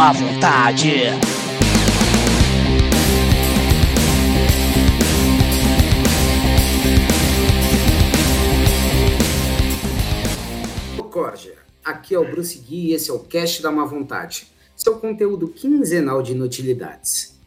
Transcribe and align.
má 0.00 0.12
vontade. 0.12 0.88
Corja, 11.10 11.52
aqui 11.84 12.14
é 12.14 12.18
o 12.18 12.24
Bruce 12.24 12.58
Gui 12.60 12.86
e 12.86 12.92
esse 12.94 13.10
é 13.10 13.12
o 13.12 13.18
Cast 13.18 13.60
da 13.60 13.70
Má 13.70 13.84
Vontade, 13.84 14.46
seu 14.74 14.96
conteúdo 14.96 15.48
quinzenal 15.48 16.22
de 16.22 16.32
inutilidades. 16.32 17.38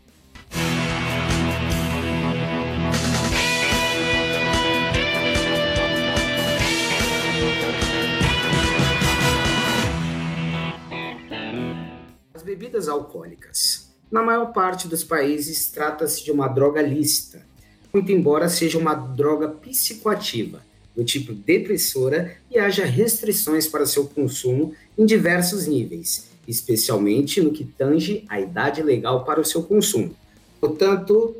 Bebidas 12.74 12.90
alcoólicas. 12.90 13.94
Na 14.12 14.24
maior 14.24 14.52
parte 14.52 14.88
dos 14.88 15.04
países, 15.04 15.70
trata-se 15.70 16.24
de 16.24 16.32
uma 16.32 16.48
droga 16.48 16.82
lícita, 16.82 17.46
muito 17.94 18.12
embora 18.12 18.50
seja 18.50 18.80
uma 18.80 18.96
droga 18.96 19.48
psicoativa, 19.48 20.62
do 20.96 21.04
tipo 21.04 21.34
depressora, 21.34 22.36
e 22.50 22.58
haja 22.58 22.86
restrições 22.86 23.68
para 23.68 23.86
seu 23.86 24.06
consumo 24.06 24.74
em 24.98 25.06
diversos 25.06 25.68
níveis, 25.68 26.30
especialmente 26.48 27.42
no 27.42 27.52
que 27.52 27.64
tange 27.64 28.26
a 28.28 28.40
idade 28.40 28.82
legal 28.82 29.24
para 29.24 29.40
o 29.40 29.46
seu 29.46 29.64
consumo. 29.64 30.16
Portanto, 30.60 31.36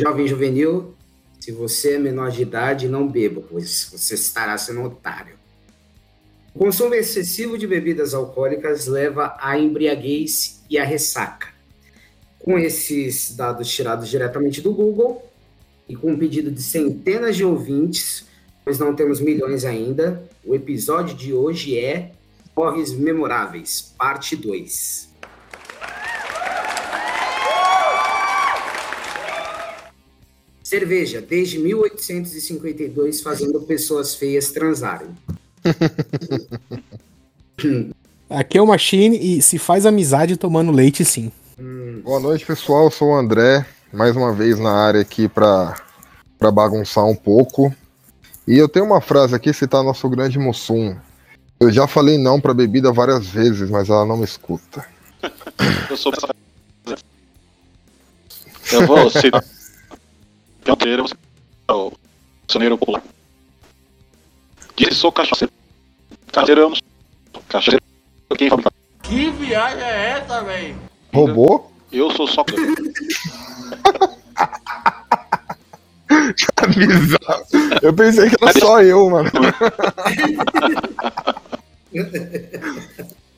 jovem 0.00 0.26
juvenil, 0.26 0.94
se 1.40 1.52
você 1.52 1.94
é 1.94 1.98
menor 1.98 2.30
de 2.30 2.42
idade, 2.42 2.88
não 2.88 3.08
beba, 3.08 3.42
pois 3.48 3.88
você 3.90 4.14
estará 4.14 4.56
sendo 4.58 4.82
otário. 4.82 5.36
O 6.56 6.58
consumo 6.58 6.94
excessivo 6.94 7.58
de 7.58 7.66
bebidas 7.66 8.14
alcoólicas 8.14 8.86
leva 8.86 9.36
à 9.38 9.58
embriaguez 9.58 10.62
e 10.70 10.78
à 10.78 10.84
ressaca. 10.84 11.48
Com 12.38 12.58
esses 12.58 13.36
dados 13.36 13.68
tirados 13.68 14.08
diretamente 14.08 14.62
do 14.62 14.72
Google 14.72 15.22
e 15.86 15.94
com 15.94 16.12
um 16.12 16.18
pedido 16.18 16.50
de 16.50 16.62
centenas 16.62 17.36
de 17.36 17.44
ouvintes, 17.44 18.24
pois 18.64 18.78
não 18.78 18.96
temos 18.96 19.20
milhões 19.20 19.66
ainda, 19.66 20.26
o 20.42 20.54
episódio 20.54 21.14
de 21.14 21.34
hoje 21.34 21.78
é 21.78 22.12
Porres 22.54 22.90
Memoráveis, 22.90 23.92
parte 23.98 24.34
2. 24.34 25.10
Cerveja, 30.62 31.20
desde 31.20 31.58
1852, 31.58 33.20
fazendo 33.20 33.60
pessoas 33.60 34.14
feias 34.14 34.50
transarem. 34.52 35.14
Aqui 38.28 38.58
é 38.58 38.62
o 38.62 38.66
Machine 38.66 39.16
e 39.16 39.40
se 39.40 39.58
faz 39.58 39.86
amizade 39.86 40.36
tomando 40.36 40.72
leite, 40.72 41.04
sim. 41.04 41.30
Boa 42.02 42.20
noite, 42.20 42.44
pessoal. 42.44 42.84
Eu 42.84 42.90
sou 42.90 43.10
o 43.10 43.16
André, 43.16 43.64
mais 43.92 44.16
uma 44.16 44.32
vez 44.32 44.58
na 44.58 44.72
área 44.72 45.00
aqui 45.00 45.28
para 45.28 45.74
para 46.38 46.50
bagunçar 46.50 47.04
um 47.04 47.14
pouco. 47.14 47.74
E 48.46 48.56
eu 48.56 48.68
tenho 48.68 48.84
uma 48.84 49.00
frase 49.00 49.34
aqui 49.34 49.52
citar 49.52 49.82
nosso 49.82 50.08
grande 50.08 50.38
Mussum. 50.38 50.96
Eu 51.58 51.72
já 51.72 51.86
falei 51.86 52.18
não 52.18 52.40
para 52.40 52.52
bebida 52.52 52.92
várias 52.92 53.26
vezes, 53.26 53.70
mas 53.70 53.88
ela 53.88 54.04
não 54.04 54.18
me 54.18 54.24
escuta. 54.24 54.86
Eu 55.88 55.96
sou. 55.96 56.12
Eu 58.72 58.86
vou 58.86 59.10
citar. 59.10 59.42
Canteiro, 60.64 61.06
o 61.70 61.92
soneiro 62.48 62.76
popular. 62.76 63.02
Diz 64.76 64.88
que 64.88 64.94
sou 64.94 65.10
cachaceiro. 65.10 65.52
Cachaceiro. 66.36 66.72
Cachaceiro 67.48 67.82
é 68.28 68.36
quem 68.36 68.50
fabrica. 68.50 68.70
Que 69.02 69.30
viagem 69.30 69.82
é 69.82 70.18
essa, 70.18 70.44
velho? 70.44 70.76
Roubou? 71.14 71.72
Eu 71.90 72.10
sou 72.10 72.28
só. 72.28 72.44
Tá 76.54 76.66
bizarro. 76.68 77.44
Eu 77.82 77.92
pensei 77.92 78.30
que 78.30 78.36
era 78.40 78.52
só 78.60 78.80
eu, 78.80 79.10
mano. 79.10 79.28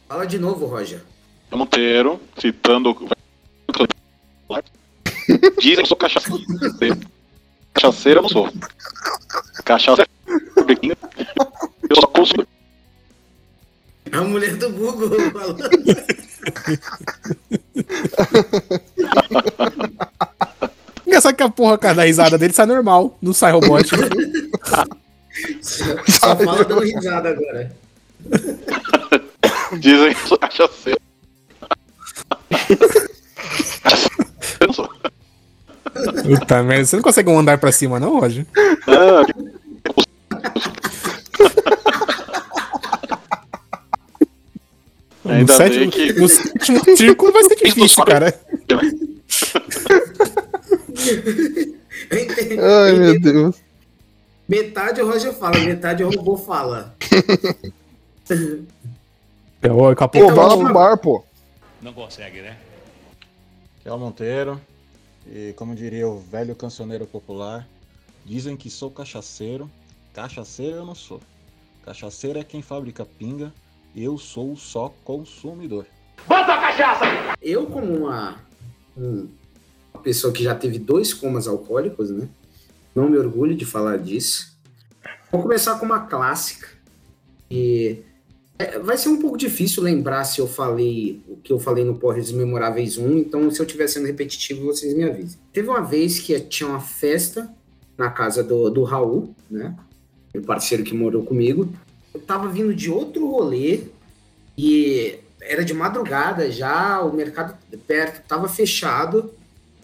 Fala 0.06 0.26
de 0.26 0.38
novo, 0.38 0.66
Roger. 0.66 1.02
Monteiro, 1.50 2.20
citando. 2.38 2.94
Dizem 5.58 5.76
que 5.76 5.80
eu 5.80 5.86
sou 5.86 5.96
cachaceiro. 5.96 6.44
Cachaceiro 7.72 8.18
eu 8.18 8.22
não 8.22 8.28
sou. 8.28 8.52
Cachaça 9.64 10.02
é. 10.02 10.06
Eu 11.88 11.96
só 11.96 12.06
consumo. 12.06 12.46
A 14.12 14.20
mulher 14.22 14.56
do 14.56 14.70
Google 14.70 15.10
falando. 15.32 15.68
Engraçado 21.06 21.36
que 21.36 21.42
a 21.42 21.48
porra 21.48 21.78
cara, 21.78 21.94
da 21.94 22.04
risada 22.04 22.38
dele 22.38 22.52
sai 22.52 22.66
normal, 22.66 23.16
não 23.20 23.32
sai 23.32 23.52
robótico. 23.52 23.96
Só 25.62 26.36
fala 26.36 26.64
dando 26.64 26.80
risada 26.80 27.30
agora. 27.30 27.72
Dizem 29.78 30.14
que 30.14 30.20
eu 30.22 30.26
sou 30.28 30.38
cachaceiro. 30.38 31.00
Eu 34.60 34.66
não 34.66 34.74
sou. 34.74 34.90
Puta 36.24 36.62
merda, 36.62 36.84
você 36.84 36.96
não 36.96 37.02
consegue 37.02 37.30
um 37.30 37.38
andar 37.38 37.58
pra 37.58 37.72
cima, 37.72 37.98
não, 37.98 38.20
Roger? 38.20 38.46
Ah, 38.86 39.22
No 45.28 45.34
Ainda 45.34 45.52
sétimo, 45.52 45.80
bem 45.80 45.90
que- 45.90 46.12
no 46.14 46.28
sétimo 46.28 46.96
círculo 46.96 47.32
vai 47.32 47.44
ser 47.44 47.56
difícil, 47.62 48.04
cara. 48.04 48.40
Ai, 52.58 52.92
meu 52.98 53.20
Deus. 53.20 53.56
Metade 54.48 55.02
o 55.02 55.10
Roger 55.10 55.32
fala, 55.34 55.58
metade 55.58 56.02
o 56.02 56.10
robô 56.10 56.36
fala. 56.36 56.94
É, 59.60 59.70
ó, 59.70 59.90
Daqui 59.90 60.04
a 60.04 60.08
Pô, 60.08 60.18
pouco 60.20 60.34
vai 60.34 60.46
lá 60.46 60.56
pro 60.56 60.72
bar, 60.72 60.96
pô. 60.96 61.24
Não 61.82 61.92
consegue, 61.92 62.40
né? 62.40 62.56
Aqui 63.78 63.88
é 63.88 63.92
o 63.92 63.98
Monteiro. 63.98 64.58
E 65.30 65.52
como 65.56 65.74
diria 65.74 66.08
o 66.08 66.18
velho 66.20 66.56
cancioneiro 66.56 67.06
popular, 67.06 67.68
dizem 68.24 68.56
que 68.56 68.70
sou 68.70 68.90
cachaceiro. 68.90 69.70
Cachaceiro 70.14 70.76
eu 70.76 70.86
não 70.86 70.94
sou. 70.94 71.20
Cachaceiro 71.84 72.38
é 72.38 72.44
quem 72.44 72.62
fabrica 72.62 73.06
pinga. 73.18 73.52
Eu 74.00 74.16
sou 74.16 74.56
só 74.56 74.94
consumidor. 75.04 75.84
Eu, 77.42 77.66
como 77.66 77.92
uma, 78.04 78.36
um- 78.96 79.26
uma 79.92 80.02
pessoa 80.02 80.32
que 80.32 80.44
já 80.44 80.54
teve 80.54 80.78
dois 80.78 81.12
comas 81.12 81.48
alcoólicos, 81.48 82.10
né? 82.10 82.28
Não 82.94 83.08
me 83.10 83.18
orgulho 83.18 83.56
de 83.56 83.64
falar 83.64 83.98
disso. 83.98 84.56
Vou 85.32 85.42
começar 85.42 85.76
com 85.80 85.84
uma 85.86 86.00
clássica. 86.06 86.68
E 87.50 87.98
é, 88.56 88.78
vai 88.78 88.96
ser 88.96 89.08
um 89.08 89.18
pouco 89.20 89.36
difícil 89.36 89.82
lembrar 89.82 90.22
se 90.24 90.40
eu 90.40 90.46
falei 90.46 91.20
o 91.26 91.36
que 91.36 91.52
eu 91.52 91.58
falei 91.58 91.84
no 91.84 91.96
Porres 91.98 92.30
Memoráveis 92.30 92.98
1, 92.98 93.18
então 93.18 93.50
se 93.50 93.60
eu 93.60 93.66
estiver 93.66 93.88
sendo 93.88 94.06
repetitivo, 94.06 94.64
vocês 94.64 94.94
me 94.94 95.02
avisem. 95.04 95.40
Teve 95.52 95.68
uma 95.68 95.80
vez 95.82 96.20
que 96.20 96.38
tinha 96.40 96.68
uma 96.68 96.80
festa 96.80 97.52
na 97.96 98.10
casa 98.10 98.44
do, 98.44 98.70
do 98.70 98.84
Raul, 98.84 99.34
né? 99.50 99.76
O 100.36 100.40
parceiro 100.42 100.84
que 100.84 100.94
morou 100.94 101.24
comigo. 101.24 101.68
Eu 102.18 102.22
tava 102.22 102.48
vindo 102.48 102.74
de 102.74 102.90
outro 102.90 103.30
rolê 103.30 103.82
e 104.56 105.20
era 105.40 105.64
de 105.64 105.72
madrugada 105.72 106.50
já, 106.50 107.00
o 107.00 107.14
mercado 107.14 107.56
perto 107.86 108.20
estava 108.20 108.48
fechado 108.48 109.32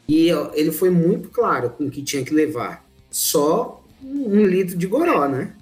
e 0.08 0.30
ele 0.52 0.72
foi 0.72 0.90
muito 0.90 1.28
claro 1.30 1.70
com 1.70 1.84
o 1.84 1.90
que 1.90 2.02
tinha 2.02 2.24
que 2.24 2.34
levar. 2.34 2.84
Só 3.08 3.82
um, 4.02 4.40
um 4.40 4.44
litro 4.44 4.76
de 4.76 4.86
goró, 4.86 5.28
né? 5.28 5.52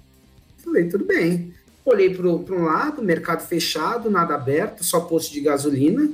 Falei, 0.57 0.89
tudo 0.89 1.05
bem. 1.05 1.53
Olhei 1.85 2.13
para 2.13 2.27
um 2.27 2.63
lado, 2.63 3.03
mercado 3.03 3.45
fechado, 3.45 4.09
nada 4.09 4.33
aberto, 4.33 4.83
só 4.83 5.01
posto 5.01 5.31
de 5.31 5.41
gasolina. 5.41 6.09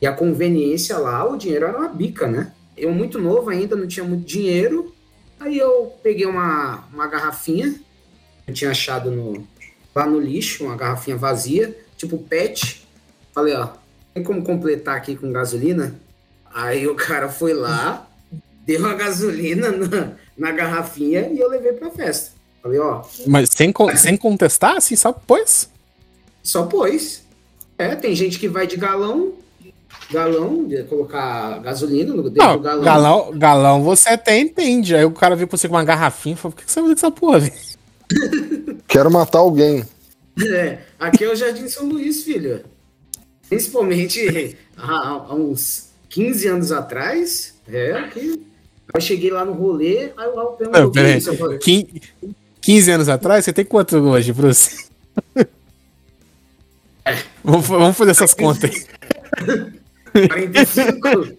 E 0.00 0.06
a 0.06 0.12
conveniência 0.12 0.98
lá, 0.98 1.24
o 1.24 1.36
dinheiro 1.36 1.66
era 1.66 1.78
uma 1.78 1.88
bica, 1.88 2.26
né? 2.26 2.52
Eu, 2.76 2.92
muito 2.92 3.20
novo 3.20 3.50
ainda, 3.50 3.76
não 3.76 3.86
tinha 3.86 4.04
muito 4.04 4.26
dinheiro. 4.26 4.92
Aí 5.38 5.56
eu 5.56 5.92
peguei 6.02 6.26
uma, 6.26 6.88
uma 6.92 7.06
garrafinha, 7.06 7.74
eu 8.48 8.52
tinha 8.52 8.72
achado 8.72 9.10
no, 9.12 9.46
lá 9.94 10.06
no 10.06 10.18
lixo, 10.20 10.64
uma 10.64 10.76
garrafinha 10.76 11.16
vazia, 11.16 11.76
tipo 11.96 12.18
PET. 12.18 12.86
Falei, 13.34 13.54
ó, 13.54 13.68
tem 14.14 14.22
como 14.22 14.42
completar 14.42 14.96
aqui 14.96 15.16
com 15.16 15.32
gasolina? 15.32 15.94
Aí 16.54 16.86
o 16.86 16.94
cara 16.94 17.28
foi 17.28 17.52
lá, 17.54 18.06
deu 18.66 18.86
a 18.86 18.94
gasolina 18.94 19.70
na, 19.70 20.12
na 20.36 20.52
garrafinha 20.52 21.28
e 21.32 21.38
eu 21.38 21.48
levei 21.48 21.72
pra 21.72 21.90
festa. 21.90 22.32
Falei, 22.62 22.78
ó, 22.78 23.02
Mas 23.26 23.48
sem, 23.52 23.72
sem 23.96 24.16
contestar, 24.16 24.76
assim, 24.76 24.94
só 24.96 25.12
pois? 25.12 25.68
só 26.42 26.64
pôs. 26.64 27.22
É, 27.78 27.94
tem 27.96 28.14
gente 28.14 28.38
que 28.38 28.48
vai 28.48 28.66
de 28.66 28.76
galão, 28.76 29.32
galão, 30.10 30.64
de 30.66 30.82
colocar 30.84 31.58
gasolina 31.60 32.14
no 32.14 32.28
dentro 32.30 32.46
Não, 32.48 32.56
do 32.56 32.62
galão. 32.62 32.82
galão, 32.84 33.32
galão 33.38 33.82
você 33.82 34.10
até 34.10 34.38
entende. 34.38 34.94
Aí 34.94 35.04
o 35.04 35.10
cara 35.10 35.34
veio 35.34 35.48
com 35.48 35.56
você 35.56 35.68
com 35.68 35.74
uma 35.74 35.84
garrafinha 35.84 36.34
e 36.34 36.38
falou: 36.38 36.52
por 36.52 36.58
que 36.60 36.66
que 36.66 36.72
você 36.72 36.80
vai 36.80 36.90
fazer 36.90 37.00
com 37.00 37.06
essa 37.06 37.10
porra, 37.20 37.38
velho? 37.40 37.52
Quero 38.88 39.10
matar 39.10 39.38
alguém. 39.38 39.84
É, 40.50 40.78
aqui 40.98 41.24
é 41.24 41.30
o 41.30 41.36
Jardim 41.36 41.68
São 41.68 41.86
Luís, 41.86 42.22
filho. 42.24 42.64
Principalmente 43.50 44.56
há, 44.78 45.08
há 45.28 45.34
uns 45.34 45.90
15 46.08 46.48
anos 46.48 46.72
atrás. 46.72 47.54
É, 47.68 48.02
que 48.04 48.40
eu 48.94 49.00
cheguei 49.00 49.30
lá 49.30 49.44
no 49.44 49.52
rolê, 49.52 50.10
aí 50.16 50.26
o 50.28 50.34
Raul 50.34 50.52
perguntou 50.52 50.80
Não, 50.84 50.90
peraí. 50.90 51.12
é 51.12 51.18
isso? 51.18 51.28
Eu 51.28 51.36
falei, 51.36 51.58
Quin- 51.58 51.86
15 52.62 52.90
anos 52.92 53.08
atrás, 53.10 53.44
você 53.44 53.52
tem 53.52 53.64
quanto 53.66 53.94
hoje, 53.98 54.32
Bruce? 54.32 54.86
Vamos, 57.44 57.66
fa- 57.66 57.76
vamos 57.76 57.96
fazer 57.96 58.12
essas 58.12 58.32
contas 58.32 58.70
aí. 58.70 60.28
45. 60.28 61.36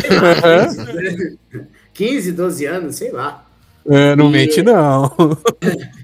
Sei 0.00 0.20
lá, 0.20 1.66
15, 1.94 2.32
12 2.32 2.64
anos, 2.66 2.96
sei 2.96 3.10
lá. 3.10 3.44
É, 3.86 4.14
não 4.16 4.28
E- 4.28 4.32
mente, 4.32 4.62
não. 4.62 5.10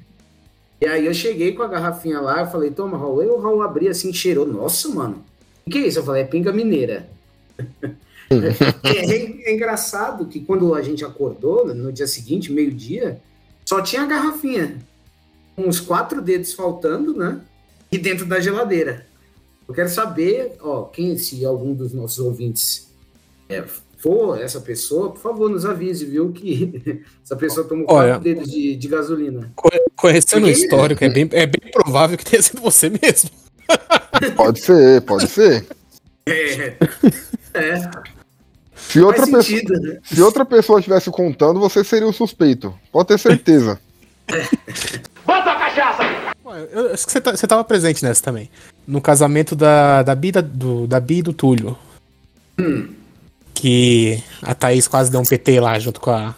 E 0.80 0.86
aí 0.86 1.06
eu 1.06 1.12
cheguei 1.14 1.52
com 1.54 1.62
a 1.64 1.66
garrafinha 1.66 2.20
lá, 2.20 2.40
eu 2.42 2.46
falei, 2.46 2.70
toma, 2.70 2.96
Raul. 2.96 3.18
Aí 3.20 3.26
o 3.28 3.40
Raul 3.40 3.62
abriu 3.62 3.90
assim, 3.90 4.12
cheirou. 4.12 4.46
Nossa, 4.46 4.88
mano. 4.88 5.24
O 5.66 5.70
que 5.70 5.78
é 5.78 5.86
isso? 5.88 5.98
Eu 5.98 6.04
falei, 6.04 6.22
é 6.22 6.24
pinga 6.24 6.52
mineira. 6.52 7.08
é, 8.30 8.88
é- 8.88 9.50
é 9.50 9.54
engraçado 9.54 10.26
que 10.26 10.38
quando 10.38 10.72
a 10.74 10.80
gente 10.80 11.04
acordou, 11.04 11.74
no 11.74 11.92
dia 11.92 12.06
seguinte, 12.06 12.52
meio-dia, 12.52 13.20
só 13.64 13.82
tinha 13.82 14.02
a 14.02 14.06
garrafinha. 14.06 14.78
Com 15.56 15.62
uns 15.62 15.80
quatro 15.80 16.22
dedos 16.22 16.52
faltando, 16.52 17.12
né? 17.12 17.40
E 17.90 17.98
dentro 17.98 18.24
da 18.24 18.38
geladeira. 18.38 19.04
Eu 19.66 19.74
quero 19.74 19.88
saber, 19.88 20.52
ó, 20.60 20.84
quem, 20.84 21.18
se 21.18 21.44
algum 21.44 21.74
dos 21.74 21.92
nossos 21.92 22.20
ouvintes 22.20 22.88
é, 23.48 23.64
for 23.98 24.40
essa 24.40 24.60
pessoa, 24.60 25.10
por 25.10 25.20
favor, 25.20 25.50
nos 25.50 25.64
avise, 25.66 26.06
viu? 26.06 26.32
Que 26.32 27.02
essa 27.24 27.36
pessoa 27.36 27.66
tomou 27.66 27.84
Olha. 27.88 28.14
quatro 28.14 28.24
dedos 28.24 28.50
de, 28.50 28.76
de 28.76 28.88
gasolina. 28.88 29.52
Co- 29.56 29.68
Conhecendo 29.96 30.46
o 30.46 30.48
Porque- 30.50 30.62
histórico, 30.64 31.04
é 31.04 31.08
bem, 31.08 31.28
é 31.32 31.46
bem 31.46 31.70
provável 31.72 32.16
que 32.16 32.24
tenha 32.24 32.40
sido 32.42 32.62
você 32.62 32.88
mesmo. 32.90 33.30
Pode 34.36 34.60
ser, 34.60 35.02
pode 35.02 35.26
ser. 35.28 35.66
É. 36.30 36.76
É, 37.54 37.90
Se 38.76 39.00
outra, 39.00 39.26
faz 39.26 39.30
pessoa, 39.30 39.42
sentido, 39.42 39.80
né? 39.80 39.98
se 40.04 40.20
outra 40.20 40.44
pessoa 40.44 40.78
estivesse 40.78 41.10
contando, 41.10 41.58
você 41.58 41.82
seria 41.82 42.06
o 42.06 42.12
suspeito. 42.12 42.74
Pode 42.92 43.08
ter 43.08 43.18
certeza. 43.18 43.80
Pô, 46.44 46.54
Eu, 46.54 46.66
eu 46.86 46.92
acho 46.92 47.06
que 47.06 47.12
você, 47.12 47.20
tá- 47.20 47.34
você 47.34 47.46
tava 47.46 47.64
presente 47.64 48.04
nessa 48.04 48.22
também. 48.22 48.50
No 48.86 49.00
casamento 49.00 49.56
da, 49.56 50.02
da, 50.02 50.14
Bia, 50.14 50.28
e 50.28 50.32
da- 50.32 50.40
do, 50.42 50.86
da 50.86 51.02
e 51.08 51.22
do 51.22 51.32
Túlio. 51.32 51.76
Que 53.60 54.22
a 54.40 54.54
Thaís 54.54 54.86
quase 54.86 55.10
deu 55.10 55.20
um 55.20 55.24
PT 55.24 55.58
lá 55.58 55.76
junto 55.80 56.00
com 56.00 56.12
a, 56.12 56.32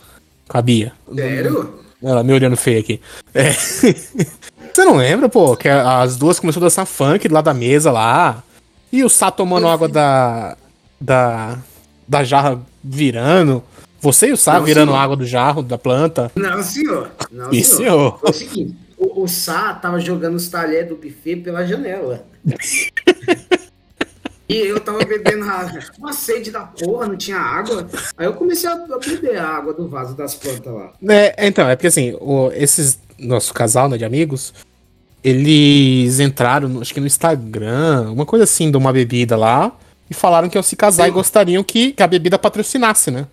com 0.48 0.56
a 0.56 0.62
Bia. 0.62 0.90
Sério? 1.14 1.74
Ela 2.02 2.24
me 2.24 2.32
olhando 2.32 2.56
feio 2.56 2.80
aqui. 2.80 2.98
É. 3.34 3.52
Você 4.72 4.84
não 4.86 4.96
lembra, 4.96 5.28
pô, 5.28 5.54
que 5.54 5.68
as 5.68 6.16
duas 6.16 6.40
começaram 6.40 6.64
a 6.64 6.68
dançar 6.68 6.86
funk 6.86 7.28
lá 7.28 7.42
da 7.42 7.52
mesa 7.52 7.92
lá. 7.92 8.42
E 8.90 9.04
o 9.04 9.10
Sá 9.10 9.30
tomando 9.30 9.68
água 9.68 9.86
da. 9.86 10.56
Da. 10.98 11.58
Da 12.08 12.24
jarra 12.24 12.58
virando. 12.82 13.62
Você 14.00 14.28
e 14.28 14.32
o 14.32 14.36
Sá 14.36 14.54
Não, 14.54 14.64
virando 14.64 14.92
senhor. 14.92 15.02
água 15.02 15.16
do 15.16 15.26
jarro, 15.26 15.62
da 15.62 15.76
planta. 15.76 16.32
Não, 16.34 16.62
senhor. 16.62 17.10
Não, 17.30 17.52
Sim, 17.52 17.62
senhor. 17.62 18.18
Foi 18.18 18.30
o 18.30 18.32
seguinte: 18.32 18.74
o, 18.96 19.24
o 19.24 19.28
Sá 19.28 19.74
tava 19.74 20.00
jogando 20.00 20.36
os 20.36 20.48
talheres 20.48 20.88
do 20.88 20.96
buffet 20.96 21.36
pela 21.36 21.66
janela. 21.66 22.24
e 24.52 24.66
eu 24.66 24.80
tava 24.80 25.04
bebendo 25.04 25.44
uma 25.98 26.12
sede 26.12 26.50
da 26.50 26.60
porra, 26.62 27.06
não 27.06 27.16
tinha 27.16 27.38
água. 27.38 27.88
Aí 28.16 28.26
eu 28.26 28.32
comecei 28.34 28.68
a, 28.68 28.76
beber 28.76 29.36
a 29.38 29.46
água 29.46 29.72
do 29.72 29.88
vaso 29.88 30.14
das 30.14 30.34
plantas 30.34 30.72
lá. 30.72 30.92
É, 31.08 31.46
então, 31.46 31.68
é 31.68 31.76
porque 31.76 31.86
assim, 31.86 32.16
o- 32.20 32.50
esses. 32.52 32.98
Nosso 33.18 33.52
casal, 33.52 33.88
né, 33.88 33.98
de 33.98 34.04
amigos. 34.04 34.52
Eles 35.22 36.18
entraram, 36.18 36.80
acho 36.80 36.94
que 36.94 37.00
no 37.00 37.06
Instagram, 37.06 38.10
uma 38.10 38.24
coisa 38.24 38.44
assim, 38.44 38.70
de 38.70 38.76
uma 38.78 38.92
bebida 38.92 39.36
lá. 39.36 39.70
E 40.08 40.14
falaram 40.14 40.48
que 40.48 40.56
iam 40.56 40.62
se 40.62 40.74
casar 40.74 41.06
e 41.06 41.10
gostariam 41.12 41.62
que, 41.62 41.92
que 41.92 42.02
a 42.02 42.06
bebida 42.06 42.38
patrocinasse, 42.38 43.10
né? 43.10 43.26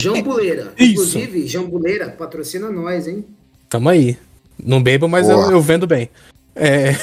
Jambuleira. 0.00 0.72
Isso. 0.78 0.92
Inclusive, 0.92 1.46
Jambuleira 1.46 2.08
patrocina 2.08 2.70
nós, 2.70 3.06
hein? 3.06 3.24
Tamo 3.68 3.88
aí. 3.88 4.16
Não 4.62 4.82
bebo, 4.82 5.08
mas 5.08 5.28
eu, 5.28 5.38
eu 5.50 5.60
vendo 5.60 5.86
bem. 5.86 6.08
É. 6.54 6.94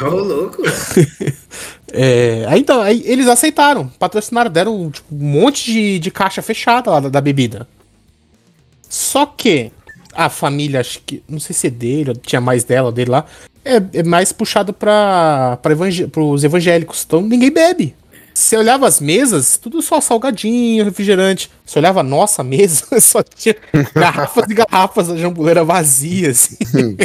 Ô, 0.00 0.10
louco. 0.10 0.62
É, 1.92 2.44
aí, 2.48 2.60
então, 2.60 2.80
aí 2.80 3.02
eles 3.06 3.28
aceitaram, 3.28 3.88
patrocinaram, 3.98 4.50
deram 4.50 4.90
tipo, 4.90 5.14
um 5.14 5.24
monte 5.24 5.64
de, 5.64 5.98
de 5.98 6.10
caixa 6.10 6.42
fechada 6.42 6.90
lá 6.90 7.00
da, 7.00 7.08
da 7.08 7.20
bebida. 7.20 7.66
Só 8.88 9.26
que 9.26 9.72
a 10.12 10.28
família, 10.28 10.80
acho 10.80 11.00
que, 11.04 11.22
não 11.28 11.38
sei 11.38 11.54
se 11.54 11.66
é 11.66 11.70
dele, 11.70 12.12
tinha 12.22 12.40
mais 12.40 12.64
dela 12.64 12.86
ou 12.86 12.92
dele 12.92 13.10
lá, 13.10 13.24
é, 13.64 14.00
é 14.00 14.02
mais 14.02 14.32
puxado 14.32 14.72
para 14.72 15.58
evangé 15.64 16.08
os 16.16 16.44
evangélicos. 16.44 17.04
Então 17.06 17.20
ninguém 17.20 17.50
bebe. 17.50 17.94
Você 18.34 18.56
olhava 18.56 18.86
as 18.86 19.00
mesas, 19.00 19.56
tudo 19.56 19.82
só 19.82 20.00
salgadinho, 20.00 20.84
refrigerante. 20.84 21.50
Você 21.66 21.78
olhava 21.78 22.00
a 22.00 22.04
nossa 22.04 22.44
mesa, 22.44 22.84
só 23.00 23.22
tinha 23.22 23.56
garrafas 23.92 24.44
e 24.48 24.54
garrafas 24.54 25.08
da 25.08 25.16
jambuleira 25.16 25.64
vazias. 25.64 26.56
Assim. 26.62 26.96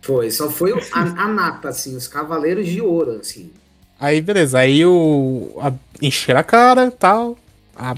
Foi, 0.00 0.30
só 0.30 0.50
foi 0.50 0.72
a, 0.92 1.00
a 1.00 1.28
nata, 1.28 1.68
assim, 1.68 1.96
os 1.96 2.06
cavaleiros 2.06 2.66
de 2.66 2.80
ouro, 2.80 3.18
assim. 3.20 3.50
Aí, 3.98 4.20
beleza. 4.20 4.58
Aí 4.58 4.84
o. 4.84 5.52
A, 5.58 5.72
encheram 6.00 6.40
a 6.40 6.44
cara 6.44 6.86
e 6.86 6.90
tal. 6.90 7.36
A 7.76 7.94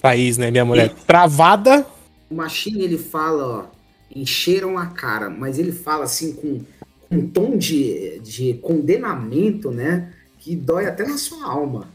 Thaís, 0.00 0.36
né, 0.36 0.50
minha 0.50 0.64
mulher, 0.64 0.92
travada. 1.06 1.86
O 2.30 2.34
Machine, 2.34 2.82
ele 2.82 2.98
fala, 2.98 3.46
ó, 3.46 3.64
encheram 4.14 4.76
a 4.78 4.86
cara, 4.86 5.30
mas 5.30 5.58
ele 5.58 5.72
fala 5.72 6.04
assim 6.04 6.32
com, 6.32 6.60
com 7.08 7.16
um 7.16 7.28
tom 7.28 7.56
de, 7.56 8.18
de 8.20 8.54
condenamento, 8.54 9.70
né? 9.70 10.12
Que 10.38 10.56
dói 10.56 10.86
até 10.86 11.06
na 11.06 11.16
sua 11.16 11.46
alma. 11.46 11.88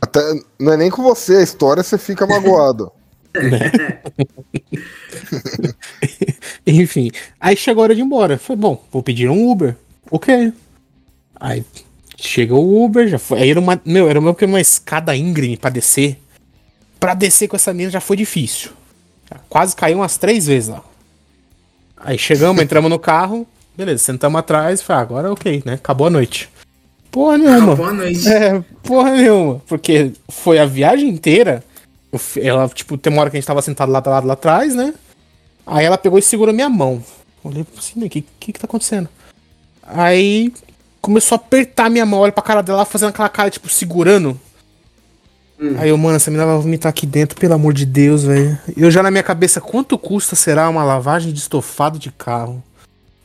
Até, 0.00 0.20
não 0.58 0.72
é 0.72 0.76
nem 0.76 0.90
com 0.90 1.02
você 1.02 1.36
a 1.36 1.42
história, 1.42 1.82
você 1.82 1.98
fica 1.98 2.26
magoado. 2.26 2.90
Enfim. 6.66 7.10
Aí 7.40 7.56
chegou 7.56 7.82
a 7.82 7.84
hora 7.84 7.94
de 7.94 8.00
ir 8.00 8.04
embora. 8.04 8.38
Falei, 8.38 8.60
bom, 8.60 8.84
vou 8.90 9.02
pedir 9.02 9.28
um 9.28 9.50
Uber. 9.50 9.76
Ok. 10.10 10.52
Aí 11.40 11.64
chega 12.16 12.54
o 12.54 12.84
Uber, 12.84 13.08
já 13.08 13.18
foi. 13.18 13.42
Aí 13.42 13.50
era 13.50 13.60
uma. 13.60 13.80
Meu, 13.84 14.08
era 14.08 14.18
uma, 14.18 14.36
uma 14.40 14.60
escada 14.60 15.16
íngreme 15.16 15.56
pra 15.56 15.70
descer. 15.70 16.18
Pra 17.00 17.14
descer 17.14 17.48
com 17.48 17.56
essa 17.56 17.72
mina 17.72 17.90
já 17.90 18.00
foi 18.00 18.16
difícil. 18.16 18.70
Já 19.30 19.38
quase 19.48 19.74
caiu 19.74 19.98
umas 19.98 20.16
três 20.16 20.46
vezes 20.46 20.68
lá. 20.68 20.84
Aí 21.96 22.18
chegamos, 22.18 22.60
entramos 22.62 22.90
no 22.90 22.98
carro. 22.98 23.46
Beleza, 23.76 24.04
sentamos 24.04 24.38
atrás 24.38 24.80
e 24.80 24.84
falei, 24.84 25.00
ah, 25.00 25.02
agora 25.02 25.32
ok, 25.32 25.62
né? 25.64 25.74
Acabou 25.74 26.06
a 26.06 26.10
noite. 26.10 26.48
Porra 27.10 27.38
nenhuma. 27.38 27.76
Boa 27.76 27.92
noite. 27.92 28.28
É, 28.28 28.62
porra 28.82 29.12
nenhuma. 29.12 29.62
Porque 29.66 30.12
foi 30.28 30.58
a 30.58 30.64
viagem 30.64 31.08
inteira. 31.08 31.64
Ela, 32.36 32.68
tipo, 32.68 32.98
tem 32.98 33.12
uma 33.12 33.22
hora 33.22 33.30
que 33.30 33.36
a 33.36 33.40
gente 33.40 33.46
tava 33.46 33.62
sentado 33.62 33.90
lá, 33.90 34.02
lá, 34.04 34.20
lá 34.20 34.32
atrás, 34.34 34.74
né? 34.74 34.92
Aí 35.66 35.84
ela 35.84 35.96
pegou 35.96 36.18
e 36.18 36.22
segurou 36.22 36.54
minha 36.54 36.68
mão. 36.68 37.02
Olhei 37.42 37.66
assim, 37.76 38.04
o 38.04 38.10
que, 38.10 38.22
que 38.38 38.52
que 38.52 38.60
tá 38.60 38.66
acontecendo? 38.66 39.08
Aí 39.82 40.52
começou 41.00 41.36
a 41.36 41.40
apertar 41.40 41.90
minha 41.90 42.06
mão, 42.06 42.20
olha 42.20 42.32
pra 42.32 42.42
cara 42.42 42.62
dela, 42.62 42.84
fazendo 42.84 43.08
aquela 43.08 43.28
cara, 43.28 43.50
tipo, 43.50 43.68
segurando. 43.68 44.38
Aí 45.78 45.90
eu, 45.90 45.96
mano, 45.96 46.16
essa 46.16 46.30
menina 46.30 46.46
vai 46.46 46.56
vomitar 46.56 46.90
aqui 46.90 47.06
dentro, 47.06 47.38
pelo 47.38 47.54
amor 47.54 47.72
de 47.72 47.86
Deus, 47.86 48.24
velho. 48.24 48.58
Eu 48.76 48.90
já 48.90 49.00
na 49.02 49.12
minha 49.12 49.22
cabeça, 49.22 49.60
quanto 49.60 49.96
custa 49.96 50.34
será 50.34 50.68
uma 50.68 50.82
lavagem 50.82 51.32
de 51.32 51.38
estofado 51.38 52.00
de 52.00 52.10
carro? 52.10 52.62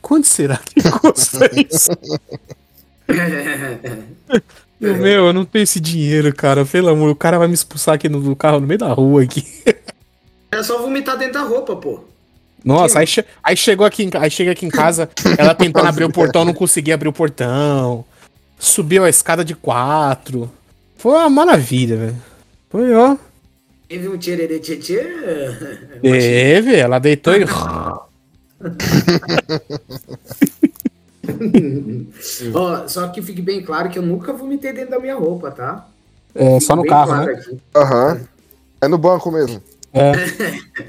Quanto 0.00 0.28
será 0.28 0.56
que 0.56 0.80
custa 1.00 1.50
isso? 1.52 1.90
Eu, 4.80 4.96
meu, 4.96 5.26
eu 5.26 5.32
não 5.32 5.44
tenho 5.44 5.64
esse 5.64 5.80
dinheiro, 5.80 6.32
cara. 6.34 6.64
Pelo 6.64 6.88
amor, 6.88 7.10
o 7.10 7.16
cara 7.16 7.38
vai 7.38 7.48
me 7.48 7.54
expulsar 7.54 7.94
aqui 7.96 8.08
no, 8.08 8.20
do 8.20 8.36
carro 8.36 8.60
no 8.60 8.66
meio 8.66 8.78
da 8.78 8.92
rua 8.92 9.22
aqui. 9.22 9.44
É 10.50 10.62
só 10.62 10.78
vomitar 10.80 11.18
dentro 11.18 11.34
da 11.34 11.42
roupa, 11.42 11.76
pô. 11.76 12.00
Nossa, 12.64 13.00
aí, 13.00 13.06
che- 13.06 13.22
aí 13.44 13.54
chegou 13.54 13.86
aqui, 13.86 14.04
em 14.04 14.10
aí 14.14 14.30
chega 14.30 14.52
aqui 14.52 14.64
em 14.64 14.70
casa, 14.70 15.06
ela 15.36 15.54
tentando 15.54 15.86
abrir 15.86 16.04
o 16.04 16.10
portão, 16.10 16.42
não 16.42 16.54
conseguia 16.54 16.94
abrir 16.94 17.06
o 17.08 17.12
portão. 17.12 18.02
Subiu 18.58 19.04
a 19.04 19.10
escada 19.10 19.44
de 19.44 19.54
quatro. 19.54 20.50
Foi 20.96 21.12
uma 21.12 21.28
maravilha, 21.28 21.96
velho. 21.98 22.16
Foi, 22.70 22.94
ó. 22.94 23.14
Teve 23.88 24.08
um 24.08 24.16
tchererê 24.16 24.58
tchê. 24.58 25.04
Teve, 26.00 26.76
ela 26.76 26.98
deitou 26.98 27.34
e. 27.36 27.44
Ó, 32.54 32.88
só 32.88 33.08
que 33.08 33.20
fique 33.22 33.42
bem 33.42 33.62
claro 33.62 33.90
que 33.90 33.98
eu 33.98 34.02
nunca 34.02 34.32
vomitei 34.32 34.72
dentro 34.72 34.90
da 34.92 34.98
minha 34.98 35.16
roupa, 35.16 35.50
tá? 35.50 35.86
É, 36.34 36.58
só 36.60 36.76
no 36.76 36.84
carro, 36.84 37.08
claro 37.08 37.36
né? 37.36 37.42
Aham. 37.74 38.20
É 38.80 38.88
no 38.88 38.98
banco 38.98 39.30
mesmo. 39.30 39.62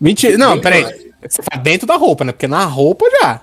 Mentira. 0.00 0.38
Não, 0.38 0.60
peraí. 0.60 0.82
claro. 0.82 0.98
Você 1.28 1.42
tá 1.42 1.56
dentro 1.56 1.86
da 1.86 1.96
roupa, 1.96 2.24
né? 2.24 2.32
Porque 2.32 2.46
na 2.46 2.64
roupa 2.64 3.06
já. 3.20 3.40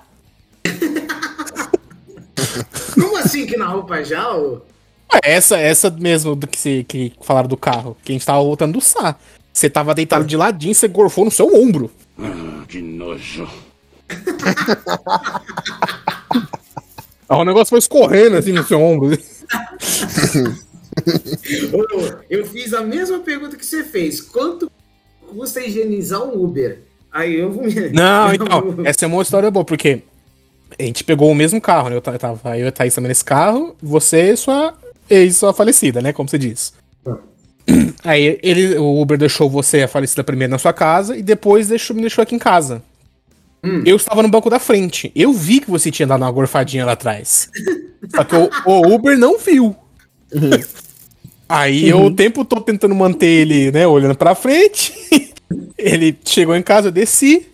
Como 2.94 3.16
assim 3.16 3.46
que 3.46 3.56
na 3.56 3.66
roupa 3.66 4.02
já? 4.04 4.34
ô? 4.36 4.60
Ué, 5.12 5.20
Essa, 5.22 5.58
essa 5.58 5.90
mesmo 5.90 6.34
do 6.34 6.46
que, 6.46 6.58
se, 6.58 6.84
que 6.84 7.12
falaram 7.20 7.48
do 7.48 7.56
carro, 7.56 7.96
que 8.04 8.12
a 8.12 8.14
gente 8.14 8.26
tava 8.26 8.42
voltando 8.42 8.74
do 8.74 8.80
Sá. 8.80 9.16
Você 9.52 9.68
tava 9.68 9.94
deitado 9.94 10.24
de 10.24 10.36
ladinho, 10.36 10.74
você 10.74 10.88
gorfou 10.88 11.24
no 11.24 11.30
seu 11.30 11.46
ombro. 11.54 11.90
Ah, 12.18 12.64
que 12.68 12.80
nojo. 12.80 13.48
Aí 17.28 17.38
o 17.38 17.44
negócio 17.44 17.70
foi 17.70 17.78
escorrendo 17.78 18.36
assim 18.36 18.52
no 18.52 18.64
seu 18.64 18.80
ombro. 18.80 19.16
Eu 22.28 22.46
fiz 22.46 22.74
a 22.74 22.82
mesma 22.82 23.18
pergunta 23.20 23.56
que 23.56 23.64
você 23.64 23.82
fez. 23.82 24.20
Quanto 24.20 24.70
custa 25.28 25.60
higienizar 25.60 26.22
um 26.22 26.42
Uber? 26.44 26.80
Aí 27.10 27.34
eu 27.40 27.50
vou 27.50 27.64
me. 27.64 27.74
Não, 27.90 28.32
então, 28.34 28.76
essa 28.84 29.04
é 29.04 29.08
uma 29.08 29.22
história 29.22 29.50
boa, 29.50 29.64
porque 29.64 30.02
a 30.78 30.82
gente 30.82 31.04
pegou 31.04 31.30
o 31.30 31.34
mesmo 31.34 31.60
carro, 31.60 31.88
né? 31.90 31.96
Eu 31.96 32.00
ta- 32.00 32.18
tava 32.18 32.58
eu 32.58 32.66
e 32.66 32.68
a 32.68 32.72
Thaís 32.72 32.94
também 32.94 33.08
nesse 33.08 33.24
carro, 33.24 33.74
você 33.82 34.32
e 34.32 34.36
sua 34.36 34.74
ex, 35.08 35.36
sua 35.36 35.52
falecida, 35.52 36.00
né? 36.00 36.12
Como 36.12 36.28
você 36.28 36.38
diz. 36.38 36.72
Aí 38.04 38.38
ele, 38.42 38.76
o 38.78 39.00
Uber 39.00 39.16
deixou 39.16 39.48
você, 39.48 39.82
a 39.82 39.88
falecida, 39.88 40.24
primeiro 40.24 40.50
na 40.50 40.58
sua 40.58 40.72
casa 40.72 41.16
e 41.16 41.22
depois 41.22 41.68
deixou, 41.68 41.94
me 41.94 42.02
deixou 42.02 42.22
aqui 42.22 42.34
em 42.34 42.38
casa. 42.38 42.82
Eu 43.84 43.96
estava 43.96 44.22
no 44.22 44.28
banco 44.28 44.50
da 44.50 44.58
frente. 44.58 45.12
Eu 45.14 45.32
vi 45.32 45.60
que 45.60 45.70
você 45.70 45.90
tinha 45.90 46.06
dado 46.06 46.22
uma 46.22 46.30
gorfadinha 46.30 46.84
lá 46.84 46.92
atrás. 46.92 47.48
Só 48.14 48.24
que 48.24 48.34
o, 48.34 48.50
o 48.66 48.94
Uber 48.94 49.16
não 49.16 49.38
viu. 49.38 49.76
Aí 51.48 51.88
eu 51.88 52.02
o 52.02 52.10
tempo 52.10 52.44
todo 52.44 52.62
tentando 52.62 52.94
manter 52.94 53.26
ele, 53.26 53.70
né, 53.70 53.86
olhando 53.86 54.16
pra 54.16 54.34
frente. 54.34 54.92
ele 55.78 56.18
chegou 56.24 56.56
em 56.56 56.62
casa, 56.62 56.88
eu 56.88 56.92
desci. 56.92 57.46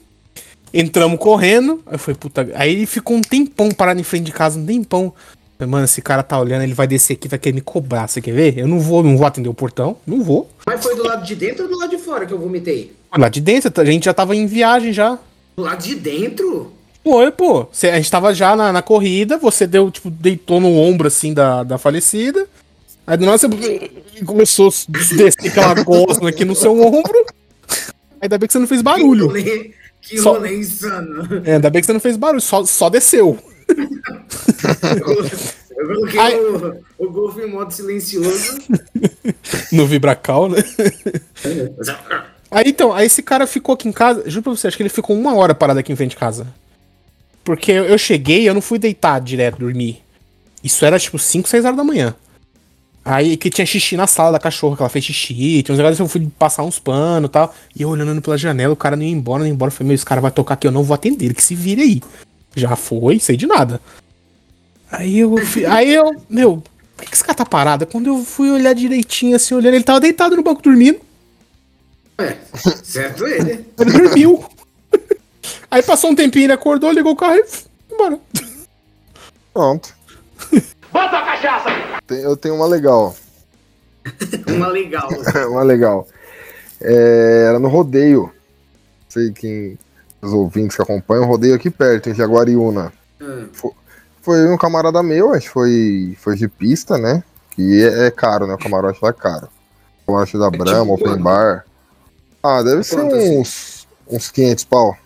Entramos 0.73 1.19
correndo. 1.19 1.83
Aí 1.85 1.99
foi 1.99 2.15
puta. 2.15 2.49
Aí 2.55 2.73
ele 2.73 2.87
ficou 2.87 3.17
um 3.17 3.21
tempão 3.21 3.71
parado 3.71 4.01
em 4.01 4.05
frente 4.05 4.25
de 4.25 4.33
casa, 4.33 4.59
um 4.59 4.65
tempão. 4.65 5.13
Mano, 5.59 5.85
esse 5.85 6.01
cara 6.01 6.23
tá 6.23 6.39
olhando, 6.39 6.63
ele 6.63 6.75
vai 6.75 6.87
descer 6.87 7.15
aqui, 7.15 7.27
vai 7.27 7.39
querer 7.39 7.55
me 7.55 7.61
cobrar. 7.61 8.07
Você 8.07 8.21
quer 8.21 8.33
ver? 8.33 8.57
Eu 8.57 8.69
não 8.69 8.79
vou, 8.79 9.03
não 9.03 9.17
vou 9.17 9.27
atender 9.27 9.49
o 9.49 9.55
portão. 9.55 9.97
Não 10.07 10.23
vou. 10.23 10.49
Mas 10.65 10.83
foi 10.83 10.95
do 10.95 11.03
lado 11.03 11.27
de 11.27 11.35
dentro 11.35 11.65
ou 11.65 11.71
do 11.71 11.77
lado 11.77 11.91
de 11.91 11.99
fora 11.99 12.25
que 12.25 12.33
eu 12.33 12.39
vomitei? 12.39 12.93
Lá 13.15 13.29
de 13.29 13.41
dentro, 13.41 13.73
a 13.81 13.85
gente 13.85 14.05
já 14.05 14.15
tava 14.15 14.37
em 14.37 14.47
viagem 14.47 14.93
já. 14.93 15.19
Do 15.59 15.65
lado 15.65 15.83
de 15.83 15.97
dentro? 15.97 16.73
Foi, 17.03 17.33
pô. 17.33 17.67
Cê- 17.73 17.91
A 17.91 17.97
gente 17.97 18.09
tava 18.09 18.33
já 18.33 18.55
na, 18.55 18.73
na 18.73 18.81
corrida, 18.81 19.37
você 19.39 19.67
deu, 19.67 19.91
tipo, 19.91 20.09
deitou 20.09 20.61
no 20.61 20.73
ombro, 20.73 21.09
assim, 21.09 21.35
da, 21.35 21.65
da 21.65 21.77
falecida. 21.77 22.47
Aí 23.05 23.17
do 23.17 23.27
nada 23.27 23.39
você 23.39 23.49
começou 24.25 24.69
a 24.69 24.73
descer 24.93 25.35
aquela 25.51 25.75
gosma 25.83 26.29
aqui 26.29 26.45
no 26.45 26.55
seu 26.55 26.81
ombro. 26.81 27.27
Ainda 28.21 28.39
bem 28.39 28.47
que 28.47 28.53
você 28.53 28.61
não 28.61 28.69
fez 28.69 28.79
Que 28.79 28.85
barulho. 28.85 29.27
rolê, 29.27 29.73
que 30.01 30.19
Só- 30.21 30.35
rolê 30.35 30.59
insano. 30.59 31.43
É, 31.45 31.55
ainda 31.55 31.71
bem 31.71 31.81
que 31.83 31.87
você 31.87 31.93
não 31.93 31.99
fez 31.99 32.17
barulho, 32.17 32.41
só, 32.41 32.65
só 32.65 32.89
desceu. 32.89 33.37
Eu 35.77 35.87
coloquei 35.89 36.21
Ai. 36.21 36.37
o, 36.39 36.75
o 36.99 37.11
Golf 37.11 37.37
em 37.39 37.51
modo 37.51 37.73
silencioso. 37.73 38.59
No 39.73 39.87
Vibracal, 39.87 40.49
né? 40.49 40.59
Aí 42.51 42.65
então, 42.69 42.93
aí 42.93 43.07
esse 43.07 43.23
cara 43.23 43.47
ficou 43.47 43.75
aqui 43.75 43.89
em 43.89 43.93
casa, 43.93 44.29
juro 44.29 44.43
pra 44.43 44.53
você, 44.53 44.69
acho 44.69 44.77
que 44.77 44.83
ele 44.83 44.89
ficou 44.89 45.17
uma 45.17 45.35
hora 45.35 45.55
parado 45.55 45.81
aqui 45.81 45.93
em 45.93 45.97
frente 45.97 46.11
de 46.11 46.17
casa. 46.17 46.47
Porque 47.45 47.73
eu 47.73 47.97
cheguei, 47.99 48.49
eu 48.49 48.55
não 48.55 48.61
fui 48.61 48.79
deitar 48.79 49.21
direto 49.21 49.59
dormir. 49.59 50.03
Isso 50.63 50.85
era 50.85 50.99
tipo 50.99 51.19
5, 51.19 51.49
6 51.49 51.65
horas 51.65 51.77
da 51.77 51.85
manhã. 51.85 52.15
Aí 53.05 53.39
que 53.39 53.49
tinha 53.49 53.65
xixi 53.65 53.97
na 53.97 54.07
sala 54.07 54.33
da 54.33 54.39
cachorra, 54.39 54.77
que 54.77 54.83
ela 54.83 54.89
fez 54.91 55.05
xixi, 55.05 55.63
tinha 55.63 55.73
uns 55.73 55.79
negócios 55.79 55.99
eu 55.99 56.09
fui 56.09 56.29
passar 56.39 56.63
uns 56.63 56.79
panos 56.79 57.29
e 57.29 57.33
tal. 57.33 57.55
E 57.75 57.83
eu 57.83 57.89
olhando 57.89 58.21
pela 58.21 58.37
janela, 58.37 58.73
o 58.73 58.77
cara 58.77 58.97
não 58.97 59.03
ia 59.03 59.11
embora, 59.11 59.41
não 59.41 59.47
ia 59.47 59.53
embora. 59.53 59.71
Eu 59.71 59.75
falei, 59.75 59.89
meu, 59.89 59.95
esse 59.95 60.05
cara 60.05 60.21
vai 60.21 60.31
tocar 60.31 60.55
aqui, 60.55 60.67
eu 60.67 60.73
não 60.73 60.83
vou 60.83 60.95
atender, 60.95 61.25
ele 61.25 61.35
que 61.35 61.43
se 61.43 61.55
vire 61.55 61.83
aí. 61.83 62.03
Já 62.55 62.77
foi, 62.77 63.19
sei 63.19 63.37
de 63.37 63.47
nada. 63.47 63.81
Aí 64.91 65.19
eu, 65.19 65.35
aí 65.71 65.95
eu, 65.95 66.17
meu, 66.29 66.63
por 66.97 67.05
que, 67.05 67.11
que 67.11 67.15
esse 67.15 67.25
cara 67.25 67.35
tá 67.35 67.47
parado? 67.47 67.87
Quando 67.87 68.09
eu 68.09 68.25
fui 68.25 68.51
olhar 68.51 68.75
direitinho, 68.75 69.37
assim, 69.37 69.55
olhando, 69.55 69.75
ele 69.75 69.85
tava 69.85 70.01
deitado 70.01 70.37
no 70.37 70.43
banco 70.43 70.61
dormindo. 70.61 71.01
É, 72.19 72.37
certo 72.83 73.27
ele. 73.27 73.67
Ele 73.79 73.91
dormiu. 73.93 74.45
Aí 75.71 75.83
passou 75.83 76.11
um 76.11 76.15
tempinho, 76.15 76.47
ele 76.47 76.53
acordou, 76.53 76.91
ligou 76.91 77.13
o 77.13 77.17
carro 77.17 77.37
e 77.37 77.45
foi 77.47 77.69
embora. 77.93 78.19
Pronto. 79.53 79.95
Bota 80.93 81.19
a 81.19 81.25
cachaça! 81.25 81.69
Tem- 82.07 82.23
eu 82.23 82.37
tenho 82.37 82.55
uma 82.55 82.67
legal. 82.67 83.15
Uma 84.49 84.69
legal. 84.69 85.09
uma 85.51 85.63
legal. 85.63 86.09
É, 86.81 87.45
era 87.49 87.59
no 87.59 87.69
rodeio. 87.69 88.23
Não 88.23 88.33
sei 89.11 89.31
quem. 89.33 89.79
Os 90.23 90.33
ouvintes 90.33 90.75
que 90.77 90.83
acompanham, 90.83 91.25
o 91.25 91.27
rodeio 91.27 91.55
aqui 91.55 91.71
perto, 91.71 92.09
em 92.09 92.15
Jaguariúna. 92.15 92.93
Ah, 93.21 93.45
Foi 94.23 94.49
um 94.49 94.57
camarada 94.57 95.03
meu, 95.03 95.33
a 95.33 95.39
gente 95.39 95.51
foi, 95.51 96.17
foi 96.21 96.35
de 96.37 96.49
pista, 96.49 96.97
né? 96.99 97.23
Que 97.51 97.85
é, 97.85 98.07
é 98.07 98.11
caro, 98.11 98.47
né? 98.47 98.55
O 98.55 98.59
camarote 98.59 98.99
lá 99.03 99.11
é 99.11 99.13
caro. 99.13 99.49
O 100.03 100.07
camarote 100.07 100.39
da 100.39 100.51
Brahma, 100.51 100.97
tipo 100.97 101.09
Open? 101.11 101.23
Bar. 101.23 101.65
Ah, 102.43 102.63
deve 102.63 102.83
ser 102.85 102.97
Quanto, 102.97 103.15
assim? 103.15 103.39
uns, 103.39 103.87
uns 104.09 104.31
500 104.31 104.65
pau. 104.65 104.97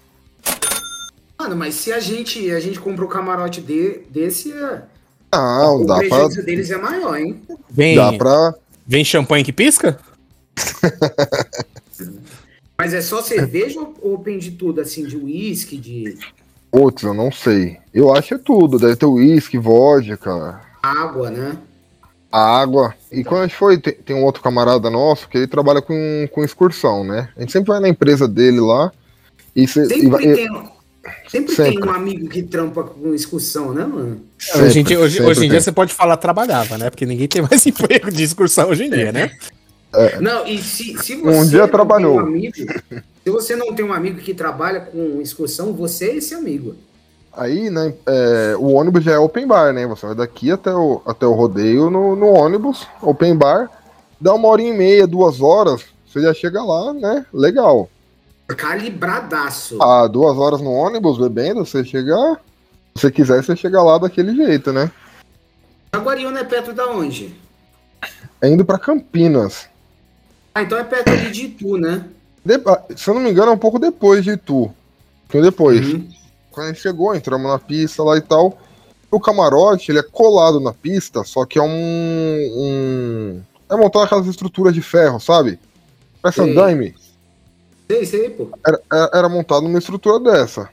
Mano, 1.38 1.56
mas 1.56 1.74
se 1.74 1.92
a 1.92 1.98
gente, 1.98 2.50
a 2.50 2.60
gente 2.60 2.78
comprou 2.78 3.08
o 3.08 3.10
camarote 3.10 3.60
de, 3.60 4.02
desse, 4.10 4.52
é, 4.52 4.82
Não, 5.34 5.82
o 5.82 5.86
dá 5.86 5.98
pra, 5.98 6.28
deles 6.28 6.70
é 6.70 6.76
maior, 6.76 7.18
hein? 7.18 7.42
Vem, 7.70 7.96
dá 7.96 8.12
pra. 8.12 8.54
vem 8.86 9.04
champanhe 9.04 9.44
que 9.44 9.52
pisca? 9.52 9.98
Mas 12.78 12.94
é 12.94 13.00
só 13.00 13.22
cerveja 13.22 13.80
ou, 13.80 13.94
ou 14.02 14.18
tem 14.18 14.38
de 14.38 14.52
tudo, 14.52 14.80
assim, 14.80 15.04
de 15.04 15.16
uísque, 15.16 15.76
de 15.76 16.18
Putz, 16.72 17.02
eu 17.02 17.12
não 17.12 17.30
sei. 17.30 17.78
Eu 17.92 18.14
acho 18.14 18.28
que 18.28 18.34
é 18.34 18.38
tudo. 18.38 18.78
Deve 18.78 18.96
ter 18.96 19.06
uísque, 19.06 19.58
vodka, 19.58 20.60
água, 20.82 21.30
né? 21.30 21.58
Água. 22.32 22.94
E 23.10 23.22
quando 23.22 23.42
a 23.42 23.46
gente 23.46 23.56
foi, 23.56 23.78
tem, 23.78 23.92
tem 23.92 24.16
um 24.16 24.24
outro 24.24 24.42
camarada 24.42 24.88
nosso 24.88 25.28
que 25.28 25.36
ele 25.36 25.46
trabalha 25.46 25.82
com, 25.82 26.28
com 26.32 26.42
excursão, 26.42 27.04
né? 27.04 27.28
A 27.36 27.40
gente 27.40 27.52
sempre 27.52 27.68
vai 27.68 27.80
na 27.80 27.88
empresa 27.88 28.26
dele 28.26 28.60
lá. 28.60 28.90
E, 29.54 29.68
cê, 29.68 29.82
e 29.82 29.86
Sempre 29.86 30.08
vai, 30.08 30.22
tem, 30.22 30.48
sempre, 31.28 31.54
Sempre. 31.54 31.80
tem 31.80 31.84
um 31.84 31.92
amigo 31.92 32.28
que 32.28 32.42
trampa 32.42 32.84
com 32.84 33.14
excursão, 33.14 33.74
né, 33.74 33.84
mano? 33.84 34.22
hoje 34.56 34.80
em 34.80 34.84
dia, 34.84 34.98
hoje, 34.98 35.16
sempre 35.18 35.30
hoje 35.30 35.46
em 35.46 35.50
dia 35.50 35.60
você 35.60 35.72
pode 35.72 35.92
falar 35.92 36.16
trabalhava, 36.16 36.78
né? 36.78 36.88
Porque 36.88 37.04
ninguém 37.04 37.28
tem 37.28 37.42
mais 37.42 37.64
emprego 37.66 38.10
de 38.10 38.22
excursão 38.22 38.70
hoje 38.70 38.84
em 38.84 38.90
dia, 38.90 39.12
né? 39.12 39.30
Não, 40.20 40.46
e 40.46 40.56
se, 40.58 40.96
se 40.98 41.16
você 41.16 41.38
Um 41.38 41.46
dia 41.46 41.60
não 41.60 41.68
trabalhou. 41.68 42.14
tem 42.14 42.24
um 42.24 42.26
amigo, 42.26 42.54
se 42.56 43.30
você 43.30 43.54
não 43.54 43.74
tem 43.74 43.84
um 43.84 43.92
amigo 43.92 44.20
que 44.20 44.32
trabalha 44.32 44.80
com 44.80 45.20
excursão, 45.20 45.74
você 45.74 46.06
é 46.06 46.16
esse 46.16 46.34
amigo. 46.34 46.74
Aí, 47.34 47.70
né, 47.70 47.94
é, 48.06 48.54
o 48.58 48.72
ônibus 48.72 49.02
já 49.04 49.12
é 49.12 49.18
open 49.18 49.46
bar, 49.46 49.72
né? 49.72 49.86
Você 49.86 50.06
vai 50.06 50.14
daqui 50.14 50.50
até 50.50 50.74
o, 50.74 51.00
até 51.06 51.26
o 51.26 51.32
rodeio 51.32 51.88
no, 51.90 52.14
no 52.14 52.26
ônibus, 52.26 52.86
open 53.00 53.34
bar, 53.36 53.70
dá 54.20 54.34
uma 54.34 54.48
hora 54.48 54.60
e 54.62 54.72
meia, 54.72 55.06
duas 55.06 55.40
horas, 55.40 55.82
você 56.06 56.20
já 56.20 56.34
chega 56.34 56.62
lá, 56.62 56.92
né? 56.92 57.24
Legal. 57.32 57.88
Calibradaço. 58.48 59.82
Ah, 59.82 60.06
duas 60.06 60.36
horas 60.36 60.60
no 60.60 60.70
ônibus 60.70 61.16
bebendo, 61.18 61.64
você 61.64 61.82
chega. 61.84 62.14
Se 62.94 63.00
você 63.02 63.10
quiser, 63.10 63.42
você 63.42 63.56
chega 63.56 63.82
lá 63.82 63.96
daquele 63.96 64.34
jeito, 64.36 64.70
né? 64.72 64.90
Jaguariúna 65.94 66.40
é 66.40 66.44
perto 66.44 66.74
da 66.74 66.86
onde? 66.88 67.34
É 68.42 68.48
indo 68.48 68.64
pra 68.64 68.78
Campinas. 68.78 69.66
Ah, 70.54 70.62
então 70.62 70.76
é 70.76 70.84
perto 70.84 71.08
ali 71.08 71.30
de 71.30 71.46
Itu, 71.46 71.78
né? 71.78 72.04
De- 72.44 72.60
se 72.94 73.08
eu 73.08 73.14
não 73.14 73.22
me 73.22 73.30
engano, 73.30 73.52
é 73.52 73.54
um 73.54 73.58
pouco 73.58 73.78
depois 73.78 74.22
de 74.22 74.32
Itu. 74.32 74.64
Um 74.64 74.70
pouquinho 75.22 75.44
depois. 75.44 75.94
Uhum. 75.94 76.08
Quando 76.52 76.66
a 76.66 76.68
gente 76.68 76.80
chegou, 76.82 77.14
entramos 77.14 77.50
na 77.50 77.58
pista 77.58 78.02
lá 78.04 78.16
e 78.16 78.20
tal. 78.20 78.56
O 79.10 79.18
camarote, 79.20 79.90
ele 79.90 79.98
é 79.98 80.02
colado 80.02 80.60
na 80.60 80.72
pista, 80.72 81.24
só 81.24 81.44
que 81.44 81.58
é 81.58 81.62
um. 81.62 81.68
um- 81.68 83.40
é 83.68 83.76
montado 83.76 84.04
aquelas 84.04 84.26
estruturas 84.26 84.74
de 84.74 84.82
ferro, 84.82 85.18
sabe? 85.18 85.58
Parece 86.20 86.40
andaime. 86.42 86.94
Sei, 87.90 88.06
sei, 88.06 88.30
pô. 88.30 88.48
Era, 88.66 88.80
era, 88.92 89.10
era 89.14 89.28
montado 89.28 89.62
numa 89.62 89.78
estrutura 89.78 90.18
dessa. 90.20 90.68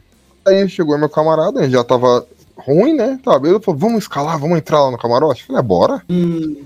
Aí 0.46 0.68
chegou 0.70 0.98
meu 0.98 1.10
camarada, 1.10 1.62
gente 1.64 1.72
já 1.74 1.84
tava 1.84 2.26
ruim, 2.58 2.94
né? 2.94 3.20
Tava 3.24 3.40
bêbado, 3.40 3.64
falou, 3.64 3.80
vamos 3.80 4.04
escalar, 4.04 4.38
vamos 4.40 4.58
entrar 4.58 4.84
lá 4.84 4.92
no 4.92 4.98
camarote? 4.98 5.42
Eu 5.42 5.48
falei, 5.48 5.60
é, 5.60 5.64
bora. 5.64 6.04
Hum, 6.10 6.62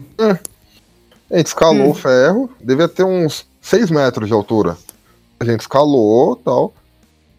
A 1.31 1.37
gente 1.37 1.47
escalou 1.47 1.87
Hum. 1.87 1.89
o 1.89 1.93
ferro, 1.95 2.49
devia 2.61 2.87
ter 2.87 3.03
uns 3.03 3.45
6 3.61 3.89
metros 3.89 4.27
de 4.27 4.33
altura. 4.33 4.77
A 5.39 5.45
gente 5.45 5.61
escalou 5.61 6.35
tal. 6.35 6.73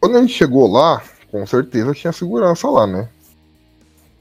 Quando 0.01 0.17
a 0.17 0.21
gente 0.21 0.33
chegou 0.35 0.67
lá, 0.71 1.03
com 1.35 1.45
certeza 1.49 1.93
tinha 1.93 2.13
segurança 2.13 2.69
lá, 2.71 2.87
né? 2.87 3.09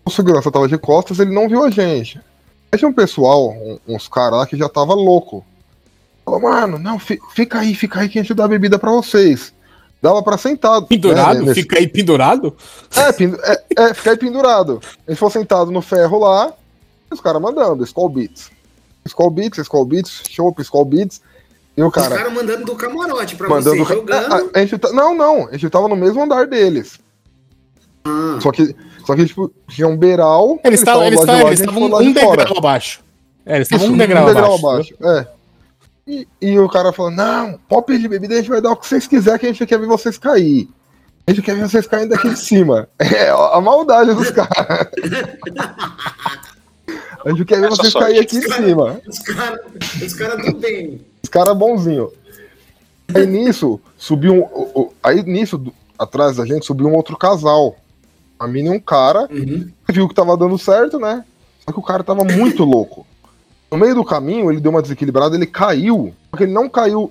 O 0.04 0.10
segurança 0.10 0.52
tava 0.52 0.68
de 0.68 0.78
costas, 0.80 1.20
ele 1.20 1.32
não 1.32 1.48
viu 1.48 1.64
a 1.64 1.70
gente. 1.70 2.20
Aí 2.72 2.80
tinha 2.80 2.90
um 2.90 2.94
pessoal, 2.94 3.52
um- 3.52 3.78
uns 3.88 4.08
caras 4.08 4.40
lá 4.40 4.48
que 4.48 4.58
já 4.58 4.68
tava 4.68 4.96
louco. 4.96 5.46
Falou, 6.26 6.40
mano, 6.42 6.80
não, 6.80 6.98
fi- 6.98 7.20
fica 7.36 7.60
aí, 7.60 7.76
fica 7.76 8.00
aí 8.00 8.10
que 8.10 8.18
a 8.18 8.22
gente 8.24 8.34
dá 8.34 8.48
bebida 8.48 8.80
pra 8.80 8.90
vocês. 8.92 9.54
Dava 10.02 10.24
pra 10.24 10.40
sentado. 10.40 10.88
Pendurado? 10.88 11.40
né, 11.42 11.46
nesse- 11.46 11.62
Fica 11.62 11.78
aí 11.78 11.88
pendurado? 11.88 12.58
é, 12.96 13.12
pendu- 13.14 13.40
é, 13.44 13.64
é, 13.78 13.94
ficar 13.94 14.12
aí 14.12 14.18
pendurado. 14.18 14.82
A 15.08 15.12
gente 15.12 15.20
foi 15.20 15.30
sentado 15.30 15.70
no 15.70 15.82
ferro 15.84 16.18
lá, 16.20 16.52
e 17.12 17.14
os 17.14 17.22
caras 17.22 17.40
mandando, 17.42 17.84
Skull 17.84 18.10
Beats. 18.10 18.50
Skull 19.06 19.30
Beats, 19.30 19.60
Skull 19.60 19.86
Beats, 19.86 20.24
Chopp, 20.30 20.60
Skull 20.64 20.86
Beats. 20.86 21.22
E 21.78 21.84
o 21.84 21.88
os 21.90 21.94
cara 21.94 22.16
caras 22.18 22.34
mandando 22.34 22.66
do 22.66 22.76
camarote 22.76 23.36
pra 23.36 23.48
mandando. 23.50 23.78
você, 23.86 23.94
jogando. 23.94 24.34
A, 24.56 24.60
a 24.60 24.60
gente 24.62 24.78
tá- 24.80 24.92
não, 24.92 25.16
não, 25.16 25.48
a 25.48 25.52
gente 25.54 25.70
tava 25.70 25.88
no 25.88 25.96
mesmo 25.96 26.24
andar 26.24 26.48
deles. 26.48 27.00
Ah, 28.06 28.38
Só 28.42 28.52
que, 28.52 28.76
só 29.06 29.16
que 29.16 29.26
tipo, 29.26 29.52
tinha 29.70 29.88
um 29.88 29.96
beiral. 29.98 30.60
Eles 30.64 30.80
estavam 30.82 31.04
eles 31.06 31.20
de 31.20 31.24
estavam- 31.26 31.44
lá, 31.44 31.50
eles 31.50 31.60
foi 31.66 31.90
lá 31.90 31.98
um 32.00 32.14
de 32.14 32.20
fora. 32.20 32.38
degrau 32.38 32.58
abaixo. 32.58 33.02
É, 33.46 33.56
eles 33.56 33.68
estavam 33.72 33.94
um 33.94 33.98
degrau, 33.98 34.56
abaixo. 34.56 34.94
É. 35.02 35.28
E, 36.06 36.28
e 36.42 36.60
o 36.60 36.68
cara 36.68 36.92
falou: 36.92 37.12
não, 37.12 37.58
pode 37.70 37.86
pedir 37.86 38.08
bebida, 38.10 38.34
a 38.34 38.38
gente 38.38 38.50
vai 38.50 38.62
dar 38.62 38.72
o 38.72 38.76
que 38.76 38.86
vocês 38.88 39.08
quiserem, 39.08 39.40
que 39.40 39.46
a 39.46 39.50
gente 39.54 39.66
quer 39.66 39.80
ver 39.80 39.88
vocês 39.88 40.18
cair. 40.18 40.68
A 41.26 41.32
gente 41.32 41.42
quer 41.42 41.56
ver 41.56 41.70
vocês 41.70 41.88
caindo 41.88 42.10
daqui 42.10 42.30
de 42.30 42.40
cima. 42.40 42.90
É 43.00 43.30
a 43.30 43.62
maldade 43.62 44.14
dos 44.14 44.30
caras. 44.32 44.88
A 47.26 47.30
gente 47.30 47.46
quer 47.46 47.62
ver 47.62 47.70
vocês 47.70 47.94
cair 47.94 48.20
aqui 48.20 48.40
de 48.40 48.54
cima. 48.54 49.00
Os 49.08 49.20
caras 49.20 49.60
os 50.02 50.14
cara 50.14 50.36
do 50.38 50.58
bem. 50.58 51.02
Os 51.24 51.30
caras 51.30 51.56
bonzinhos. 51.58 52.12
Aí 53.16 53.26
nisso, 53.26 53.80
subiu 53.98 54.34
um. 54.34 54.90
Aí 55.02 55.24
nisso, 55.24 55.62
atrás 55.98 56.36
da 56.38 56.46
gente, 56.46 56.66
subiu 56.66 56.88
um 56.88 56.96
outro 56.96 57.16
casal. 57.18 57.78
A 58.44 58.48
mina 58.48 58.72
um 58.72 58.80
cara. 58.80 59.28
Uhum. 59.32 59.72
Viu 59.90 60.08
que 60.10 60.14
tava 60.14 60.36
dando 60.36 60.58
certo, 60.58 61.00
né? 61.00 61.24
Só 61.66 61.72
que 61.72 61.80
o 61.80 61.84
cara 61.84 62.04
tava 62.04 62.26
muito 62.26 62.66
louco. 62.66 63.08
No 63.72 63.78
meio 63.78 63.96
do 63.96 64.04
caminho, 64.04 64.52
ele 64.52 64.60
deu 64.60 64.70
uma 64.70 64.82
desequilibrada, 64.82 65.36
ele 65.36 65.46
caiu. 65.46 66.14
Só 66.30 66.38
que 66.38 66.44
ele 66.44 66.52
não 66.52 66.68
caiu 66.68 67.08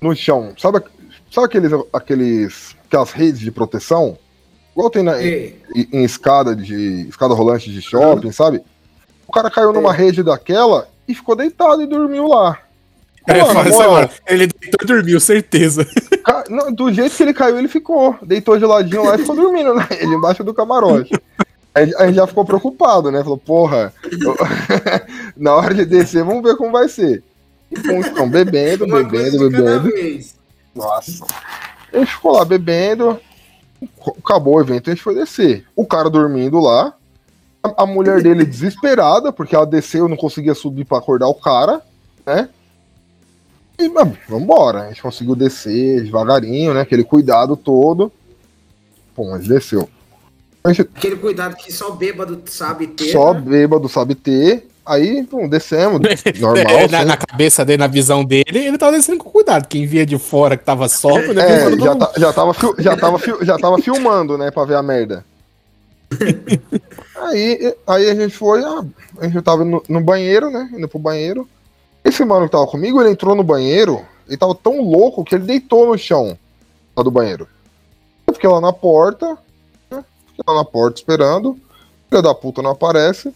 no 0.00 0.16
chão. 0.16 0.54
Sabe, 0.56 0.80
sabe 1.30 1.46
aqueles, 1.46 1.72
aqueles. 1.92 2.76
aquelas 2.86 3.12
redes 3.12 3.40
de 3.40 3.50
proteção? 3.50 4.16
Igual 4.72 4.88
tem 4.88 5.02
na, 5.02 5.22
em, 5.22 5.54
E, 5.76 5.88
em 5.92 6.04
escada 6.04 6.56
de. 6.56 7.06
escada 7.06 7.34
rolante 7.34 7.70
de 7.70 7.82
shopping, 7.82 8.32
sabe? 8.32 8.62
O 9.28 9.32
cara 9.32 9.50
caiu 9.50 9.74
numa 9.74 9.92
rede 9.92 10.22
daquela 10.22 10.88
e 11.06 11.14
ficou 11.14 11.36
deitado 11.36 11.82
e 11.82 11.86
dormiu 11.86 12.28
lá. 12.28 12.58
É, 13.26 13.40
Mano, 13.42 13.60
agora. 13.60 14.10
Ele 14.26 14.46
deitou 14.48 14.78
e 14.82 14.86
dormiu, 14.86 15.20
certeza. 15.20 15.86
Ca- 16.24 16.44
não, 16.48 16.72
do 16.72 16.92
jeito 16.92 17.16
que 17.16 17.22
ele 17.22 17.34
caiu, 17.34 17.58
ele 17.58 17.68
ficou. 17.68 18.16
Deitou 18.22 18.58
de 18.58 18.64
ladinho 18.64 19.04
lá 19.04 19.14
e 19.14 19.18
ficou 19.18 19.36
dormindo, 19.36 19.74
né? 19.74 19.86
Ele 19.92 20.14
embaixo 20.14 20.42
do 20.42 20.52
camarote. 20.54 21.12
Aí 21.74 21.94
a 21.96 22.06
gente 22.06 22.16
já 22.16 22.26
ficou 22.26 22.44
preocupado, 22.44 23.10
né? 23.10 23.22
Falou, 23.22 23.38
porra, 23.38 23.92
eu- 24.10 24.36
na 25.36 25.54
hora 25.54 25.72
de 25.74 25.84
descer, 25.84 26.24
vamos 26.24 26.42
ver 26.42 26.56
como 26.56 26.72
vai 26.72 26.88
ser. 26.88 27.22
E 27.70 27.90
uns 27.90 28.06
ficam 28.08 28.28
bebendo, 28.28 28.84
uma 28.84 29.02
bebendo, 29.02 29.48
bebendo. 29.50 29.90
Nossa. 30.74 31.24
A 31.92 31.98
gente 31.98 32.12
ficou 32.14 32.32
lá 32.32 32.44
bebendo. 32.44 33.18
Acabou 34.24 34.56
o 34.56 34.60
evento, 34.60 34.90
a 34.90 34.92
gente 34.94 35.02
foi 35.02 35.14
descer. 35.14 35.64
O 35.74 35.86
cara 35.86 36.10
dormindo 36.10 36.60
lá. 36.60 36.92
A, 37.62 37.84
a 37.84 37.86
mulher 37.86 38.20
dele 38.22 38.44
desesperada, 38.44 39.32
porque 39.32 39.54
ela 39.54 39.64
desceu, 39.66 40.08
não 40.08 40.16
conseguia 40.16 40.54
subir 40.54 40.84
pra 40.84 40.98
acordar 40.98 41.28
o 41.28 41.34
cara, 41.34 41.80
né? 42.26 42.48
E, 43.78 43.88
mano, 43.88 44.16
vambora. 44.28 44.82
A 44.82 44.88
gente 44.88 45.02
conseguiu 45.02 45.34
descer 45.34 46.02
devagarinho, 46.04 46.74
né? 46.74 46.82
Aquele 46.82 47.04
cuidado 47.04 47.56
todo. 47.56 48.12
Pô, 49.14 49.30
mas 49.30 49.46
desceu. 49.46 49.88
A 50.64 50.72
gente 50.72 50.88
Aquele 50.94 51.16
cuidado 51.16 51.56
que 51.56 51.72
só 51.72 51.90
bêbado 51.90 52.40
sabe 52.46 52.86
ter. 52.86 53.10
só 53.10 53.34
né? 53.34 53.40
bêbado 53.40 53.88
sabe 53.88 54.14
ter. 54.14 54.68
Aí, 54.84 55.24
pum, 55.24 55.48
descemos. 55.48 56.00
Normal. 56.40 56.56
É, 56.56 56.88
na, 56.88 56.98
assim. 56.98 57.06
na 57.06 57.16
cabeça 57.16 57.64
dele, 57.64 57.78
na 57.78 57.86
visão 57.86 58.24
dele, 58.24 58.44
ele 58.48 58.78
tava 58.78 58.92
descendo 58.92 59.18
com 59.18 59.30
cuidado. 59.30 59.68
Quem 59.68 59.86
via 59.86 60.04
de 60.04 60.18
fora 60.18 60.56
que 60.56 60.64
tava 60.64 60.88
solto, 60.88 61.32
né? 61.32 61.66
É, 61.66 61.78
já, 61.78 61.94
tá- 61.94 62.12
já, 62.16 62.32
tava, 62.32 62.52
já, 62.78 62.96
tava, 62.96 63.18
já 63.42 63.58
tava 63.58 63.78
filmando, 63.78 64.36
né, 64.36 64.50
pra 64.50 64.64
ver 64.64 64.76
a 64.76 64.82
merda. 64.82 65.24
aí, 67.16 67.74
aí 67.86 68.10
a 68.10 68.14
gente 68.14 68.36
foi, 68.36 68.62
ah, 68.62 68.84
a 69.18 69.26
gente 69.26 69.42
tava 69.42 69.64
no, 69.64 69.82
no 69.88 70.00
banheiro, 70.00 70.50
né, 70.50 70.68
indo 70.76 70.88
pro 70.88 70.98
banheiro. 70.98 71.48
Esse 72.12 72.26
mano 72.26 72.44
que 72.44 72.52
tava 72.52 72.66
comigo, 72.66 73.00
ele 73.00 73.12
entrou 73.12 73.34
no 73.34 73.42
banheiro, 73.42 74.04
ele 74.28 74.36
tava 74.36 74.54
tão 74.54 74.82
louco 74.82 75.24
que 75.24 75.34
ele 75.34 75.44
deitou 75.44 75.86
no 75.86 75.96
chão 75.96 76.36
lá 76.94 77.02
do 77.02 77.10
banheiro. 77.10 77.48
Eu 78.26 78.34
fiquei 78.34 78.50
lá 78.50 78.60
na 78.60 78.70
porta, 78.70 79.38
né, 79.90 80.04
fiquei 80.26 80.44
lá 80.46 80.56
na 80.56 80.64
porta 80.64 81.00
esperando, 81.00 81.58
filho 82.10 82.20
da 82.20 82.34
puta 82.34 82.60
não 82.60 82.72
aparece. 82.72 83.32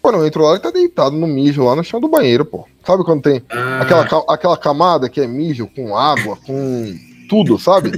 Quando 0.00 0.18
eu 0.18 0.26
entro 0.26 0.44
lá, 0.44 0.52
ele 0.52 0.60
tá 0.60 0.70
deitado 0.70 1.16
no 1.16 1.26
mijo 1.26 1.64
lá 1.64 1.74
no 1.74 1.82
chão 1.82 2.00
do 2.00 2.06
banheiro, 2.06 2.44
pô. 2.44 2.68
Sabe 2.86 3.02
quando 3.02 3.22
tem 3.22 3.42
Ah, 3.50 3.80
Aquela, 3.80 4.24
aquela 4.28 4.56
camada 4.56 5.08
que 5.08 5.20
é 5.20 5.26
mijo 5.26 5.66
com 5.74 5.96
água, 5.96 6.38
com 6.46 6.96
tudo, 7.28 7.58
sabe? 7.58 7.90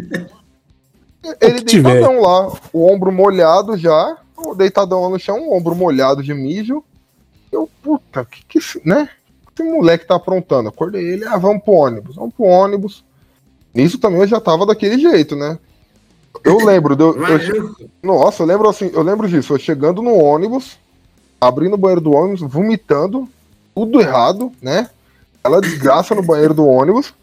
Ele 1.43 1.61
deitadão 1.61 2.23
lá, 2.23 2.51
o 2.73 2.91
ombro 2.91 3.13
molhado 3.13 3.77
já, 3.77 4.17
deitadão 4.57 5.03
lá 5.03 5.11
no 5.11 5.19
chão, 5.19 5.47
o 5.47 5.55
ombro 5.55 5.75
molhado 5.75 6.23
de 6.23 6.33
mijo. 6.33 6.83
Eu, 7.53 7.69
puta, 7.83 8.25
que 8.25 8.59
que 8.59 8.81
né? 8.83 9.11
Esse 9.59 9.63
moleque 9.69 10.07
tá 10.07 10.17
aprontando. 10.17 10.69
Acordei 10.69 11.03
ele, 11.03 11.25
ah, 11.27 11.39
vamos 11.39 11.63
pro 11.63 11.73
ônibus, 11.73 12.17
vamos 12.17 12.35
pro 12.35 12.45
ônibus. 12.45 13.03
Nisso 13.75 13.99
também 13.99 14.21
eu 14.21 14.27
já 14.27 14.41
tava 14.41 14.67
daquele 14.67 14.99
jeito, 14.99 15.35
né? 15.35 15.59
Eu 16.45 16.59
lembro, 16.59 16.95
de 16.95 17.03
eu- 17.03 17.17
maluco. 17.17 17.91
nossa, 18.03 18.43
eu 18.43 18.47
lembro 18.47 18.69
assim, 18.69 18.91
eu 18.93 19.03
lembro 19.03 19.27
disso, 19.27 19.55
eu 19.55 19.59
chegando 19.59 20.03
no 20.03 20.15
ônibus, 20.15 20.79
abrindo 21.41 21.75
o 21.75 21.79
banheiro 21.79 22.01
do 22.03 22.13
ônibus, 22.15 22.41
vomitando, 22.43 23.27
tudo 23.75 24.01
errado, 24.01 24.53
né? 24.61 24.91
Ela 25.43 25.61
desgraça 25.63 26.15
no 26.15 26.23
banheiro 26.23 26.53
do 26.53 26.67
ônibus, 26.67 27.15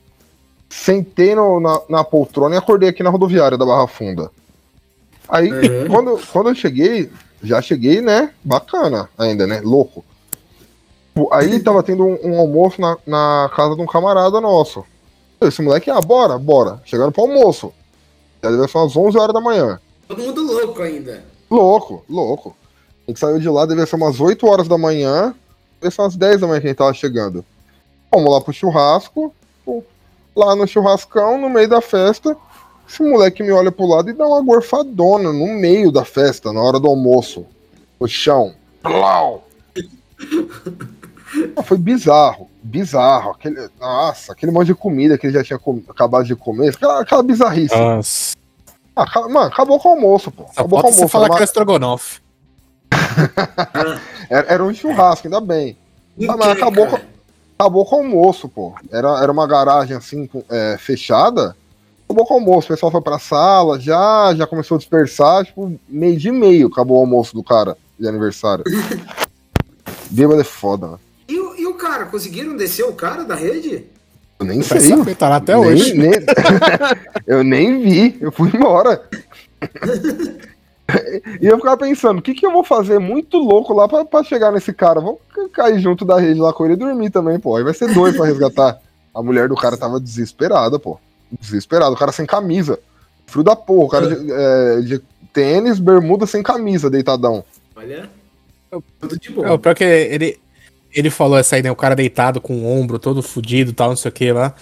sentei 0.70 1.36
no- 1.36 1.60
na, 1.60 1.80
na 1.88 2.04
poltrona 2.04 2.56
e 2.56 2.58
acordei 2.58 2.90
aqui 2.90 3.04
na 3.04 3.12
rodoviária 3.12 3.58
da 3.58 3.66
Barra 3.66 3.88
Funda. 3.88 4.32
Aí, 5.30 5.52
Uhum. 5.52 5.88
quando, 5.88 6.20
quando 6.32 6.50
eu 6.50 6.56
cheguei, 6.56 7.12
já 7.44 7.62
cheguei, 7.62 8.02
né? 8.02 8.32
Bacana 8.44 9.08
ainda, 9.18 9.46
né? 9.46 9.62
Louco. 9.64 10.04
Pô, 11.14 11.30
Aí 11.32 11.60
tava 11.60 11.84
tendo 11.84 12.06
um, 12.06 12.18
um 12.24 12.40
almoço 12.40 12.82
na, 12.82 12.98
na 13.06 13.52
casa 13.56 13.76
de 13.76 13.82
um 13.82 13.86
camarada 13.86 14.42
nosso. 14.42 14.84
Esse 15.40 15.62
moleque, 15.62 15.90
ah, 15.92 16.02
bora, 16.02 16.38
bora. 16.38 16.82
Chegando 16.86 17.12
pro 17.12 17.24
almoço. 17.24 17.72
Já 18.42 18.50
deve 18.50 18.68
ser 18.68 18.78
umas 18.78 18.96
11 18.96 19.18
horas 19.18 19.34
da 19.34 19.42
manhã. 19.42 19.80
Todo 20.08 20.24
mundo 20.24 20.42
louco 20.42 20.82
ainda. 20.82 21.24
Louco, 21.50 22.04
louco. 22.10 22.56
A 23.08 23.12
gente 23.12 23.20
saiu 23.20 23.40
de 23.40 23.50
lá, 23.50 23.66
devia 23.66 23.86
ser 23.86 23.96
umas 23.96 24.20
8 24.20 24.46
horas 24.48 24.68
da 24.68 24.78
manhã. 24.78 25.36
Devia 25.76 25.92
ser 25.92 26.02
umas 26.02 26.16
10 26.16 26.42
da 26.42 26.48
manhã 26.48 26.60
que 26.60 26.68
a 26.68 26.70
gente 26.70 26.78
tava 26.78 26.94
chegando. 26.94 27.46
Fomos 28.12 28.32
lá 28.32 28.42
pro 28.42 28.54
churrasco. 28.54 29.34
Lá 30.36 30.56
no 30.56 30.68
churrascão, 30.68 31.40
no 31.40 31.50
meio 31.50 31.70
da 31.70 31.82
festa. 31.82 32.36
Esse 32.90 33.04
moleque 33.04 33.44
me 33.44 33.52
olha 33.52 33.72
pro 33.72 33.86
lado 33.86 34.10
e 34.10 34.14
dá 34.14 34.28
uma 34.28 34.42
gorfadona 34.42 35.32
no 35.32 35.48
meio 35.48 35.92
da 35.92 36.04
festa, 36.04 36.52
na 36.52 36.62
hora 36.62 36.80
do 36.80 36.88
almoço. 36.88 37.46
No 38.00 38.08
chão. 38.08 38.54
Plau! 38.82 39.48
Foi 41.64 41.78
bizarro, 41.78 42.50
bizarro. 42.62 43.32
Aquele, 43.32 43.70
nossa, 43.80 44.34
aquele 44.34 44.52
monte 44.52 44.68
de 44.68 44.76
comida 44.76 45.18
que 45.18 45.28
ele 45.28 45.34
já 45.34 45.44
tinha 45.44 45.60
com- 45.60 45.82
acabado 45.90 46.26
de 46.26 46.36
comer. 46.36 46.70
Aquela, 46.74 47.02
aquela 47.02 47.24
bizarrice. 47.24 47.76
Nossa. 47.76 48.36
Ah, 48.96 49.06
mano, 49.22 49.40
acabou 49.48 49.80
com 49.80 49.90
o 49.90 49.92
almoço, 49.94 50.30
pô. 50.32 50.44
Só 50.44 50.62
Acabou 50.62 50.82
com 50.82 50.88
o 50.88 50.92
você 50.92 50.98
almoço. 51.00 51.12
falar 51.12 51.26
Era 51.26 51.34
que 51.34 51.38
era 51.38 51.44
estrogonofe. 51.46 52.22
Era, 54.30 54.48
era 54.54 54.64
um 54.64 54.74
churrasco, 54.74 55.28
ainda 55.28 55.42
bem. 55.42 55.78
Ah, 56.28 56.38
mas 56.38 56.48
acabou 56.50 56.88
com, 56.88 56.98
acabou 57.60 57.86
com 57.86 57.96
o 57.96 58.00
almoço, 58.00 58.48
pô. 58.50 58.74
Era, 58.92 59.22
era 59.22 59.32
uma 59.32 59.46
garagem 59.48 59.96
assim, 59.98 60.30
é, 60.50 60.78
fechada. 60.80 61.56
Acabou 62.06 62.26
com 62.26 62.34
o 62.36 62.38
almoço. 62.38 62.66
O 62.66 62.70
pessoal 62.74 62.92
foi 62.92 63.02
pra 63.02 63.20
sala, 63.20 63.80
já, 63.80 64.34
já 64.36 64.48
começou 64.48 64.76
a 64.76 64.78
dispersar. 64.78 65.46
Tipo, 65.46 65.74
meio 65.88 66.18
de 66.18 66.32
meio 66.32 66.68
acabou 66.68 66.98
o 66.98 67.02
almoço 67.02 67.34
do 67.36 67.44
cara 67.44 67.78
de 68.00 68.08
aniversário. 68.08 68.64
Bêbado 70.10 70.42
é 70.42 70.44
foda, 70.46 70.88
né? 70.88 70.98
Cara, 71.84 72.06
conseguiram 72.06 72.56
descer 72.56 72.84
o 72.86 72.94
cara 72.94 73.24
da 73.26 73.36
rede? 73.36 73.86
Eu 74.40 74.46
nem 74.46 74.62
Você 74.62 74.80
sei. 74.80 74.90
sabe, 74.96 75.14
tá 75.16 75.28
lá 75.30 75.36
até 75.36 75.54
nem- 75.54 75.66
hoje. 75.66 75.94
nem- 75.94 76.12
eu 77.28 77.44
nem 77.44 77.82
vi, 77.82 78.18
eu 78.22 78.32
fui 78.32 78.50
embora. 78.54 79.02
e 81.42 81.46
eu 81.46 81.58
ficava 81.58 81.78
pensando, 81.78 82.20
o 82.20 82.22
que, 82.22 82.34
que 82.34 82.46
eu 82.46 82.52
vou 82.52 82.64
fazer 82.64 83.00
muito 83.00 83.38
louco 83.38 83.74
lá 83.74 83.88
pra, 83.88 84.06
pra 84.06 84.24
chegar 84.24 84.52
nesse 84.52 84.74
cara? 84.74 85.00
Vamos 85.02 85.20
ca- 85.34 85.50
cair 85.50 85.80
junto 85.80 86.06
da 86.06 86.20
rede 86.20 86.40
lá 86.40 86.54
com 86.54 86.64
ele 86.66 86.74
e 86.74 86.78
dormir 86.78 87.10
também, 87.10 87.40
pô. 87.40 87.56
Aí 87.56 87.64
vai 87.64 87.74
ser 87.74 87.94
doido 87.94 88.16
pra 88.18 88.26
resgatar. 88.26 88.80
A 89.14 89.22
mulher 89.22 89.48
do 89.48 89.56
cara 89.56 89.78
tava 89.78 90.00
desesperada, 90.00 90.80
pô. 90.80 90.98
Desesperado, 91.40 91.94
o 91.94 91.98
cara 91.98 92.12
sem 92.12 92.26
camisa. 92.26 92.80
Frio 93.28 93.44
da 93.44 93.56
porra, 93.56 93.86
o 93.86 93.90
cara 93.90 94.08
de, 94.16 94.32
é, 94.32 94.82
de 94.82 95.02
tênis, 95.32 95.80
bermuda 95.80 96.26
sem 96.26 96.42
camisa, 96.44 96.90
deitadão. 96.90 97.44
Olha. 97.76 98.10
Tudo 99.00 99.20
de 99.20 99.30
É, 99.30 99.32
o 99.32 99.36
bom. 99.36 99.58
pior 99.60 99.76
que 99.76 99.84
ele, 99.84 100.40
ele 100.94 101.10
falou 101.10 101.38
essa 101.38 101.56
aí, 101.56 101.64
né? 101.64 101.72
O 101.72 101.76
cara 101.76 101.96
deitado 101.96 102.40
com 102.40 102.56
o 102.56 102.68
ombro 102.68 103.00
todo 103.00 103.24
fudido 103.24 103.72
e 103.72 103.74
tal, 103.74 103.90
não 103.90 103.96
sei 103.96 104.10
o 104.10 104.14
que 104.14 104.32
lá. 104.32 104.54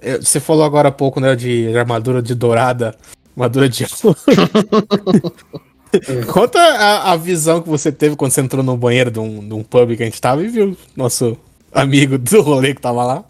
É, 0.00 0.18
Você 0.18 0.40
falou 0.40 0.64
agora 0.64 0.88
há 0.88 0.92
pouco, 0.92 1.20
né? 1.20 1.34
De 1.34 1.76
armadura 1.76 2.22
de 2.22 2.34
dourada, 2.34 2.94
armadura 3.36 3.68
de 3.68 3.86
ouro. 4.02 4.18
Conta 6.32 6.60
a, 6.60 7.12
a 7.12 7.16
visão 7.16 7.62
que 7.62 7.68
você 7.68 7.90
teve 7.90 8.14
quando 8.14 8.32
você 8.32 8.40
entrou 8.40 8.62
no 8.62 8.76
banheiro 8.76 9.10
de 9.10 9.18
um, 9.18 9.46
de 9.46 9.54
um 9.54 9.62
pub 9.62 9.96
que 9.96 10.02
a 10.02 10.06
gente 10.06 10.20
tava 10.20 10.42
e 10.42 10.48
viu 10.48 10.76
nosso 10.94 11.36
amigo 11.72 12.16
do 12.18 12.42
rolê 12.42 12.74
que 12.74 12.80
tava 12.80 13.04
lá. 13.04 13.24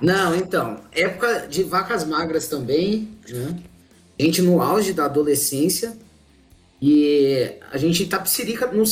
Não, 0.00 0.34
então, 0.34 0.80
época 0.92 1.46
de 1.48 1.62
vacas 1.62 2.04
magras 2.04 2.48
também, 2.48 3.08
né? 3.28 3.56
A 4.18 4.22
gente 4.22 4.42
no 4.42 4.60
auge 4.60 4.92
da 4.92 5.06
adolescência 5.06 5.96
e 6.80 7.52
a 7.70 7.78
gente 7.78 8.02
em 8.02 8.06
Itapecerica, 8.06 8.66
no, 8.66 8.84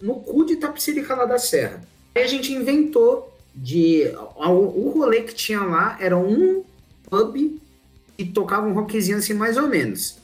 no 0.00 0.16
cu 0.16 0.44
de 0.44 0.54
Itapecerica 0.54 1.14
lá 1.14 1.24
da 1.24 1.38
Serra. 1.38 1.80
Aí 2.14 2.22
a 2.22 2.26
gente 2.26 2.52
inventou 2.52 3.36
de... 3.54 4.10
O, 4.36 4.90
rolê 4.90 5.22
que 5.22 5.34
tinha 5.34 5.62
lá 5.62 5.96
era 6.00 6.16
um 6.16 6.64
pub 7.08 7.60
que 8.16 8.24
tocava 8.24 8.66
um 8.66 8.72
rockzinho 8.72 9.18
assim 9.18 9.34
mais 9.34 9.56
ou 9.56 9.68
menos. 9.68 10.18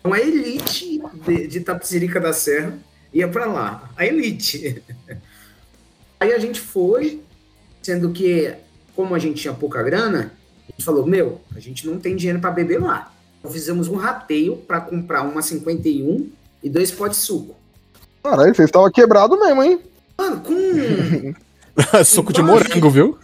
Então 0.00 0.12
a 0.12 0.20
elite 0.20 1.00
de, 1.26 1.46
de 1.46 1.60
da 1.60 2.32
Serra 2.32 2.78
ia 3.12 3.28
pra 3.28 3.46
lá. 3.46 3.90
A 3.96 4.06
elite. 4.06 4.82
Aí 6.18 6.32
a 6.32 6.38
gente 6.38 6.60
foi, 6.60 7.20
sendo 7.82 8.10
que 8.10 8.54
como 8.94 9.14
a 9.14 9.18
gente 9.18 9.42
tinha 9.42 9.52
pouca 9.52 9.82
grana, 9.82 10.32
a 10.68 10.72
gente 10.72 10.84
falou, 10.84 11.06
meu, 11.06 11.40
a 11.54 11.60
gente 11.60 11.86
não 11.86 11.98
tem 11.98 12.16
dinheiro 12.16 12.40
pra 12.40 12.50
beber 12.50 12.80
lá. 12.80 13.12
fizemos 13.50 13.88
um 13.88 13.96
rateio 13.96 14.56
para 14.56 14.80
comprar 14.80 15.22
uma 15.22 15.42
51 15.42 16.30
e 16.62 16.70
dois 16.70 16.90
potes 16.90 17.20
de 17.20 17.26
suco. 17.26 17.54
Caralho, 18.22 18.54
vocês 18.54 18.68
estavam 18.68 18.90
quebrados 18.90 19.38
mesmo, 19.38 19.62
hein? 19.62 19.80
Mano, 20.16 20.40
com. 20.40 21.34
Suco 22.04 22.32
de 22.32 22.42
morango, 22.42 22.90
viu? 22.90 23.18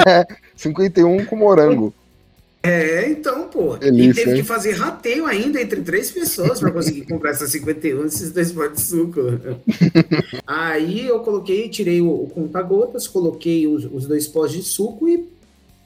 51 0.56 1.24
com 1.24 1.36
morango. 1.36 1.94
É, 2.62 3.10
então, 3.10 3.48
pô. 3.48 3.76
Delícia, 3.76 4.10
e 4.10 4.14
teve 4.14 4.30
hein? 4.30 4.36
que 4.38 4.48
fazer 4.48 4.72
rateio 4.72 5.26
ainda 5.26 5.60
entre 5.60 5.82
três 5.82 6.10
pessoas 6.10 6.58
para 6.58 6.70
conseguir 6.70 7.02
comprar 7.02 7.32
essa 7.32 7.46
51 7.46 8.02
e 8.02 8.06
esses 8.06 8.30
dois 8.30 8.50
potes 8.52 8.82
de 8.82 8.88
suco. 8.88 9.20
Aí 10.46 11.06
eu 11.06 11.20
coloquei, 11.20 11.68
tirei 11.68 12.00
o, 12.00 12.08
o 12.08 12.30
conta-gotas, 12.34 13.06
coloquei 13.06 13.66
os, 13.66 13.84
os 13.84 14.06
dois 14.06 14.26
potes 14.26 14.56
de 14.56 14.62
suco 14.62 15.06
e 15.06 15.28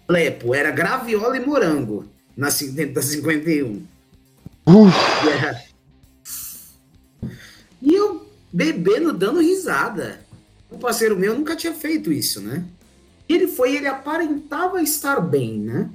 lepo. 0.09 0.55
Era 0.55 0.71
graviola 0.71 1.37
e 1.37 1.45
morango 1.45 2.05
na, 2.37 2.49
dentro 2.49 2.95
da 2.95 3.03
51. 3.03 3.83
Uf. 4.67 4.97
E 7.83 7.93
eu 7.93 8.25
bebendo, 8.53 9.13
dando 9.13 9.41
risada. 9.41 10.21
Um 10.71 10.79
parceiro 10.79 11.17
meu 11.17 11.35
nunca 11.35 11.57
tinha 11.57 11.73
feito 11.73 12.13
isso, 12.13 12.41
né? 12.41 12.65
E 13.29 13.35
ele 13.35 13.47
foi, 13.47 13.77
ele 13.77 13.87
aparentava 13.87 14.83
estar 14.83 15.21
bem, 15.21 15.59
né? 15.59 15.89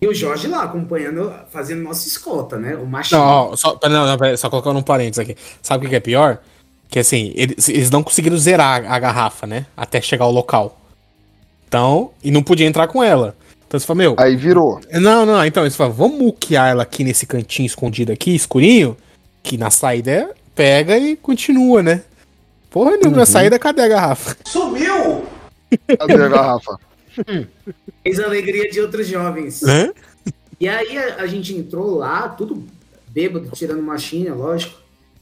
E 0.00 0.08
o 0.08 0.14
Jorge 0.14 0.48
lá 0.48 0.62
acompanhando, 0.62 1.32
fazendo 1.50 1.82
nossa 1.82 2.08
escolta, 2.08 2.58
né? 2.58 2.74
O 2.74 2.86
machinho. 2.86 3.20
Não, 3.20 3.26
ó, 3.26 3.56
só, 3.56 3.78
não, 3.84 4.06
não, 4.06 4.16
pera, 4.16 4.36
só 4.36 4.48
colocando 4.48 4.78
um 4.78 4.82
parênteses 4.82 5.18
aqui. 5.18 5.36
Sabe 5.60 5.86
o 5.86 5.90
que 5.90 5.96
é 5.96 6.00
pior? 6.00 6.38
Que 6.88 6.98
assim, 6.98 7.32
eles, 7.36 7.68
eles 7.68 7.90
não 7.90 8.02
conseguiram 8.02 8.36
zerar 8.38 8.90
a 8.90 8.98
garrafa, 8.98 9.46
né? 9.46 9.66
Até 9.76 10.00
chegar 10.00 10.24
ao 10.24 10.32
local. 10.32 10.80
Então, 11.68 12.12
e 12.24 12.30
não 12.30 12.42
podia 12.42 12.66
entrar 12.66 12.88
com 12.88 13.02
ela. 13.04 13.36
Então 13.68 13.78
você 13.78 13.86
fala, 13.86 13.98
meu, 13.98 14.16
aí 14.18 14.34
virou. 14.34 14.80
não, 14.94 15.24
não, 15.24 15.44
então 15.44 15.62
eles 15.62 15.76
falam, 15.76 15.92
vamos 15.92 16.18
muquear 16.18 16.70
ela 16.70 16.82
aqui 16.82 17.04
nesse 17.04 17.26
cantinho 17.26 17.66
escondido 17.66 18.10
aqui, 18.10 18.34
escurinho, 18.34 18.96
que 19.42 19.56
na 19.56 19.70
saída 19.70 20.30
pega 20.56 20.98
e 20.98 21.14
continua, 21.14 21.82
né? 21.82 22.02
Porra 22.70 22.96
nenhuma, 22.96 23.18
na 23.18 23.26
saída 23.26 23.58
cadê 23.58 23.82
a 23.82 23.88
garrafa? 23.88 24.36
Sumiu! 24.46 25.24
Cadê 25.98 26.14
a 26.14 26.28
garrafa? 26.28 26.78
Fez 28.02 28.20
a 28.20 28.24
alegria 28.24 28.70
de 28.70 28.80
outros 28.80 29.08
jovens. 29.08 29.62
Hã? 29.64 29.92
E 30.60 30.68
aí 30.68 30.96
a, 30.96 31.16
a 31.16 31.26
gente 31.26 31.54
entrou 31.54 31.96
lá, 31.96 32.28
tudo 32.28 32.64
bêbado, 33.08 33.50
tirando 33.52 33.82
machinha, 33.82 34.34
lógico. 34.34 34.78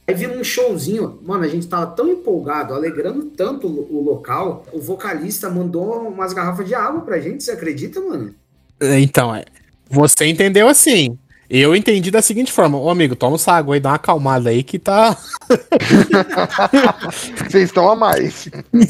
Aí 0.07 0.13
vimos 0.13 0.37
um 0.37 0.43
showzinho. 0.43 1.19
Mano, 1.23 1.43
a 1.43 1.47
gente 1.47 1.67
tava 1.67 1.87
tão 1.87 2.07
empolgado, 2.07 2.73
alegrando 2.73 3.25
tanto 3.25 3.67
o, 3.67 3.97
o 3.97 4.03
local. 4.03 4.65
O 4.71 4.79
vocalista 4.79 5.49
mandou 5.49 6.07
umas 6.07 6.33
garrafas 6.33 6.67
de 6.67 6.75
água 6.75 7.01
pra 7.01 7.19
gente, 7.19 7.43
você 7.43 7.51
acredita, 7.51 7.99
mano? 7.99 8.33
Então, 8.81 9.35
é. 9.35 9.45
Você 9.89 10.25
entendeu 10.25 10.67
assim. 10.67 11.17
Eu 11.49 11.75
entendi 11.75 12.11
da 12.11 12.21
seguinte 12.21 12.51
forma, 12.51 12.77
ô 12.77 12.91
amigo, 12.91 13.15
toma 13.15 13.35
essa 13.35 13.53
água 13.53 13.73
aí, 13.73 13.79
dá 13.79 13.89
uma 13.89 13.95
acalmada 13.95 14.51
aí 14.51 14.61
que 14.61 14.77
tá. 14.77 15.17
Vocês 17.49 17.69
estão 17.69 17.89
a 17.89 17.95
mais. 17.95 18.47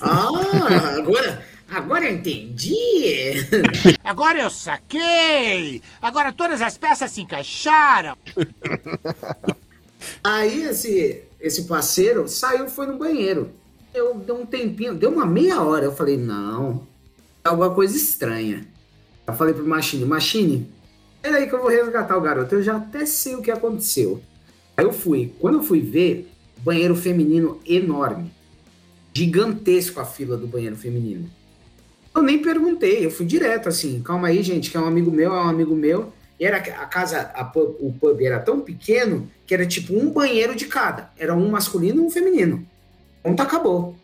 Ah, 0.00 0.96
agora, 0.96 1.44
agora 1.68 2.04
eu 2.06 2.14
entendi. 2.14 3.44
Agora 4.04 4.40
eu 4.40 4.50
saquei! 4.50 5.82
Agora 6.00 6.32
todas 6.32 6.62
as 6.62 6.78
peças 6.78 7.10
se 7.10 7.20
encaixaram! 7.20 8.16
Aí 10.22 10.62
esse, 10.64 11.22
esse 11.40 11.64
parceiro 11.64 12.28
saiu 12.28 12.66
e 12.66 12.70
foi 12.70 12.86
no 12.86 12.96
banheiro. 12.96 13.50
Eu 13.92 14.14
dei 14.14 14.34
um 14.34 14.46
tempinho, 14.46 14.94
deu 14.94 15.10
uma 15.10 15.26
meia 15.26 15.60
hora. 15.60 15.84
Eu 15.84 15.94
falei, 15.94 16.16
não, 16.16 16.86
é 17.44 17.48
alguma 17.48 17.74
coisa 17.74 17.96
estranha. 17.96 18.66
Eu 19.26 19.34
falei 19.34 19.54
pro 19.54 19.66
Machine, 19.66 20.04
Machine, 20.04 20.70
peraí 21.22 21.48
que 21.48 21.54
eu 21.54 21.60
vou 21.60 21.70
resgatar 21.70 22.16
o 22.16 22.20
garoto. 22.20 22.54
Eu 22.54 22.62
já 22.62 22.76
até 22.76 23.06
sei 23.06 23.34
o 23.34 23.42
que 23.42 23.50
aconteceu. 23.50 24.22
Aí 24.76 24.84
eu 24.84 24.92
fui. 24.92 25.32
Quando 25.40 25.58
eu 25.58 25.62
fui 25.62 25.80
ver, 25.80 26.30
banheiro 26.58 26.94
feminino 26.94 27.60
enorme. 27.66 28.30
Gigantesco 29.14 30.00
a 30.00 30.04
fila 30.04 30.36
do 30.36 30.46
banheiro 30.46 30.76
feminino. 30.76 31.30
Eu 32.14 32.22
nem 32.22 32.38
perguntei, 32.38 33.04
eu 33.04 33.10
fui 33.10 33.26
direto 33.26 33.68
assim, 33.68 34.00
calma 34.00 34.28
aí, 34.28 34.42
gente, 34.42 34.70
que 34.70 34.76
é 34.76 34.80
um 34.80 34.86
amigo 34.86 35.10
meu, 35.10 35.34
é 35.34 35.40
um 35.40 35.48
amigo 35.48 35.74
meu. 35.74 36.12
E 36.38 36.44
era 36.44 36.58
a 36.58 36.86
casa, 36.86 37.20
a 37.34 37.44
pub- 37.44 37.76
o 37.80 37.92
pub 37.92 38.20
era 38.20 38.40
tão 38.40 38.60
pequeno 38.60 39.30
que 39.46 39.54
era 39.54 39.64
tipo 39.66 39.96
um 39.96 40.10
banheiro 40.10 40.54
de 40.54 40.66
cada. 40.66 41.10
Era 41.16 41.34
um 41.34 41.48
masculino 41.48 42.02
e 42.02 42.06
um 42.06 42.10
feminino. 42.10 42.66
Ponto 43.22 43.40
acabou. 43.40 43.96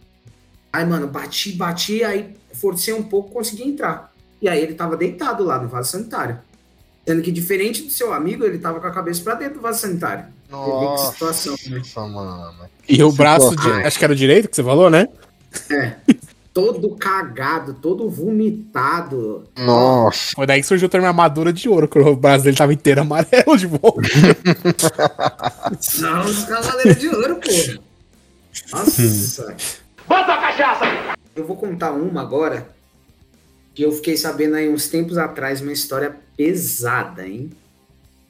Aí, 0.72 0.84
mano, 0.86 1.08
bati, 1.08 1.52
bati, 1.52 2.04
aí 2.04 2.34
forcei 2.54 2.94
um 2.94 3.02
pouco, 3.02 3.30
consegui 3.32 3.64
entrar. 3.64 4.09
E 4.40 4.48
aí 4.48 4.62
ele 4.62 4.74
tava 4.74 4.96
deitado 4.96 5.44
lá 5.44 5.58
no 5.58 5.68
vaso 5.68 5.90
sanitário. 5.90 6.38
Sendo 7.06 7.22
que 7.22 7.32
diferente 7.32 7.82
do 7.82 7.90
seu 7.90 8.12
amigo, 8.12 8.44
ele 8.44 8.58
tava 8.58 8.80
com 8.80 8.86
a 8.86 8.90
cabeça 8.90 9.22
pra 9.22 9.34
dentro 9.34 9.54
do 9.54 9.60
vaso 9.60 9.80
sanitário. 9.80 10.24
Vê 10.24 10.56
que 10.56 10.56
Nossa, 10.56 11.12
situação, 11.12 11.54
né? 11.68 11.82
mano. 12.12 12.54
E 12.88 13.02
o 13.02 13.12
braço 13.12 13.54
de. 13.54 13.70
Acho 13.70 13.98
que 13.98 14.04
era 14.04 14.12
o 14.12 14.16
direito 14.16 14.48
que 14.48 14.56
você 14.56 14.64
falou, 14.64 14.90
né? 14.90 15.08
Todo 16.52 16.96
cagado, 16.96 17.74
todo 17.74 18.10
vomitado. 18.10 19.44
Nossa. 19.56 20.32
Foi 20.34 20.46
daí 20.46 20.60
que 20.60 20.66
surgiu 20.66 20.86
o 20.86 20.90
termo 20.90 21.06
armadura 21.06 21.52
de 21.52 21.68
ouro, 21.68 21.86
que 21.86 21.98
o 21.98 22.16
braço 22.16 22.44
dele 22.44 22.56
tava 22.56 22.72
inteiro 22.72 23.00
amarelo 23.02 23.56
de 23.56 23.66
volta. 23.66 24.02
São 25.80 26.20
os 26.26 26.44
cavaleiros 26.44 26.98
de 26.98 27.08
ouro, 27.08 27.36
pô. 27.36 27.80
Nossa. 28.76 29.56
Bota 30.08 30.32
a 30.34 30.40
cachaça! 30.40 30.84
Eu 31.36 31.46
vou 31.46 31.56
contar 31.56 31.92
uma 31.92 32.22
agora 32.22 32.68
que 33.74 33.82
eu 33.82 33.92
fiquei 33.92 34.16
sabendo 34.16 34.56
aí 34.56 34.68
uns 34.68 34.88
tempos 34.88 35.18
atrás, 35.18 35.60
uma 35.60 35.72
história 35.72 36.16
pesada, 36.36 37.26
hein? 37.26 37.50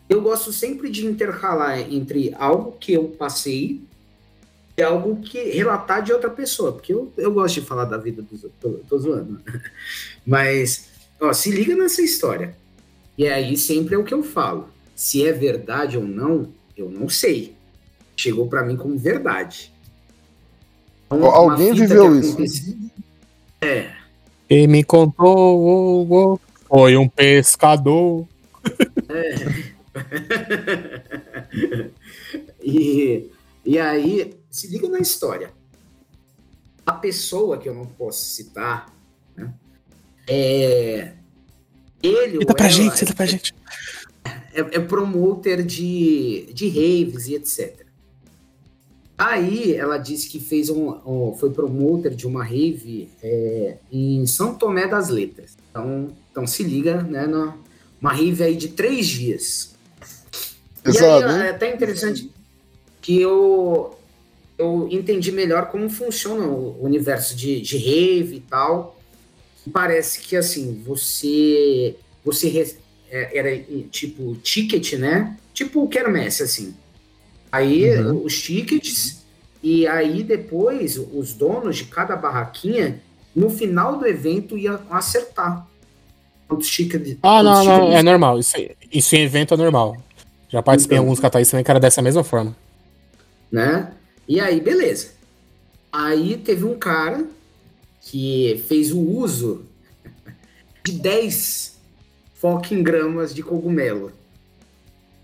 Eu 0.09 0.21
gosto 0.21 0.53
sempre 0.53 0.91
de 0.91 1.07
intercalar 1.07 1.79
entre 1.79 2.35
algo 2.37 2.73
que 2.73 2.93
eu 2.93 3.05
passei 3.05 3.81
e 4.77 4.83
algo 4.83 5.21
que 5.23 5.51
relatar 5.51 6.03
de 6.03 6.13
outra 6.13 6.31
pessoa, 6.31 6.73
porque 6.73 6.93
eu, 6.93 7.13
eu 7.17 7.33
gosto 7.33 7.61
de 7.61 7.67
falar 7.67 7.85
da 7.85 7.97
vida 7.97 8.21
dos 8.23 8.45
outros, 8.45 8.61
tô, 8.61 8.71
tô 8.89 8.99
zoando. 8.99 9.41
Mas, 10.27 10.89
ó, 11.21 11.33
se 11.33 11.51
liga 11.51 11.77
nessa 11.77 12.03
história. 12.03 12.57
E 13.17 13.29
aí 13.29 13.57
sempre 13.57 13.95
é 13.95 13.99
o 13.99 14.05
que 14.05 14.15
eu 14.15 14.23
falo. 14.23 14.69
Se 14.97 15.27
é 15.27 15.33
verdade 15.33 15.97
ou 15.97 16.05
não, 16.05 16.49
eu 16.77 16.91
não 16.91 17.09
sei. 17.09 17.55
Chegou 18.17 18.49
pra 18.49 18.65
mim 18.65 18.77
como 18.77 18.99
verdade. 18.99 19.73
Então, 21.07 21.25
Alguém 21.25 21.73
viveu 21.73 22.19
isso. 22.19 22.77
É, 23.61 23.93
Quem 24.51 24.67
me 24.67 24.83
contou 24.83 25.29
oh, 25.29 26.05
oh, 26.11 26.41
foi 26.69 26.97
um 26.97 27.09
pescador. 27.09 28.27
e, 32.61 33.31
e 33.65 33.79
aí, 33.79 34.35
se 34.51 34.67
liga 34.67 34.89
na 34.89 34.99
história. 34.99 35.53
A 36.85 36.95
pessoa 36.95 37.59
que 37.59 37.69
eu 37.69 37.75
não 37.77 37.87
posso 37.87 38.25
citar, 38.25 38.93
né, 39.37 39.55
é. 40.27 41.13
Ele 42.03 42.41
Cita 42.41 42.53
pra 42.53 42.67
ela 42.67 42.75
gente, 42.75 42.99
cita 42.99 43.15
pra 43.15 43.27
gente. 43.27 43.55
é, 44.53 44.59
é 44.59 44.81
promoter 44.81 45.63
de, 45.63 46.53
de 46.53 46.69
raves 46.69 47.29
e 47.29 47.37
etc. 47.37 47.87
Aí 49.23 49.75
ela 49.75 49.99
disse 49.99 50.31
que 50.31 50.41
fez 50.41 50.71
um, 50.71 50.89
um- 51.07 51.37
foi 51.39 51.51
promoter 51.51 52.15
de 52.15 52.27
uma 52.27 52.43
rave 52.43 53.11
é, 53.23 53.77
em 53.93 54.27
São 54.27 54.55
Tomé 54.55 54.87
das 54.87 55.11
Letras. 55.11 55.59
Então, 55.71 56.09
então 56.33 56.47
se 56.47 56.63
liga, 56.63 57.03
né? 57.03 57.27
na- 57.27 57.55
Uma 58.01 58.15
rave 58.15 58.43
aí 58.43 58.57
de 58.57 58.69
três 58.69 59.07
dias. 59.07 59.75
E 60.79 60.83
Pesado, 60.85 61.27
aí 61.27 61.49
é 61.49 61.51
até 61.51 61.75
interessante 61.75 62.31
que 63.03 63.21
eu, 63.21 63.95
eu 64.57 64.89
entendi 64.91 65.31
melhor 65.31 65.67
como 65.71 65.91
funciona 65.91 66.47
o 66.47 66.83
universo 66.83 67.37
de, 67.37 67.61
de 67.61 67.77
rave 67.77 68.37
e 68.37 68.41
tal. 68.41 68.99
Parece 69.71 70.21
que 70.21 70.35
assim, 70.35 70.83
você 70.83 71.95
você 72.25 72.49
re- 72.49 72.75
é, 73.11 73.37
era 73.39 73.59
tipo 73.91 74.35
ticket, 74.37 74.95
né? 74.95 75.37
Tipo 75.53 75.83
o 75.83 75.89
quermesse, 75.89 76.43
assim. 76.43 76.75
Aí 77.53 77.99
Uhum. 77.99 78.25
os 78.25 78.41
tickets, 78.41 79.23
e 79.63 79.87
aí 79.87 80.23
depois 80.23 80.97
os 80.97 81.33
donos 81.33 81.77
de 81.79 81.85
cada 81.85 82.15
barraquinha, 82.17 83.01
no 83.35 83.51
final 83.51 83.99
do 83.99 84.07
evento, 84.07 84.57
iam 84.57 84.81
acertar. 84.91 85.67
Quantos 86.49 86.69
tickets. 86.69 87.17
Ah, 87.23 87.43
não, 87.43 87.53
quantos 87.53 87.67
não, 87.67 87.75
tickets- 87.81 87.99
é 87.99 88.03
normal. 88.03 88.39
Isso, 88.39 88.57
isso 88.93 89.17
em 89.17 89.23
evento 89.23 89.55
é 89.55 89.57
normal. 89.57 89.97
Já 90.49 90.63
participei 90.63 90.97
em 90.97 90.99
Então. 90.99 91.07
alguns 91.09 91.21
catais 91.21 91.49
também 91.51 91.65
que 91.65 91.71
era 91.71 91.79
dessa 91.81 92.03
mesma 92.03 92.25
forma. 92.25 92.57
né? 93.53 93.93
E 94.29 94.39
aí, 94.41 94.61
beleza. 94.61 95.09
Aí 95.93 96.37
teve 96.37 96.65
um 96.65 96.79
cara 96.79 97.25
que 98.01 98.65
fez 98.69 98.93
o 98.93 99.01
uso 99.01 99.65
de 100.85 100.93
10 100.93 101.77
fucking 102.35 102.81
gramas 102.83 103.35
de 103.35 103.43
cogumelo. 103.43 104.13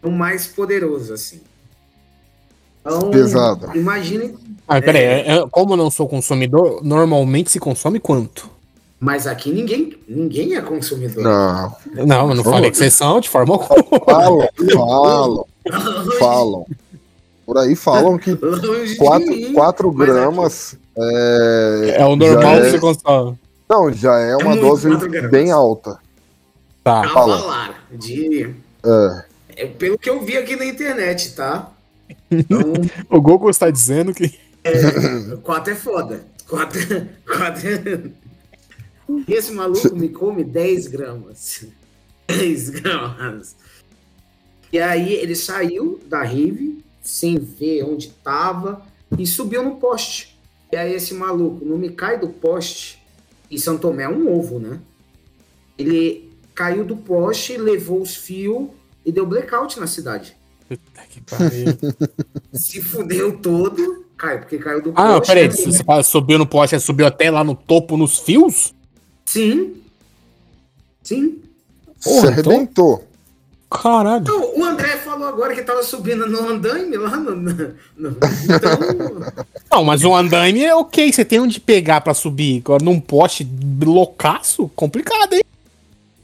O 0.02 0.10
mais 0.10 0.46
poderoso, 0.48 1.12
assim. 1.14 1.40
Então, 2.86 3.10
Pesado. 3.10 3.76
Imagine. 3.76 4.34
Ah, 4.68 4.80
peraí, 4.80 5.02
é- 5.02 5.36
é- 5.38 5.46
como 5.50 5.72
eu 5.72 5.76
não 5.76 5.90
sou 5.90 6.08
consumidor, 6.08 6.80
normalmente 6.82 7.50
se 7.50 7.58
consome 7.58 7.98
quanto? 8.00 8.48
Mas 8.98 9.26
aqui 9.26 9.52
ninguém, 9.52 9.96
ninguém 10.08 10.54
é 10.54 10.60
consumidor. 10.62 11.22
Não. 11.22 11.76
Não, 12.06 12.30
eu 12.30 12.34
não 12.36 12.44
falei 12.44 12.70
que 12.70 12.76
vocês 12.76 12.94
são 12.94 13.20
de 13.20 13.28
forma 13.28 13.54
alguma. 13.54 14.00
Falam, 14.04 14.48
falam, 14.72 15.46
falam. 16.18 16.66
Por 17.44 17.58
aí 17.58 17.76
falam 17.76 18.18
que 18.18 18.32
Longe 18.32 18.94
de 18.94 18.96
4, 18.96 19.26
mim, 19.28 19.52
quatro 19.52 19.92
mas 19.92 20.06
gramas 20.08 20.76
é, 20.98 21.96
É 21.98 22.04
o 22.06 22.16
normal 22.16 22.42
Já 22.42 22.60
que 22.60 22.66
é- 22.66 22.70
você 22.70 22.78
consome. 22.80 23.38
Não, 23.68 23.92
já 23.92 24.18
é 24.18 24.34
uma 24.36 24.50
muito, 24.50 24.62
dose 24.62 24.88
bem 25.28 25.50
alta. 25.50 25.98
Tá. 26.82 27.00
aqui, 27.02 27.12
fala. 27.12 27.38
falar 27.38 27.86
de 27.92 28.54
É. 28.84 29.24
é 29.64 29.66
pelo 29.66 29.98
que 29.98 30.08
eu 30.08 30.22
vi 30.24 30.36
aqui 30.38 30.56
na 30.56 30.64
internet, 30.64 31.34
tá? 31.34 31.70
Então, 32.30 32.60
O 33.10 33.20
Google 33.20 33.50
está 33.50 33.70
dizendo 33.70 34.14
que. 34.14 34.38
é, 34.64 35.36
quatro 35.42 35.72
é 35.72 35.76
foda. 35.76 36.26
Quatro, 36.48 36.80
quatro 37.26 37.68
é... 37.68 38.26
Esse 39.28 39.52
maluco 39.52 39.94
me 39.94 40.08
come 40.08 40.44
10 40.44 40.88
gramas. 40.88 41.64
10 42.26 42.70
gramas. 42.70 43.56
E 44.72 44.78
aí 44.78 45.12
ele 45.14 45.34
saiu 45.34 46.00
da 46.06 46.22
rave 46.22 46.84
sem 47.02 47.38
ver 47.38 47.84
onde 47.84 48.08
tava 48.08 48.82
e 49.16 49.26
subiu 49.26 49.62
no 49.62 49.76
poste. 49.76 50.36
E 50.72 50.76
aí 50.76 50.92
esse 50.92 51.14
maluco 51.14 51.64
não 51.64 51.78
me 51.78 51.90
cai 51.90 52.18
do 52.18 52.28
poste. 52.28 53.00
E 53.48 53.58
São 53.60 53.78
Tomé 53.78 54.02
é 54.02 54.08
um 54.08 54.28
ovo, 54.28 54.58
né? 54.58 54.80
Ele 55.78 56.32
caiu 56.54 56.84
do 56.84 56.96
poste, 56.96 57.56
levou 57.56 58.02
os 58.02 58.16
fios 58.16 58.68
e 59.04 59.12
deu 59.12 59.24
blackout 59.24 59.78
na 59.78 59.86
cidade. 59.86 60.35
Que 61.16 61.20
pariu. 61.22 61.66
Se 62.52 62.82
fudeu 62.82 63.38
todo, 63.38 64.04
cai, 64.16 64.38
porque 64.38 64.58
caiu 64.58 64.82
do 64.82 64.92
Ah, 64.94 65.08
não, 65.08 65.18
poste. 65.18 65.32
peraí. 65.34 65.50
Se 65.50 65.64
você 65.64 65.82
fala, 65.82 66.02
subiu 66.02 66.38
no 66.38 66.46
poste, 66.46 66.78
subiu 66.78 67.06
até 67.06 67.30
lá 67.30 67.42
no 67.42 67.54
topo 67.54 67.96
nos 67.96 68.18
fios? 68.18 68.74
Sim. 69.24 69.74
Sim. 71.02 71.38
Porra, 72.04 72.32
Se 72.34 72.40
então- 72.40 72.52
arrebentou. 72.52 73.04
Caralho. 73.68 74.22
Então, 74.22 74.58
o 74.60 74.64
André 74.64 74.96
falou 74.98 75.26
agora 75.26 75.52
que 75.54 75.62
tava 75.62 75.82
subindo 75.82 76.24
no 76.28 76.48
andaime 76.48 76.96
lá 76.96 77.16
no. 77.16 77.34
no- 77.34 77.74
no- 77.96 78.10
então. 78.44 79.44
Não, 79.70 79.84
mas 79.84 80.04
um 80.04 80.14
andaime 80.14 80.62
é 80.62 80.74
ok, 80.74 81.12
você 81.12 81.24
tem 81.24 81.40
onde 81.40 81.58
pegar 81.58 82.00
pra 82.00 82.14
subir. 82.14 82.58
Agora 82.64 82.84
num 82.84 83.00
poste 83.00 83.46
loucaço, 83.82 84.70
complicado, 84.76 85.32
hein? 85.32 85.42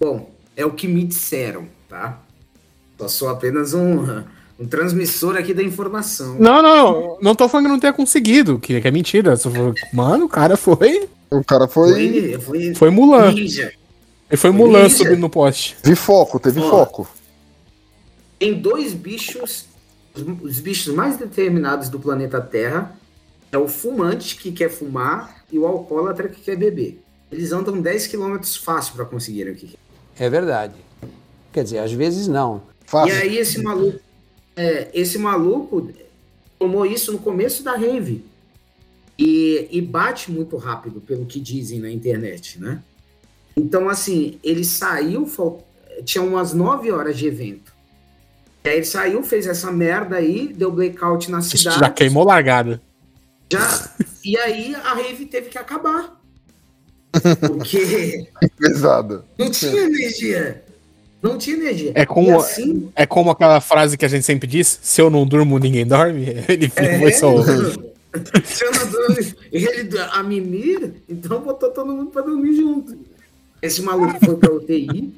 Bom, 0.01 0.31
é 0.57 0.65
o 0.65 0.71
que 0.71 0.87
me 0.87 1.03
disseram, 1.05 1.67
tá? 1.89 2.21
Só 2.99 3.09
sou 3.09 3.29
apenas 3.29 3.75
um, 3.75 4.23
um 4.59 4.67
transmissor 4.67 5.37
aqui 5.37 5.53
da 5.55 5.63
informação. 5.63 6.37
Não, 6.39 6.63
não, 6.63 7.19
não 7.21 7.35
tô 7.35 7.49
falando 7.49 7.67
que 7.67 7.73
não 7.73 7.81
tenha 7.81 7.93
conseguido, 7.93 8.59
que, 8.59 8.81
que 8.81 8.87
é 8.89 8.91
mentira. 8.91 9.37
Só 9.37 9.51
foi- 9.51 9.75
Mano, 9.93 10.27
o 10.27 10.29
cara 10.29 10.57
foi. 10.57 11.09
O 11.31 11.43
cara 11.43 11.67
foi. 11.67 11.93
Foi, 11.93 12.39
foi, 12.41 12.75
Foi 12.75 12.91
Mulan. 12.91 13.33
ninja. 13.33 13.73
Ele 14.31 14.37
foi 14.37 14.51
Foi 14.51 14.53
Mulan 14.53 14.85
ninja. 14.85 14.97
subindo 14.97 15.19
no 15.21 15.31
poste. 15.31 15.77
Teve 15.83 15.97
foco, 15.97 16.39
teve 16.39 16.61
Ó. 16.61 16.69
foco. 16.71 17.09
Tem 18.39 18.55
dois 18.61 18.93
bichos, 18.93 19.67
os, 20.15 20.23
os 20.43 20.61
bichos 20.61 20.93
mais 20.95 21.17
determinados 21.17 21.89
do 21.89 21.99
planeta 21.99 22.41
Terra. 22.41 22.93
É 23.51 23.59
o 23.59 23.69
fumante 23.69 24.37
que 24.37 24.51
quer 24.51 24.71
fumar 24.71 25.45
e 25.53 25.59
o 25.59 25.67
alcoólatra 25.67 26.27
que 26.29 26.41
quer 26.41 26.57
beber. 26.57 27.03
Eles 27.31 27.53
andam 27.53 27.81
10 27.81 28.07
km 28.07 28.39
fácil 28.63 28.95
para 28.95 29.05
conseguir 29.05 29.47
o 29.49 29.55
que 29.55 29.69
quer. 29.69 29.79
É 30.25 30.31
verdade. 30.31 30.75
Quer 31.53 31.65
dizer, 31.65 31.79
às 31.81 31.93
vezes 31.93 32.27
não. 32.29 32.63
E 32.87 32.91
Fácil. 32.91 33.15
aí 33.15 33.37
esse 33.37 33.63
maluco, 33.63 33.99
é, 34.57 34.89
esse 34.93 35.19
maluco 35.19 35.91
tomou 36.59 36.85
isso 36.87 37.13
no 37.13 37.19
começo 37.19 37.63
da 37.63 37.77
rave. 37.77 38.25
E, 39.19 39.69
e 39.71 39.81
bate 39.81 40.31
muito 40.33 40.57
rápido, 40.57 41.01
pelo 41.01 41.27
que 41.27 41.39
dizem 41.39 41.79
na 41.81 41.91
internet, 41.91 42.61
né? 42.61 42.83
Então, 43.57 43.89
assim, 43.89 44.39
ele 44.43 44.65
saiu, 44.65 45.31
tinha 46.05 46.25
umas 46.25 46.53
9 46.55 46.91
horas 46.91 47.17
de 47.19 47.27
evento. 47.27 47.73
E 48.65 48.69
aí 48.69 48.77
ele 48.77 48.85
saiu, 48.87 49.23
fez 49.23 49.47
essa 49.47 49.71
merda 49.71 50.17
aí, 50.17 50.53
deu 50.53 50.71
blackout 50.73 51.31
na 51.31 51.43
cidade. 51.43 51.79
Já 51.79 51.91
queimou 51.91 52.25
largada. 52.25 52.81
já- 53.53 53.91
e 54.25 54.37
aí 54.39 54.75
a 54.75 54.95
rave 54.95 55.27
teve 55.27 55.51
que 55.51 55.59
acabar. 55.59 56.19
Porque 57.47 58.27
Pesada. 58.57 59.25
não 59.39 59.51
tinha 59.51 59.83
energia. 59.83 60.65
Não 61.23 61.39
tinha 61.39 61.57
energia. 61.57 61.93
É 61.95 62.05
como- 62.05 62.39
assim, 62.41 62.91
É 62.97 63.07
como 63.07 63.31
aquela 63.31 63.61
frase 63.61 63.97
que 63.97 64.05
a 64.05 64.09
gente 64.09 64.25
sempre 64.25 64.47
diz: 64.49 64.79
se 64.83 65.01
eu 65.01 65.09
não 65.09 65.25
durmo, 65.27 65.59
ninguém 65.59 65.87
dorme. 65.87 66.25
Ele 66.49 66.71
É, 66.75 66.99
foi 66.99 67.13
só. 67.13 67.33
Se 68.45 68.63
eu 68.65 68.73
não 68.73 68.91
dou- 68.91 69.17
ele, 69.51 69.99
a 69.99 70.23
mimir, 70.23 70.97
então 71.09 71.41
botou 71.41 71.71
todo 71.71 71.91
mundo 71.95 72.11
pra 72.11 72.21
dormir 72.21 72.55
junto. 72.55 72.95
Esse 73.63 73.81
maluco 73.81 74.23
foi 74.23 74.37
pra 74.37 74.53
UTI, 74.53 75.15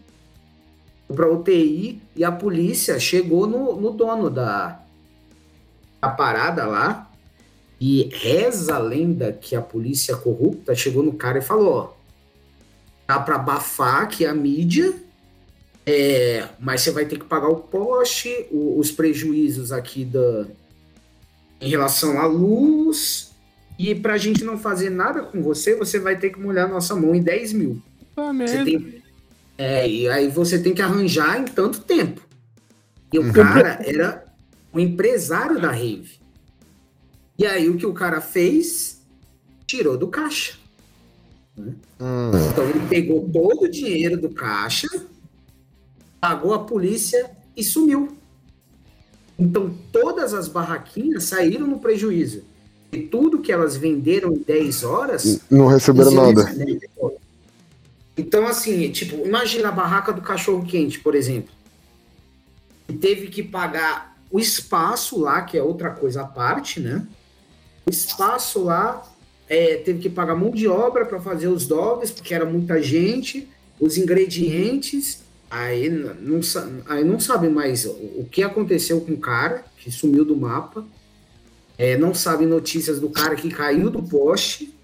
foi 1.09 1.17
pra 1.17 1.29
UTI 1.29 2.01
e 2.15 2.23
a 2.23 2.31
polícia 2.31 2.97
chegou 3.01 3.49
no, 3.49 3.81
no 3.81 3.91
dono 3.91 4.31
da, 4.31 4.81
da 6.01 6.09
parada 6.09 6.67
lá 6.67 7.11
e 7.81 8.09
reza 8.13 8.77
a 8.77 8.79
lenda 8.79 9.33
que 9.33 9.57
a 9.57 9.61
polícia 9.61 10.15
corrupta 10.17 10.73
chegou 10.77 11.03
no 11.03 11.15
cara 11.15 11.39
e 11.39 11.43
falou: 11.43 11.75
ó, 11.75 11.89
dá 13.09 13.19
pra 13.19 13.35
abafar 13.35 14.03
aqui 14.03 14.25
a 14.25 14.33
mídia, 14.33 14.95
é, 15.87 16.49
mas 16.59 16.81
você 16.81 16.91
vai 16.91 17.05
ter 17.05 17.19
que 17.19 17.25
pagar 17.25 17.49
o 17.49 17.57
poste, 17.57 18.47
o- 18.51 18.79
os 18.79 18.91
prejuízos 18.91 19.71
aqui 19.73 20.05
da, 20.05 20.47
em 21.61 21.69
relação 21.69 22.19
à 22.21 22.27
luz. 22.27 23.33
E 23.79 23.95
pra 23.95 24.17
gente 24.17 24.45
não 24.45 24.57
fazer 24.57 24.89
nada 24.91 25.23
com 25.23 25.43
você, 25.43 25.75
você 25.75 25.99
vai 25.99 26.17
ter 26.19 26.31
que 26.31 26.41
molhar 26.41 26.69
nossa 26.69 26.95
mão 26.95 27.15
em 27.15 27.23
10 27.23 27.53
mil. 27.53 27.83
Ah, 28.17 28.27
Você 28.27 28.33
merda. 28.33 28.65
tem, 28.65 29.03
é, 29.59 29.89
e 29.89 30.09
aí 30.09 30.29
você 30.29 30.59
tem 30.59 30.73
que 30.73 30.81
arranjar 30.83 31.41
em 31.41 31.45
tanto 31.45 31.81
tempo. 31.81 32.21
E 33.13 33.19
o 33.19 33.23
Uhum. 33.23 33.33
cara 33.33 33.81
era 33.85 34.25
o 34.73 34.79
empresário 34.79 35.61
da 35.61 35.71
rave. 35.73 36.19
E 37.37 37.45
aí 37.45 37.69
o 37.69 37.77
que 37.77 37.85
o 37.87 37.93
cara 37.93 38.21
fez? 38.21 39.03
Tirou 39.67 39.99
do 39.99 40.07
caixa. 40.07 40.55
Hum. 41.59 41.73
Então 42.53 42.69
ele 42.69 42.87
pegou 42.89 43.29
todo 43.33 43.63
o 43.65 43.69
dinheiro 43.69 44.17
do 44.21 44.29
caixa, 44.31 44.87
pagou 46.25 46.55
a 46.55 46.61
polícia 46.61 47.31
e 47.55 47.63
sumiu. 47.63 48.17
Então 49.39 49.77
todas 49.93 50.33
as 50.33 50.49
barraquinhas 50.49 51.25
saíram 51.25 51.67
no 51.67 51.79
prejuízo. 51.79 52.45
E 52.91 53.03
tudo 53.03 53.43
que 53.43 53.53
elas 53.53 53.77
venderam 53.77 54.33
em 54.33 54.39
10 54.39 54.85
horas. 54.85 55.41
Não 55.51 55.67
receberam 55.67 56.13
nada. 56.13 56.45
receberam. 56.45 57.13
Então, 58.17 58.47
assim, 58.47 58.91
tipo, 58.91 59.27
imagina 59.27 59.69
a 59.69 59.73
barraca 59.73 60.15
do 60.15 60.23
cachorro 60.23 60.65
quente, 60.65 60.99
por 60.99 61.15
exemplo. 61.15 61.53
Teve 63.01 63.27
que 63.27 63.43
pagar 63.43 64.17
o 64.31 64.39
espaço 64.39 65.21
lá, 65.21 65.43
que 65.43 65.59
é 65.59 65.63
outra 65.63 65.91
coisa 65.91 66.23
à 66.23 66.25
parte, 66.25 66.81
né? 66.81 67.07
O 67.85 67.91
espaço 67.91 68.63
lá 68.63 69.07
é, 69.47 69.77
teve 69.77 69.99
que 69.99 70.09
pagar 70.09 70.37
mão 70.37 70.53
de 70.53 70.67
obra 70.69 71.05
para 71.05 71.21
fazer 71.21 71.49
os 71.49 71.67
dogs, 71.67 72.15
porque 72.15 72.33
era 72.33 72.47
muita 72.47 72.81
gente, 72.81 73.47
os 73.79 73.99
ingredientes. 73.99 75.24
Aí 75.57 75.89
não, 75.89 76.41
aí 76.87 77.05
não 77.05 77.21
sabem 77.21 77.49
mais 77.49 77.85
o, 77.85 78.27
que 78.29 78.43
aconteceu 78.43 79.01
com 79.01 79.13
o 79.13 79.17
cara, 79.17 79.65
que 79.79 79.89
sumiu 79.89 80.25
do 80.25 80.37
mapa. 80.37 80.85
É, 81.79 81.97
não 81.97 82.13
sabem 82.13 82.45
notícias 82.45 82.99
do 82.99 83.09
cara 83.09 83.37
que 83.37 83.49
caiu 83.51 83.89
do 83.89 84.03
poste. 84.03 84.75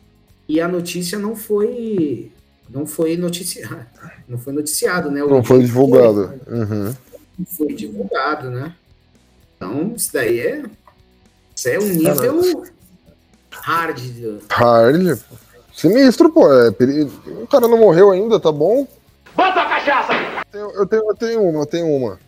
E 0.48 0.61
a 0.61 0.68
notícia 0.68 1.18
não 1.18 1.35
foi. 1.35 2.30
Não 2.68 2.87
foi 2.87 3.16
noticiado. 3.16 3.85
Não 4.28 4.38
foi 4.38 4.52
noticiado, 4.52 5.11
né? 5.11 5.24
O 5.24 5.28
Não 5.28 5.42
foi 5.42 5.56
jeito 5.56 5.72
que 5.72 5.74
divulgado. 5.74 6.40
Uhum. 6.46 6.94
Não 7.37 7.46
foi 7.46 7.74
divulgado, 7.74 8.48
né? 8.48 8.72
Então, 9.56 9.92
isso 9.96 10.12
daí 10.12 10.38
é. 10.38 10.62
Isso 11.56 11.68
é 11.68 11.80
um 11.80 11.88
nível 11.88 12.62
hard. 13.50 13.98
de- 13.98 14.38
Hard. 14.48 15.18
Sinistro, 15.74 16.30
pô. 16.30 16.46
É 16.52 16.68
O 17.42 17.46
cara 17.48 17.66
não 17.66 17.76
morreu 17.76 18.12
ainda, 18.12 18.38
tá 18.38 18.52
bom? 18.52 18.87
Bota 19.35 19.61
a 19.62 19.66
cachaça! 19.69 20.12
Eu, 20.53 20.71
eu 20.73 20.87
tenho, 20.87 21.03
eu 21.09 21.14
tenho 21.14 21.43
uma, 21.43 21.61
eu 21.62 21.66
tenho 21.66 21.87
uma. 21.87 22.19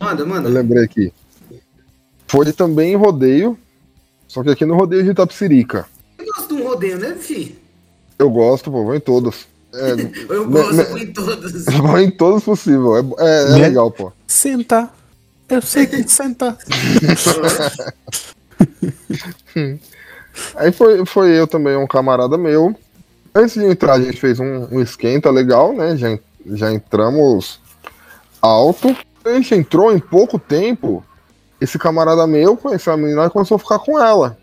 Manda, 0.00 0.24
manda. 0.24 0.48
Eu 0.48 0.52
lembrei 0.52 0.84
aqui. 0.84 1.12
Foi 2.26 2.50
também 2.52 2.92
em 2.92 2.96
rodeio. 2.96 3.58
Só 4.26 4.42
que 4.42 4.50
aqui 4.50 4.64
no 4.64 4.74
rodeio 4.74 5.04
de 5.04 5.10
Itapsirica. 5.10 5.86
Eu 6.18 6.26
gosto 6.26 6.56
de 6.56 6.62
um 6.62 6.66
rodeio, 6.66 6.98
né, 6.98 7.14
fi? 7.14 7.56
Eu 8.18 8.30
gosto, 8.30 8.70
pô, 8.70 8.82
vou 8.84 8.94
em 8.94 9.00
todos. 9.00 9.46
É, 9.72 9.92
Eu 10.32 10.48
gosto 10.48 10.74
me- 10.74 10.82
eu 10.82 10.88
vou 10.88 10.98
em 10.98 11.12
todos. 11.12 11.64
vou 11.66 11.98
em 11.98 12.10
todos 12.10 12.44
possível. 12.44 12.96
É, 12.96 13.00
é, 13.18 13.42
é 13.42 13.48
Né? 13.50 13.58
legal, 13.58 13.90
pô. 13.90 14.12
Senta. 14.26 14.90
Eu 15.48 15.60
sei 15.62 15.86
que 15.86 16.02
senta. 16.08 16.56
Aí 20.56 20.72
foi, 20.72 21.04
foi 21.06 21.38
eu 21.38 21.46
também, 21.46 21.76
um 21.76 21.86
camarada 21.86 22.36
meu. 22.36 22.74
Antes 23.34 23.54
de 23.54 23.64
entrar, 23.64 23.94
a 23.94 24.00
gente 24.00 24.20
fez 24.20 24.38
um, 24.38 24.68
um 24.70 24.80
esquenta 24.80 25.30
legal, 25.30 25.72
né? 25.72 25.96
Já, 25.96 26.16
já 26.46 26.72
entramos 26.72 27.58
alto. 28.40 28.96
A 29.24 29.30
gente 29.30 29.54
entrou 29.54 29.92
em 29.92 29.98
pouco 29.98 30.38
tempo. 30.38 31.04
Esse 31.60 31.78
camarada 31.78 32.26
meu 32.26 32.56
conheceu 32.56 32.92
a 32.92 32.96
menina 32.96 33.26
e 33.26 33.30
começou 33.30 33.56
a 33.56 33.58
ficar 33.58 33.78
com 33.80 33.98
ela. 33.98 34.38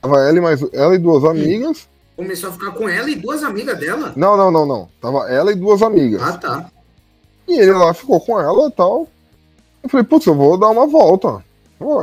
Tava 0.00 0.20
ela 0.20 0.38
e, 0.38 0.40
mais, 0.40 0.64
ela 0.72 0.94
e 0.94 0.98
duas 0.98 1.24
amigas. 1.24 1.88
Começou 2.14 2.50
a 2.50 2.52
ficar 2.52 2.70
com 2.72 2.88
ela 2.88 3.10
e 3.10 3.16
duas 3.16 3.42
amigas 3.42 3.78
dela? 3.78 4.12
Não, 4.14 4.36
não, 4.36 4.50
não, 4.50 4.66
não. 4.66 4.88
Tava 5.00 5.28
ela 5.28 5.50
e 5.50 5.56
duas 5.56 5.82
amigas. 5.82 6.22
Ah, 6.22 6.36
tá. 6.36 6.70
E 7.48 7.58
ele 7.58 7.72
lá 7.72 7.92
ficou 7.92 8.20
com 8.20 8.38
ela 8.38 8.68
e 8.68 8.70
tal. 8.70 9.08
Eu 9.82 9.88
falei, 9.88 10.04
putz, 10.04 10.26
eu 10.26 10.34
vou 10.34 10.56
dar 10.56 10.68
uma 10.68 10.86
volta. 10.86 11.44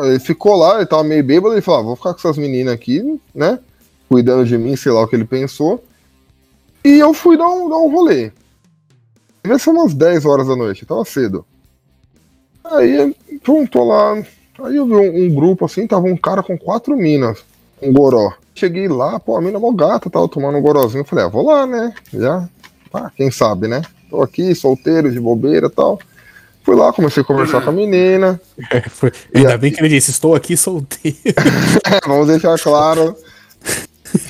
Ele 0.04 0.20
ficou 0.20 0.56
lá, 0.56 0.78
ele 0.78 0.86
tava 0.86 1.04
meio 1.04 1.24
bêbado, 1.24 1.54
ele 1.54 1.62
falou, 1.62 1.80
ah, 1.80 1.84
vou 1.84 1.96
ficar 1.96 2.13
com 2.13 2.20
essas 2.20 2.38
meninas 2.38 2.74
aqui, 2.74 3.20
né? 3.34 3.60
Cuidando 4.10 4.46
de 4.46 4.58
mim, 4.58 4.76
sei 4.76 4.92
lá 4.92 5.02
o 5.02 5.08
que 5.08 5.16
ele 5.16 5.26
pensou. 5.26 5.84
E 6.84 7.00
eu 7.00 7.13
fui 7.13 7.38
dar 7.38 7.48
um, 7.50 7.69
dar 7.69 7.78
um 7.78 7.91
rolê. 7.91 8.32
Devia 9.43 9.60
ser 9.60 9.69
umas 9.72 9.93
10 9.93 10.26
horas 10.26 10.48
da 10.48 10.56
noite, 10.56 10.86
tava 10.86 11.04
cedo. 11.06 11.46
Aí, 12.63 13.15
tô 13.69 13.84
lá. 13.84 14.13
Aí 14.63 14.76
eu 14.76 14.86
vi 14.86 14.93
um, 14.93 15.26
um 15.26 15.34
grupo 15.36 15.65
assim, 15.65 15.86
tava 15.88 16.06
um 16.08 16.15
cara 16.15 16.41
com 16.41 16.58
quatro 16.58 16.96
minas, 16.96 17.43
um 17.82 17.91
goró. 17.91 18.34
Cheguei 18.56 18.88
lá, 18.88 19.19
pô, 19.19 19.36
a 19.36 19.41
mina 19.41 19.60
mó 19.60 19.72
gata, 19.72 20.10
tava 20.10 20.28
tomando 20.28 20.58
um 20.58 20.62
gorozinho. 20.62 21.04
Falei, 21.04 21.26
ah, 21.26 21.28
vou 21.30 21.46
lá, 21.46 21.65
né? 21.65 21.93
Já, 22.13 22.48
ah, 22.93 23.12
quem 23.15 23.32
sabe, 23.32 23.67
né? 23.67 23.82
Tô 24.10 24.22
aqui, 24.22 24.54
solteiro, 24.54 25.12
de 25.12 25.19
bobeira 25.19 25.67
e 25.67 25.69
tal. 25.72 26.00
Fui 26.63 26.76
lá, 26.76 26.93
comecei 26.93 27.24
a 27.24 27.26
conversar 27.26 27.62
com 27.62 27.72
a 27.72 27.74
menina. 27.74 28.39
É, 28.72 28.82
foi- 28.88 29.12
Ainda 29.34 29.58
bem 29.58 29.72
que 29.72 29.82
ele 29.82 29.89
disse, 29.89 30.12
estou 30.12 30.34
aqui 30.36 30.56
solteiro. 30.56 31.17
Vamos 32.08 32.28
deixar 32.28 32.58
claro. 32.60 33.17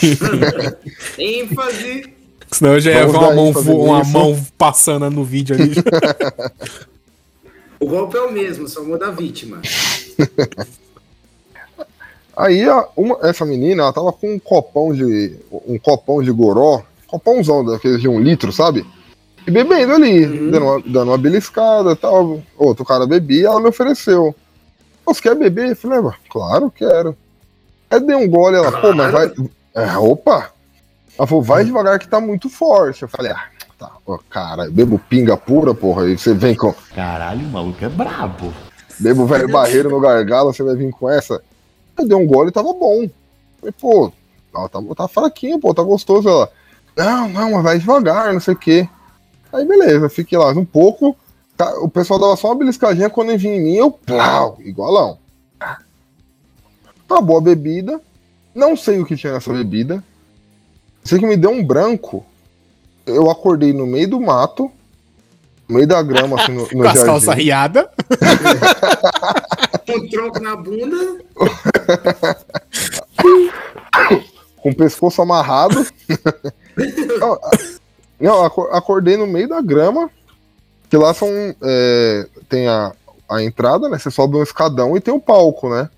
ênfase. 1.20 2.14
Senão 2.54 2.74
eu 2.74 2.80
já 2.80 2.92
ia 2.92 3.06
ver 3.08 3.18
uma, 3.18 3.34
mão, 3.34 3.50
uma 3.52 4.02
isso. 4.02 4.12
mão 4.12 4.46
passando 4.58 5.10
no 5.10 5.24
vídeo 5.24 5.56
ali. 5.56 5.74
O 7.80 7.86
golpe 7.86 8.16
é 8.16 8.22
o 8.22 8.32
mesmo, 8.32 8.66
só 8.66 8.82
muda 8.82 9.08
a 9.08 9.12
vítima. 9.12 9.62
Aí 12.36 12.64
a- 12.64 12.88
uma- 12.96 13.20
essa 13.24 13.46
menina, 13.46 13.84
ela 13.84 13.92
tava 13.94 14.14
com 14.14 14.34
um 14.36 14.40
copão 14.40 14.94
de. 14.94 15.36
um 15.52 15.78
copão 15.78 16.24
de 16.24 16.32
goró, 16.32 16.82
copãozão 17.08 17.64
daqueles 17.66 18.00
de 18.00 18.08
um 18.08 18.22
litro, 18.22 18.54
sabe? 18.54 18.86
E 19.46 19.52
bebendo 19.52 19.94
ali, 19.94 20.26
dando, 20.50 20.64
uma, 20.66 20.80
dando 20.82 21.12
uma 21.12 21.18
beliscada 21.18 21.92
e 21.92 21.96
tal. 21.98 22.42
Outro 22.58 22.86
cara 22.86 23.06
bebia, 23.06 23.48
ela 23.48 23.60
me 23.60 23.68
ofereceu. 23.68 24.34
Você 25.06 25.22
quer 25.22 25.36
beber? 25.36 25.72
Eu 25.72 25.76
falei, 25.76 26.00
"Ah, 26.00 26.16
claro, 26.30 26.72
quero. 26.72 27.18
Aí 27.92 28.00
dei 28.00 28.16
um 28.16 28.30
gole, 28.30 28.56
ela, 28.56 28.72
pô, 28.80 28.94
mas 28.94 29.12
vai. 29.12 29.30
É, 29.76 29.98
opa! 29.98 30.53
Ela 31.18 31.28
falou, 31.28 31.44
vai 31.44 31.64
devagar 31.64 32.00
que 32.00 32.08
tá 32.08 32.20
muito 32.20 32.50
forte. 32.50 33.04
Eu 33.04 33.08
falei, 33.08 33.32
ah, 33.32 33.46
tá, 33.78 33.92
ó, 34.06 34.18
cara, 34.30 34.66
eu 34.66 34.72
bebo 34.72 34.98
pinga 34.98 35.38
pura, 35.38 35.74
porra, 35.74 36.08
e 36.08 36.18
você 36.18 36.34
vem 36.34 36.56
com. 36.56 36.74
Caralho, 36.96 37.46
o 37.46 37.52
maluco 37.52 37.84
é 37.84 37.90
brabo. 37.90 38.54
Bebo 39.00 39.26
velho 39.26 39.50
barreiro 39.50 39.90
no 39.90 40.00
gargalo, 40.00 40.54
você 40.54 40.64
vai 40.64 40.76
vir 40.76 40.92
com 40.92 41.10
essa. 41.10 41.42
Eu 41.98 42.08
dei 42.08 42.18
um 42.18 42.26
gole 42.26 42.50
e 42.50 42.54
tava 42.54 42.74
bom. 42.74 43.08
Falei, 43.60 43.74
pô, 43.80 44.12
ela 44.54 44.70
tá, 44.70 44.80
tá 44.96 45.08
fraquinho, 45.08 45.60
pô, 45.60 45.74
tá 45.74 45.84
gostoso. 45.84 46.28
Ela, 46.28 46.50
não, 46.96 47.30
não, 47.30 47.52
mas 47.52 47.64
vai 47.64 47.80
devagar, 47.80 48.34
não 48.34 48.40
sei 48.40 48.54
o 48.54 48.58
quê. 48.58 48.88
Aí 49.52 49.66
beleza, 49.66 50.10
fiquei 50.10 50.38
lá 50.38 50.50
um 50.52 50.66
pouco. 50.66 51.16
tá, 51.56 51.80
o 51.80 51.90
pessoal 51.90 52.20
dava 52.20 52.36
só 52.36 52.48
uma 52.48 52.56
beliscadinha 52.56 53.10
quando 53.10 53.38
vinha 53.38 53.56
em 53.56 53.64
mim, 53.64 53.76
eu, 53.76 53.92
plau, 53.92 54.58
igualão. 54.62 55.20
Acabou 57.08 57.38
a 57.38 57.42
bebida. 57.42 58.02
Não 58.56 58.76
sei 58.76 59.00
o 59.00 59.06
que 59.06 59.16
tinha 59.16 59.34
nessa 59.34 59.52
bebida. 59.52 60.04
Sei 61.04 61.20
que 61.20 61.26
me 61.26 61.36
deu 61.38 61.50
um 61.52 61.64
branco. 61.64 62.26
Eu 63.06 63.30
acordei 63.30 63.74
no 63.74 63.86
meio 63.86 64.10
do 64.10 64.20
mato, 64.22 64.72
no 65.68 65.76
meio 65.76 65.88
da 65.88 66.02
grama, 66.02 66.42
assim, 66.42 66.54
no, 66.54 66.62
no 66.64 66.70
Com 66.70 66.82
as 66.84 66.94
jardim. 66.94 67.06
calças 67.06 67.36
riadas. 67.36 67.86
Com 69.86 69.98
um 69.98 70.10
tronco 70.10 70.40
na 70.40 70.56
bunda. 70.56 71.18
com 74.62 74.70
o 74.70 74.76
pescoço 74.76 75.22
amarrado. 75.22 75.86
não, 78.20 78.44
acordei 78.72 79.18
no 79.18 79.28
meio 79.28 79.48
da 79.50 79.62
grama, 79.62 80.10
que 80.90 80.96
lá 80.98 81.14
são. 81.14 81.28
é, 81.62 82.26
tem 82.48 82.68
a, 82.68 82.94
a 83.30 83.44
entrada, 83.44 83.90
né? 83.90 83.98
Você 84.00 84.10
sobe 84.10 84.38
um 84.38 84.44
escadão 84.44 84.96
e 84.96 85.02
tem 85.02 85.14
o 85.14 85.20
palco, 85.20 85.70
né? 85.70 85.90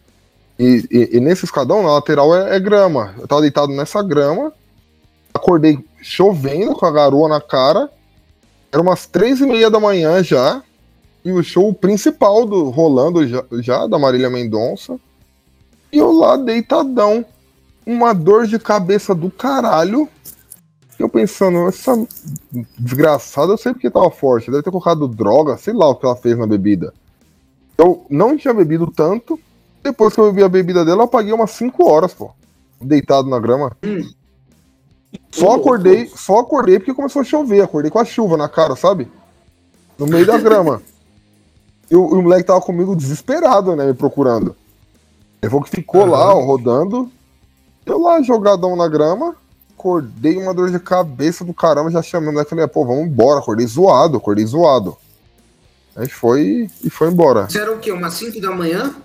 E, 0.58 0.88
e- 0.89 1.18
e 1.18 1.20
nesse 1.20 1.46
escadão, 1.46 1.84
na 1.84 1.91
lateral, 1.91 2.34
é, 2.36 2.56
é 2.56 2.60
grama. 2.60 3.13
Eu 3.20 3.28
tava 3.28 3.41
deitado 3.41 3.68
nessa 3.74 4.02
grama, 4.02 4.52
acordei 5.36 5.78
chovendo 6.02 6.74
com 6.74 6.86
a 6.86 6.91
garoa 6.91 7.28
na 7.28 7.41
cara. 7.41 7.89
Era 8.71 8.82
umas 8.82 9.06
três 9.06 9.41
e 9.41 9.45
meia 9.45 9.69
da 9.69 9.80
manhã 9.80 10.24
já. 10.24 10.63
E 11.24 11.32
o 11.32 11.43
show 11.43 11.74
principal 11.74 12.45
do 12.45 12.69
rolando 12.69 13.28
já, 13.28 13.43
já 13.60 13.88
da 13.88 14.00
Marília 14.00 14.30
Mendonça. 14.30 14.98
E 15.91 15.98
eu 15.98 16.12
lá 16.12 16.38
deitadão 16.38 17.26
uma 17.86 18.13
dor 18.13 18.48
de 18.48 18.60
cabeça 18.60 19.13
do 19.13 19.30
caralho. 19.30 20.08
E 20.98 21.02
eu 21.02 21.10
pensando, 21.10 21.67
essa 21.67 21.93
desgraçada, 22.78 23.52
eu 23.52 23.58
sei 23.58 23.74
porque 23.74 23.89
tava 23.89 24.10
forte, 24.10 24.50
deve 24.50 24.63
ter 24.63 24.71
colocado 24.71 25.08
droga, 25.08 25.58
sei 25.58 25.74
lá 25.74 25.89
o 25.89 25.95
que 25.95 26.06
ela 26.06 26.15
fez 26.15 26.38
na 26.38 26.48
bebida. 26.48 26.93
Eu 27.78 28.06
não 28.10 28.38
tinha 28.38 28.54
bebido 28.54 28.89
tanto. 28.91 29.39
Depois 29.84 30.13
que 30.13 30.19
eu 30.19 30.32
bebi 30.32 30.43
a 30.43 30.50
bebida 30.50 30.86
dela, 30.86 31.02
eu 31.02 31.06
apaguei 31.06 31.34
umas 31.34 31.52
5 31.52 31.88
horas, 31.88 32.13
pô. 32.13 32.32
Deitado 32.82 33.30
na 33.30 33.39
grama. 33.39 33.76
Só 35.32 35.56
acordei, 35.56 36.08
só 36.15 36.39
acordei 36.39 36.80
porque 36.80 36.93
começou 36.93 37.21
a 37.21 37.25
chover. 37.25 37.62
Acordei 37.62 37.91
com 37.91 37.99
a 37.99 38.06
chuva 38.06 38.38
na 38.38 38.47
cara, 38.47 38.75
sabe? 38.75 39.12
No 39.97 40.08
meio 40.08 40.25
da 40.25 40.38
grama. 40.38 40.82
E 41.89 41.95
o, 41.95 42.15
e 42.15 42.19
o 42.19 42.21
moleque 42.21 42.43
tava 42.43 42.62
comigo 42.62 42.95
desesperado, 42.95 43.75
né? 43.75 43.86
Me 43.86 43.93
procurando. 43.93 44.56
Ele 45.41 45.49
falou 45.49 45.63
que 45.63 45.69
ficou 45.69 46.06
lá, 46.06 46.34
ó, 46.34 46.43
rodando. 46.43 47.12
Eu 47.86 47.99
lá, 47.99 48.21
jogadão 48.21 48.75
na 48.75 48.88
grama. 48.88 49.36
Acordei 49.78 50.38
uma 50.38 50.54
dor 50.54 50.71
de 50.71 50.80
cabeça 50.80 51.45
do 51.45 51.54
caramba, 51.54 51.91
já 51.91 52.01
chamei 52.01 52.30
o 52.30 52.32
moleque. 52.32 52.49
Falei, 52.49 52.67
pô, 52.67 52.86
vamos 52.86 53.06
embora. 53.06 53.39
Acordei 53.39 53.67
zoado, 53.67 54.17
acordei 54.17 54.45
zoado. 54.45 54.97
A 55.95 56.01
gente 56.01 56.15
foi 56.15 56.69
e 56.84 56.89
foi 56.89 57.10
embora. 57.10 57.45
Isso 57.47 57.60
era 57.60 57.71
o 57.71 57.80
quê? 57.80 57.91
Umas 57.91 58.15
5 58.15 58.41
da 58.41 58.51
manhã? 58.51 58.95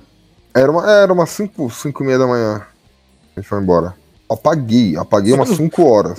Era 0.55 0.71
uma, 0.71 0.91
era 0.91 1.13
umas 1.13 1.31
5, 1.31 1.71
5 1.71 2.03
e 2.03 2.07
meia 2.07 2.19
da 2.19 2.27
manhã. 2.27 2.67
A 3.37 3.41
gente 3.41 3.49
foi 3.49 3.61
embora. 3.61 3.95
Apaguei, 4.31 4.97
apaguei 4.97 5.33
umas 5.33 5.49
5 5.51 5.83
horas. 5.85 6.17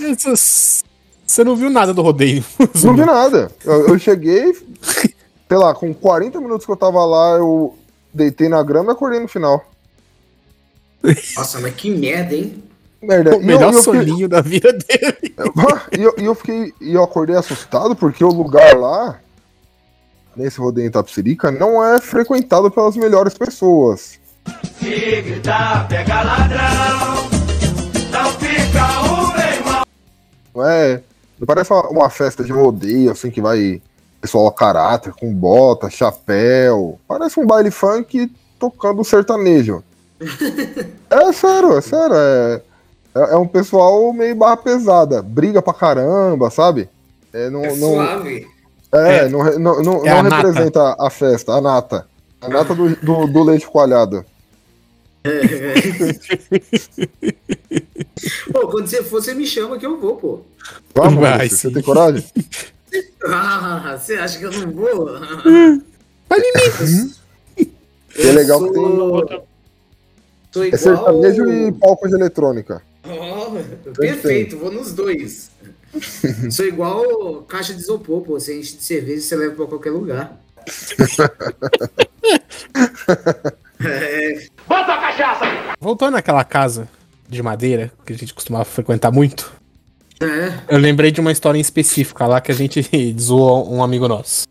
Você 1.26 1.42
não 1.42 1.56
viu 1.56 1.70
nada 1.70 1.94
do 1.94 2.02
rodeio. 2.02 2.44
Não 2.84 2.94
vi 2.94 3.04
nada. 3.06 3.50
Eu, 3.64 3.88
eu 3.88 3.98
cheguei, 3.98 4.52
sei 5.48 5.56
lá, 5.58 5.74
com 5.74 5.94
40 5.94 6.38
minutos 6.40 6.66
que 6.66 6.72
eu 6.72 6.76
tava 6.76 7.04
lá, 7.06 7.36
eu 7.38 7.74
deitei 8.12 8.48
na 8.50 8.62
grama 8.62 8.90
e 8.90 8.94
acordei 8.94 9.18
no 9.18 9.28
final. 9.28 9.64
Nossa, 11.36 11.58
mas 11.60 11.74
que 11.74 11.90
merda, 11.90 12.34
hein? 12.34 12.62
Merda. 13.00 13.36
O 13.36 13.42
melhor 13.42 13.72
eu, 13.72 13.78
eu 13.78 13.82
fiquei- 13.82 14.00
soninho 14.00 14.28
da 14.28 14.40
vida 14.40 14.72
dele. 14.72 15.34
E 15.98 16.02
eu, 16.02 16.14
eu 16.18 16.34
fiquei. 16.34 16.72
E 16.80 16.94
eu 16.94 17.02
acordei 17.02 17.34
assustado 17.34 17.96
porque 17.96 18.22
o 18.22 18.28
lugar 18.28 18.76
lá, 18.76 19.18
nesse 20.36 20.60
rodeio 20.60 20.86
em 20.86 20.90
Tapsirica, 20.90 21.50
não 21.50 21.82
é 21.84 22.00
frequentado 22.00 22.70
pelas 22.70 22.94
melhores 22.96 23.34
pessoas. 23.36 24.20
Se 24.78 25.22
gritar, 25.22 25.88
pega 25.88 26.22
ladrão. 26.22 27.41
Não 28.42 29.30
fica 29.32 29.62
um 29.62 29.70
mal. 29.70 29.86
Não 30.54 30.68
é. 30.68 31.00
Não 31.38 31.46
parece 31.46 31.72
uma, 31.72 31.88
uma 31.88 32.10
festa 32.10 32.44
de 32.44 32.52
rodeio, 32.52 33.10
assim, 33.10 33.30
que 33.30 33.40
vai 33.40 33.80
pessoal 34.20 34.46
a 34.46 34.52
caráter, 34.52 35.12
com 35.12 35.32
bota, 35.34 35.90
chapéu. 35.90 36.98
Parece 37.08 37.40
um 37.40 37.46
baile 37.46 37.70
funk 37.70 38.30
tocando 38.58 39.02
sertanejo. 39.04 39.82
é 41.10 41.32
sério, 41.32 41.76
é 41.76 41.80
sério. 41.80 42.14
É, 42.16 42.62
é, 43.14 43.20
é 43.32 43.36
um 43.36 43.46
pessoal 43.46 44.12
meio 44.12 44.34
barra 44.36 44.56
pesada. 44.56 45.20
Briga 45.22 45.60
pra 45.60 45.74
caramba, 45.74 46.50
sabe? 46.50 46.88
É, 47.32 47.50
não, 47.50 47.64
É 47.64 47.74
não, 47.76 47.94
suave. 47.94 48.46
É, 48.92 49.28
não, 49.28 49.40
re- 49.40 49.58
não, 49.58 49.82
não, 49.82 50.06
É 50.06 50.10
não 50.10 50.18
a 50.18 50.22
nata. 50.22 50.36
representa 50.36 50.96
a 50.98 51.10
festa, 51.10 51.52
a 51.54 51.60
nata. 51.60 52.06
A 52.40 52.48
nata 52.48 52.74
do, 52.74 52.94
do, 52.96 53.26
do 53.26 53.42
leite 53.42 53.66
coalhado. 53.66 54.24
Pô, 58.52 58.68
quando 58.68 58.86
você 58.86 59.02
for, 59.02 59.22
você 59.22 59.34
me 59.34 59.46
chama 59.46 59.78
que 59.78 59.86
eu 59.86 59.98
vou, 60.00 60.16
pô. 60.16 60.40
Vamos, 60.94 61.20
Vai, 61.20 61.48
você 61.48 61.70
tem 61.70 61.82
coragem? 61.82 62.24
Ah, 63.24 63.96
você 63.98 64.14
acha 64.14 64.38
que 64.38 64.44
eu 64.44 64.52
não 64.52 64.70
vou? 64.72 65.08
E 68.16 68.28
é 68.28 68.32
legal 68.32 68.62
que 68.64 68.72
tem. 68.72 68.82
sou... 68.82 69.46
Sou 70.52 70.64
É 70.64 70.66
igual... 70.66 70.78
sertanejo 70.78 71.50
e 71.50 71.72
palco 71.72 72.08
de 72.08 72.14
eletrônica. 72.14 72.82
Oh, 73.04 73.92
perfeito, 73.92 74.58
vou 74.58 74.70
nos 74.70 74.92
dois. 74.92 75.50
Sou 76.50 76.66
igual 76.66 77.42
caixa 77.42 77.74
de 77.74 77.80
isopor, 77.80 78.22
pô. 78.22 78.38
Você 78.40 78.58
enche 78.58 78.76
de 78.76 78.82
cerveja 78.84 79.18
e 79.18 79.22
você 79.22 79.36
leva 79.36 79.54
pra 79.54 79.66
qualquer 79.66 79.90
lugar. 79.90 80.40
é, 83.84 84.46
Bota 84.68 84.92
a 84.94 84.98
cachaça. 84.98 85.44
Voltando 85.80 86.16
àquela 86.16 86.44
casa 86.44 86.88
de 87.28 87.42
madeira 87.42 87.90
que 88.04 88.12
a 88.12 88.16
gente 88.16 88.34
costumava 88.34 88.64
frequentar 88.64 89.10
muito, 89.10 89.52
é. 90.20 90.52
eu 90.68 90.78
lembrei 90.78 91.10
de 91.10 91.20
uma 91.20 91.32
história 91.32 91.58
em 91.58 91.60
específica 91.60 92.26
lá 92.26 92.40
que 92.40 92.52
a 92.52 92.54
gente 92.54 92.82
zoou 93.18 93.72
um 93.72 93.82
amigo 93.82 94.06
nosso. 94.06 94.46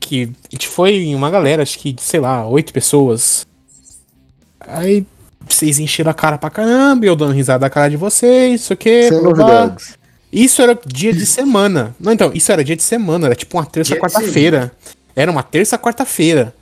Que 0.00 0.24
a 0.24 0.54
gente 0.54 0.68
foi 0.68 0.94
em 0.96 1.14
uma 1.14 1.30
galera, 1.30 1.62
acho 1.62 1.78
que, 1.78 1.94
sei 1.98 2.20
lá, 2.20 2.46
oito 2.46 2.72
pessoas. 2.72 3.46
Aí 4.60 5.06
vocês 5.48 5.78
encheram 5.78 6.10
a 6.10 6.14
cara 6.14 6.36
pra 6.38 6.50
caramba, 6.50 7.06
eu 7.06 7.16
dando 7.16 7.32
risada 7.32 7.60
da 7.60 7.70
cara 7.70 7.88
de 7.88 7.96
vocês, 7.96 8.62
isso 8.62 8.72
aqui. 8.72 9.08
Sem 9.08 9.22
novidades. 9.22 9.96
Isso 10.32 10.60
era 10.60 10.76
dia 10.84 11.12
de 11.12 11.24
semana. 11.24 11.94
Não, 12.00 12.12
então, 12.12 12.32
isso 12.34 12.50
era 12.50 12.64
dia 12.64 12.74
de 12.74 12.82
semana, 12.82 13.26
era 13.26 13.34
tipo 13.36 13.56
uma 13.56 13.64
terça, 13.64 13.94
quarta-feira. 13.96 14.72
Era 15.14 15.30
uma 15.30 15.42
terça, 15.44 15.78
quarta-feira. 15.78 16.52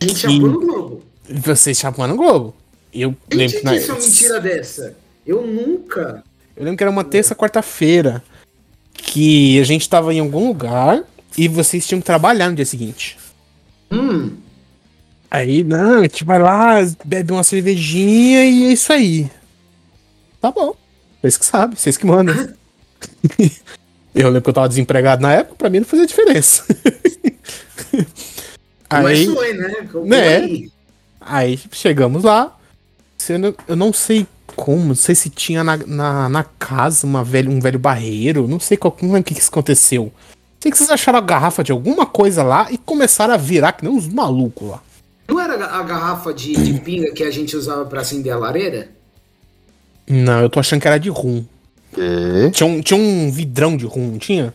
A 0.00 0.04
gente 0.06 0.16
E- 0.16 0.20
chapou 0.20 0.48
no 0.48 0.60
Globo. 0.60 1.02
Vocês 1.30 1.78
chapando 1.78 2.14
o 2.14 2.16
Globo. 2.16 2.54
Eu 2.92 3.14
lembro, 3.32 3.58
te 3.58 3.64
na- 3.64 3.72
disse 3.74 3.90
uma 3.90 4.00
mentira 4.00 4.40
dessa? 4.40 4.96
Eu 5.26 5.46
nunca. 5.46 6.24
eu 6.56 6.64
lembro 6.64 6.76
que 6.76 6.82
era 6.82 6.90
uma 6.90 7.04
terça, 7.04 7.34
quarta-feira. 7.34 8.22
Que 8.94 9.58
a 9.60 9.64
gente 9.64 9.88
tava 9.88 10.12
em 10.12 10.20
algum 10.20 10.48
lugar 10.48 11.02
e 11.38 11.46
vocês 11.48 11.86
tinham 11.86 12.00
que 12.00 12.06
trabalhar 12.06 12.48
no 12.50 12.56
dia 12.56 12.66
seguinte. 12.66 13.16
Hum, 13.90 14.36
Aí, 15.30 15.62
não, 15.62 16.00
a 16.00 16.02
gente 16.02 16.24
vai 16.24 16.40
lá, 16.40 16.78
bebe 17.04 17.32
uma 17.32 17.44
cervejinha 17.44 18.44
e 18.44 18.64
é 18.66 18.72
isso 18.72 18.92
aí. 18.92 19.30
Tá 20.40 20.50
bom. 20.50 20.74
Vocês 21.22 21.36
que 21.38 21.44
sabem, 21.44 21.76
vocês 21.76 21.96
que 21.96 22.04
mandam. 22.04 22.34
eu 24.12 24.26
lembro 24.26 24.42
que 24.42 24.48
eu 24.50 24.54
tava 24.54 24.68
desempregado 24.68 25.22
na 25.22 25.32
época, 25.34 25.54
pra 25.56 25.70
mim 25.70 25.78
não 25.78 25.86
fazia 25.86 26.04
diferença. 26.06 26.64
aí, 28.90 29.02
mas 29.04 29.24
foi, 29.26 29.52
né? 29.54 29.88
Como 29.92 30.06
Né? 30.06 30.36
aí? 30.36 30.70
Aí 31.20 31.58
chegamos 31.72 32.24
lá. 32.24 32.56
sendo- 33.18 33.54
Eu 33.68 33.76
não 33.76 33.92
sei 33.92 34.26
como, 34.56 34.84
não 34.86 34.94
sei 34.94 35.14
se 35.14 35.30
tinha 35.30 35.62
na, 35.62 35.76
na, 35.76 36.28
na 36.28 36.44
casa 36.44 37.06
uma 37.06 37.22
velha, 37.22 37.48
um 37.50 37.60
velho 37.60 37.78
barreiro, 37.78 38.48
não 38.48 38.58
sei 38.60 38.76
qual, 38.76 38.96
não 39.02 39.08
lembro 39.10 39.20
o 39.20 39.24
que, 39.24 39.34
que 39.34 39.40
isso 39.40 39.50
aconteceu. 39.50 40.12
Sei 40.58 40.70
que 40.70 40.76
vocês 40.76 40.90
acharam 40.90 41.18
a 41.18 41.22
garrafa 41.22 41.62
de 41.64 41.72
alguma 41.72 42.04
coisa 42.04 42.42
lá 42.42 42.70
e 42.70 42.76
começaram 42.76 43.32
a 43.32 43.36
virar 43.36 43.72
que 43.72 43.84
nem 43.84 43.92
uns 43.94 44.06
malucos 44.08 44.68
lá. 44.70 44.82
Não 45.28 45.38
era 45.40 45.54
a 45.66 45.82
garrafa 45.82 46.34
de, 46.34 46.52
de 46.54 46.80
pinga 46.80 47.12
que 47.12 47.22
a 47.22 47.30
gente 47.30 47.56
usava 47.56 47.84
pra 47.86 48.00
acender 48.00 48.32
a 48.32 48.36
lareira? 48.36 48.90
Não, 50.08 50.40
eu 50.40 50.50
tô 50.50 50.58
achando 50.60 50.80
que 50.80 50.88
era 50.88 50.98
de 50.98 51.08
rum. 51.08 51.44
Que? 51.94 52.50
Tinha 52.52 52.66
um, 52.66 52.80
tinha 52.80 52.98
um 52.98 53.30
vidrão 53.30 53.76
de 53.76 53.86
rum, 53.86 54.12
não 54.12 54.18
tinha? 54.18 54.52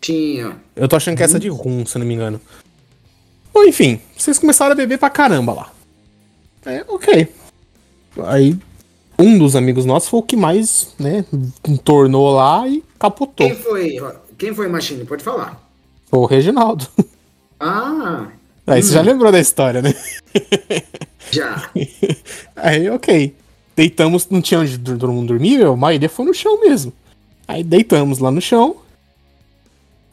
Tinha. 0.00 0.56
Eu 0.76 0.86
tô 0.88 0.96
achando 0.96 1.16
que 1.16 1.22
essa 1.22 1.36
é 1.36 1.40
de 1.40 1.48
rum, 1.48 1.84
se 1.86 1.96
eu 1.96 2.00
não 2.00 2.06
me 2.06 2.14
engano. 2.14 2.40
Bom, 3.54 3.64
enfim, 3.64 4.00
vocês 4.16 4.38
começaram 4.38 4.72
a 4.72 4.74
beber 4.76 4.98
pra 4.98 5.10
caramba 5.10 5.52
lá. 5.52 5.70
É, 6.64 6.84
ok. 6.88 7.28
Aí, 8.24 8.56
um 9.18 9.38
dos 9.38 9.56
amigos 9.56 9.84
nossos 9.84 10.08
foi 10.08 10.20
o 10.20 10.22
que 10.22 10.36
mais, 10.36 10.94
né, 10.98 11.24
entornou 11.66 12.34
lá 12.34 12.66
e 12.68 12.82
capotou. 12.98 13.46
Quem 13.46 13.56
foi? 13.56 13.98
Quem 14.38 14.54
foi, 14.54 14.68
Machine? 14.68 15.04
Pode 15.04 15.22
falar. 15.22 15.62
Foi 16.06 16.18
o 16.18 16.26
Reginaldo. 16.26 16.86
Ah, 17.58 18.26
Aí 18.66 18.82
você 18.82 18.92
já 18.92 19.02
lembrou 19.02 19.30
da 19.30 19.40
história, 19.40 19.82
né? 19.82 19.94
já. 21.30 21.70
Aí, 22.56 22.88
ok. 22.90 23.34
Deitamos, 23.74 24.28
não 24.28 24.42
tinha 24.42 24.60
onde 24.60 24.78
todo 24.78 25.12
mundo 25.12 25.28
dormir, 25.28 25.64
a 25.64 25.74
maioria 25.76 26.08
foi 26.08 26.26
no 26.26 26.34
chão 26.34 26.60
mesmo. 26.60 26.92
Aí 27.48 27.64
deitamos 27.64 28.18
lá 28.18 28.30
no 28.30 28.40
chão. 28.40 28.76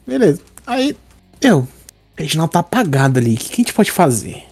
Beleza. 0.06 0.40
Aí, 0.66 0.96
eu, 1.40 1.58
o 1.60 1.68
Reginaldo 2.16 2.52
tá 2.52 2.60
apagado 2.60 3.18
ali. 3.18 3.34
O 3.34 3.36
que, 3.36 3.48
que 3.48 3.54
a 3.54 3.64
gente 3.64 3.74
pode 3.74 3.90
fazer? 3.90 4.44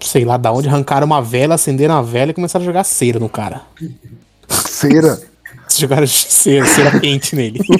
Sei 0.00 0.24
lá 0.24 0.36
da 0.36 0.52
onde, 0.52 0.68
arrancaram 0.68 1.06
uma 1.06 1.22
vela, 1.22 1.54
acenderam 1.54 1.94
a 1.96 2.02
vela 2.02 2.30
e 2.30 2.34
começaram 2.34 2.62
a 2.64 2.66
jogar 2.66 2.84
cera 2.84 3.18
no 3.18 3.28
cara. 3.28 3.62
Cera. 4.48 5.20
Jogaram 5.76 6.06
cera, 6.06 6.66
cera 6.66 7.00
quente 7.00 7.34
nele. 7.34 7.58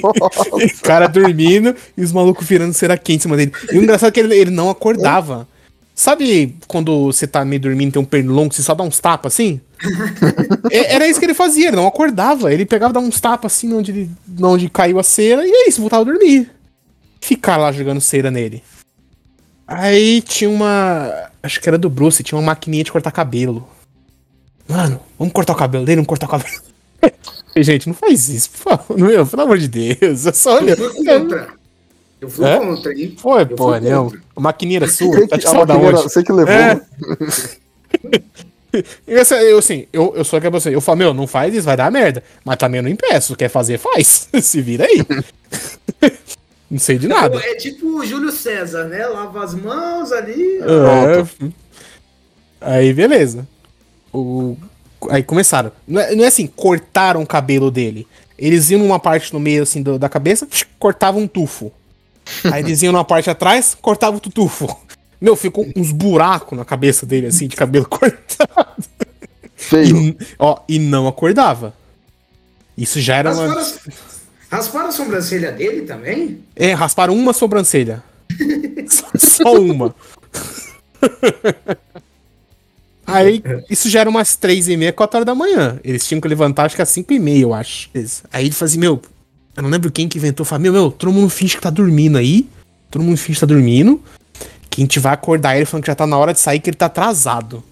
o 0.51 0.81
cara 0.81 1.07
dormindo 1.07 1.73
e 1.95 2.03
os 2.03 2.11
malucos 2.11 2.45
virando 2.45 2.73
cera 2.73 2.97
quente 2.97 3.19
em 3.19 3.21
cima 3.21 3.37
dele. 3.37 3.53
E 3.71 3.77
o 3.77 3.83
engraçado 3.83 4.09
é 4.09 4.11
que 4.11 4.19
ele, 4.19 4.35
ele 4.35 4.51
não 4.51 4.69
acordava. 4.69 5.47
Sabe 5.93 6.57
quando 6.67 7.05
você 7.05 7.25
tá 7.25 7.45
meio 7.45 7.61
dormindo, 7.61 7.93
tem 7.93 8.01
um 8.01 8.05
pernilongo, 8.05 8.53
você 8.53 8.61
só 8.61 8.73
dá 8.75 8.83
uns 8.83 8.99
tapas 8.99 9.33
assim? 9.33 9.61
É- 10.71 10.95
Era 10.95 11.07
isso 11.07 11.19
que 11.19 11.25
ele 11.25 11.33
fazia, 11.33 11.67
ele 11.67 11.77
não 11.77 11.87
acordava. 11.87 12.51
Ele 12.51 12.65
pegava, 12.65 12.91
dava 12.91 13.05
uns 13.05 13.21
tapas 13.21 13.53
assim 13.53 13.71
onde, 13.73 13.91
ele- 13.91 14.09
onde 14.41 14.67
caiu 14.67 14.99
a 14.99 15.03
cera 15.03 15.45
e 15.45 15.49
é 15.51 15.69
isso, 15.69 15.79
voltava 15.79 16.01
a 16.01 16.05
dormir. 16.05 16.49
Ficar 17.21 17.55
lá 17.55 17.71
jogando 17.71 18.01
cera 18.01 18.29
nele. 18.29 18.61
Aí 19.67 20.21
tinha 20.21 20.49
uma. 20.49 21.29
Acho 21.41 21.59
que 21.59 21.67
era 21.67 21.77
do 21.77 21.89
Bruce, 21.89 22.23
tinha 22.23 22.37
uma 22.37 22.45
maquininha 22.45 22.83
de 22.83 22.91
cortar 22.91 23.11
cabelo. 23.11 23.67
Mano, 24.67 24.99
vamos 25.17 25.33
cortar 25.33 25.53
o 25.53 25.55
cabelo 25.55 25.85
dele, 25.85 25.97
vamos 25.97 26.07
cortar 26.07 26.25
o 26.27 26.29
cabelo. 26.29 26.61
Gente, 27.57 27.87
não 27.87 27.93
faz 27.93 28.29
isso, 28.29 28.49
por 28.51 28.57
favor. 28.57 28.97
Meu, 28.97 29.25
pelo 29.25 29.41
amor 29.43 29.57
de 29.57 29.67
Deus. 29.67 30.25
É 30.25 30.31
só 30.33 30.55
olha. 30.57 30.71
Eu 30.71 30.91
fui 30.93 31.05
contra. 31.05 31.47
Eu 32.21 32.29
fui 32.29 32.45
É? 32.45 32.57
contra, 32.59 32.93
hein? 32.93 33.15
Foi, 33.17 33.41
Eu 33.43 33.47
pô, 33.55 33.79
não. 33.79 34.03
contra. 34.05 34.21
A 34.35 34.39
maquininha 34.41 34.79
era 34.79 34.87
sua, 34.87 35.27
tá 35.27 35.39
só 35.39 35.65
da 35.65 35.75
onde? 35.77 36.11
sei 36.11 36.23
que 36.23 36.31
levou. 36.31 36.53
É. 36.53 36.81
E 39.07 39.13
essa, 39.13 39.35
eu, 39.41 39.57
assim, 39.59 39.87
eu, 39.93 40.13
eu 40.17 40.25
sou 40.25 40.35
aquela 40.35 40.51
pessoa, 40.51 40.73
eu 40.73 40.81
falo, 40.81 40.97
meu, 40.97 41.13
não 41.13 41.25
faz 41.27 41.53
isso, 41.55 41.63
vai 41.63 41.77
dar 41.77 41.89
merda. 41.89 42.21
Mas 42.43 42.57
também 42.57 42.79
eu 42.79 42.83
não 42.83 42.89
impeço, 42.89 43.33
quer 43.33 43.47
fazer, 43.47 43.77
faz. 43.77 44.27
Se 44.41 44.61
vira 44.61 44.83
aí. 44.83 45.01
Não 46.69 46.79
sei 46.79 46.97
de 46.97 47.07
nada. 47.07 47.37
É 47.37 47.55
tipo 47.55 47.99
o 47.99 48.05
Júlio 48.05 48.31
César, 48.31 48.85
né? 48.85 49.05
Lava 49.05 49.43
as 49.43 49.53
mãos 49.53 50.11
ali. 50.11 50.59
É. 50.59 51.53
Aí, 52.61 52.93
beleza. 52.93 53.47
O... 54.13 54.57
Aí 55.09 55.21
começaram. 55.23 55.71
Não 55.87 56.01
é, 56.01 56.15
não 56.15 56.23
é 56.23 56.27
assim, 56.27 56.47
cortaram 56.47 57.21
o 57.21 57.27
cabelo 57.27 57.69
dele. 57.69 58.07
Eles 58.37 58.69
iam 58.69 58.79
numa 58.81 58.99
parte 58.99 59.33
no 59.33 59.39
meio, 59.39 59.63
assim, 59.63 59.81
do- 59.81 59.99
da 59.99 60.09
cabeça, 60.09 60.47
cortavam 60.79 61.21
um 61.21 61.27
tufo. 61.27 61.71
Aí 62.51 62.63
eles 62.63 62.81
iam 62.81 62.91
numa 62.91 63.05
parte 63.05 63.29
atrás, 63.29 63.77
cortavam 63.79 64.17
o 64.17 64.29
tufo. 64.29 64.67
Meu, 65.21 65.35
ficou 65.35 65.65
uns 65.75 65.91
buracos 65.91 66.57
na 66.57 66.65
cabeça 66.65 67.05
dele, 67.05 67.27
assim, 67.27 67.47
de 67.47 67.55
cabelo 67.55 67.85
cortado. 67.87 68.83
Feio. 69.55 69.97
E, 69.97 70.17
ó, 70.39 70.59
e 70.67 70.79
não 70.79 71.07
acordava. 71.07 71.73
Isso 72.77 72.99
já 72.99 73.15
era 73.17 73.29
Rasparam, 73.29 73.51
uma. 73.53 73.61
as- 73.61 73.79
rasparam 74.55 74.87
a 74.87 74.91
sobrancelha 74.91 75.51
dele 75.51 75.81
também? 75.81 76.39
É, 76.55 76.73
rasparam 76.73 77.13
uma 77.13 77.33
sobrancelha. 77.33 78.01
só, 78.87 79.07
só 79.17 79.53
uma. 79.53 79.93
Aí, 83.05 83.43
isso 83.69 83.89
já 83.89 83.99
era 83.99 84.09
umas 84.09 84.35
três 84.35 84.67
e 84.67 84.77
meia, 84.77 84.93
quatro 84.93 85.17
horas 85.17 85.25
da 85.25 85.35
manhã. 85.35 85.79
Eles 85.83 86.07
tinham 86.07 86.21
que 86.21 86.27
levantar, 86.27 86.65
acho 86.65 86.75
que 86.75 86.81
às 86.81 86.89
cinco 86.89 87.13
e 87.13 87.19
meia, 87.19 87.43
eu 87.43 87.53
acho. 87.53 87.89
Aí 88.31 88.45
ele 88.45 88.55
fazia, 88.55 88.79
meu, 88.79 89.01
eu 89.55 89.63
não 89.63 89.69
lembro 89.69 89.91
quem 89.91 90.07
que 90.07 90.17
inventou, 90.17 90.45
falou, 90.45 90.63
meu, 90.63 90.73
meu, 90.73 90.91
todo 90.91 91.11
mundo 91.11 91.29
finge 91.29 91.55
que 91.55 91.61
tá 91.61 91.69
dormindo 91.69 92.17
aí. 92.17 92.47
Todo 92.89 93.03
mundo 93.03 93.17
finge 93.17 93.35
que 93.35 93.41
tá 93.41 93.45
dormindo. 93.45 94.01
Que 94.69 94.81
a 94.81 94.83
gente 94.83 94.99
vai 94.99 95.13
acordar 95.13 95.57
ele 95.57 95.65
falando 95.65 95.83
que 95.83 95.91
já 95.91 95.95
tá 95.95 96.07
na 96.07 96.17
hora 96.17 96.33
de 96.33 96.39
sair, 96.39 96.59
que 96.59 96.69
ele 96.69 96.77
tá 96.77 96.85
atrasado. 96.87 97.61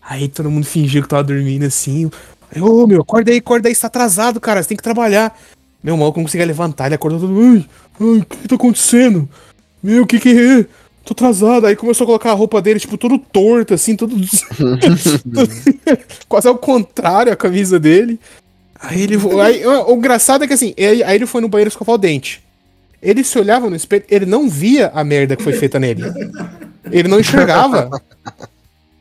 aí 0.00 0.28
todo 0.28 0.50
mundo 0.50 0.64
fingiu 0.64 1.02
que 1.02 1.08
tava 1.08 1.24
dormindo 1.24 1.64
assim. 1.64 2.08
Ô, 2.60 2.86
meu, 2.86 3.02
acorda 3.02 3.30
aí, 3.30 3.38
acorda 3.38 3.68
aí, 3.68 3.74
você 3.74 3.82
tá 3.82 3.86
atrasado, 3.86 4.40
cara, 4.40 4.62
você 4.62 4.68
tem 4.68 4.76
que 4.76 4.82
trabalhar. 4.82 5.38
Meu 5.82 5.96
maluco 5.96 6.18
não 6.18 6.24
conseguia 6.24 6.46
levantar, 6.46 6.86
ele 6.86 6.94
acordou 6.94 7.20
todo. 7.20 7.40
Ai, 7.40 7.66
ai, 8.00 8.18
o 8.18 8.24
que 8.24 8.48
tá 8.48 8.54
acontecendo? 8.54 9.28
Meu, 9.82 10.02
o 10.02 10.06
que 10.06 10.18
que 10.18 10.30
é? 10.30 10.66
Tô 11.04 11.12
atrasado. 11.12 11.66
Aí 11.66 11.76
começou 11.76 12.04
a 12.04 12.08
colocar 12.08 12.30
a 12.30 12.34
roupa 12.34 12.60
dele, 12.60 12.80
tipo, 12.80 12.98
todo 12.98 13.18
torto, 13.18 13.74
assim, 13.74 13.94
todo. 13.94 14.16
Quase 16.28 16.48
ao 16.48 16.58
contrário 16.58 17.32
a 17.32 17.36
camisa 17.36 17.78
dele. 17.78 18.18
Aí 18.80 19.02
ele. 19.02 19.16
Aí, 19.40 19.64
o 19.64 19.92
o 19.92 19.96
engraçado 19.96 20.44
é 20.44 20.48
que 20.48 20.54
assim, 20.54 20.74
aí, 20.76 21.02
aí 21.02 21.14
ele 21.14 21.26
foi 21.26 21.40
no 21.40 21.48
banheiro 21.48 21.68
escovar 21.68 21.94
o 21.94 21.98
dente. 21.98 22.42
Ele 23.00 23.22
se 23.22 23.38
olhava 23.38 23.70
no 23.70 23.76
espelho, 23.76 24.04
ele 24.08 24.26
não 24.26 24.48
via 24.48 24.90
a 24.92 25.04
merda 25.04 25.36
que 25.36 25.44
foi 25.44 25.52
feita 25.52 25.78
nele. 25.78 26.02
Ele 26.90 27.08
não 27.08 27.20
enxergava. 27.20 27.90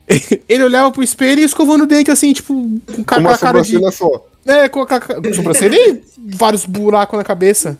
Ele 0.47 0.63
olhava 0.63 0.91
pro 0.91 1.01
espelho 1.03 1.41
e 1.41 1.43
escovando 1.43 1.83
o 1.83 1.87
dente 1.87 2.11
assim, 2.11 2.31
tipo, 2.33 2.53
com 2.53 2.79
Com 2.95 3.03
com 3.03 3.19
uma 3.19 3.33
a 3.33 3.37
cara 3.37 3.61
de. 3.61 3.71
sobrancelha 3.73 3.91
só. 3.91 4.27
É, 4.45 4.69
com 4.69 4.81
a 4.81 4.85
ca- 4.87 4.99
ca- 4.99 5.33
sobrancelha 5.33 5.75
e 5.75 6.03
vários 6.35 6.65
buracos 6.65 7.17
na 7.17 7.23
cabeça. 7.23 7.77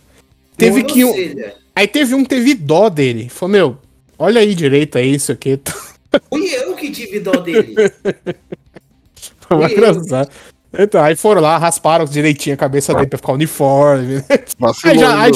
Teve 0.58 0.84
que 0.84 1.06
um. 1.06 1.14
Aí 1.76 1.88
teve 1.88 2.16
um 2.16 2.24
que 2.24 2.30
teve 2.30 2.56
dó 2.56 2.90
dele. 2.90 3.30
Falou, 3.30 3.52
meu, 3.52 3.78
olha 4.18 4.42
aí 4.42 4.56
direito 4.56 4.98
aí, 4.98 5.14
isso 5.14 5.32
aqui. 5.32 5.60
Fui 6.32 6.46
eu 6.56 6.74
que 6.76 6.90
tive 6.92 7.20
dó 7.20 7.34
dele. 7.34 7.76
Foi. 9.48 9.76
Então, 10.78 11.02
aí 11.04 11.16
foram 11.16 11.42
lá, 11.42 11.58
rasparam 11.58 12.06
direitinho 12.06 12.56
a 12.56 12.58
cabeça 12.58 12.94
dele 12.94 13.08
pra 13.08 13.18
ficar 13.18 13.34
uniforme. 13.34 14.16
Aí 14.30 14.40
Vacilou, 14.58 14.98
já, 14.98 15.22
aí 15.22 15.32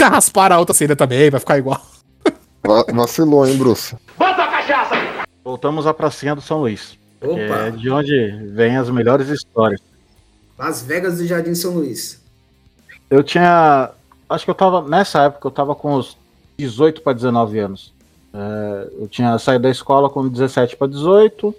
já 0.00 0.08
rasparam 0.08 0.56
a 0.56 0.58
outra 0.60 0.74
cena 0.74 0.94
também, 0.94 1.30
pra 1.30 1.40
ficar 1.40 1.58
igual. 1.58 1.80
Va- 2.64 2.86
Vacilou, 2.92 3.46
hein, 3.46 3.56
Bruce? 3.56 3.96
Voltamos 5.44 5.86
à 5.86 5.94
pracinha 5.94 6.34
do 6.34 6.40
São 6.40 6.60
Luís. 6.60 6.98
Que 7.20 7.26
é 7.26 7.28
Opa, 7.28 7.76
de 7.76 7.90
onde 7.90 8.30
vêm 8.52 8.76
as 8.76 8.90
melhores 8.90 9.28
histórias. 9.28 9.80
Las 10.58 10.82
Vegas 10.82 11.18
do 11.18 11.26
Jardim 11.26 11.54
São 11.54 11.72
Luís. 11.72 12.20
Eu 13.08 13.22
tinha. 13.22 13.90
Acho 14.28 14.44
que 14.44 14.50
eu 14.50 14.54
tava. 14.54 14.86
Nessa 14.88 15.24
época 15.24 15.46
eu 15.46 15.50
tava 15.50 15.74
com 15.74 15.96
uns 15.96 16.16
18 16.58 17.02
para 17.02 17.12
19 17.12 17.58
anos. 17.58 17.92
É, 18.32 18.88
eu 19.00 19.08
tinha 19.08 19.36
saído 19.38 19.62
da 19.62 19.70
escola 19.70 20.08
com 20.08 20.28
17 20.28 20.76
para 20.76 20.86
18. 20.86 21.54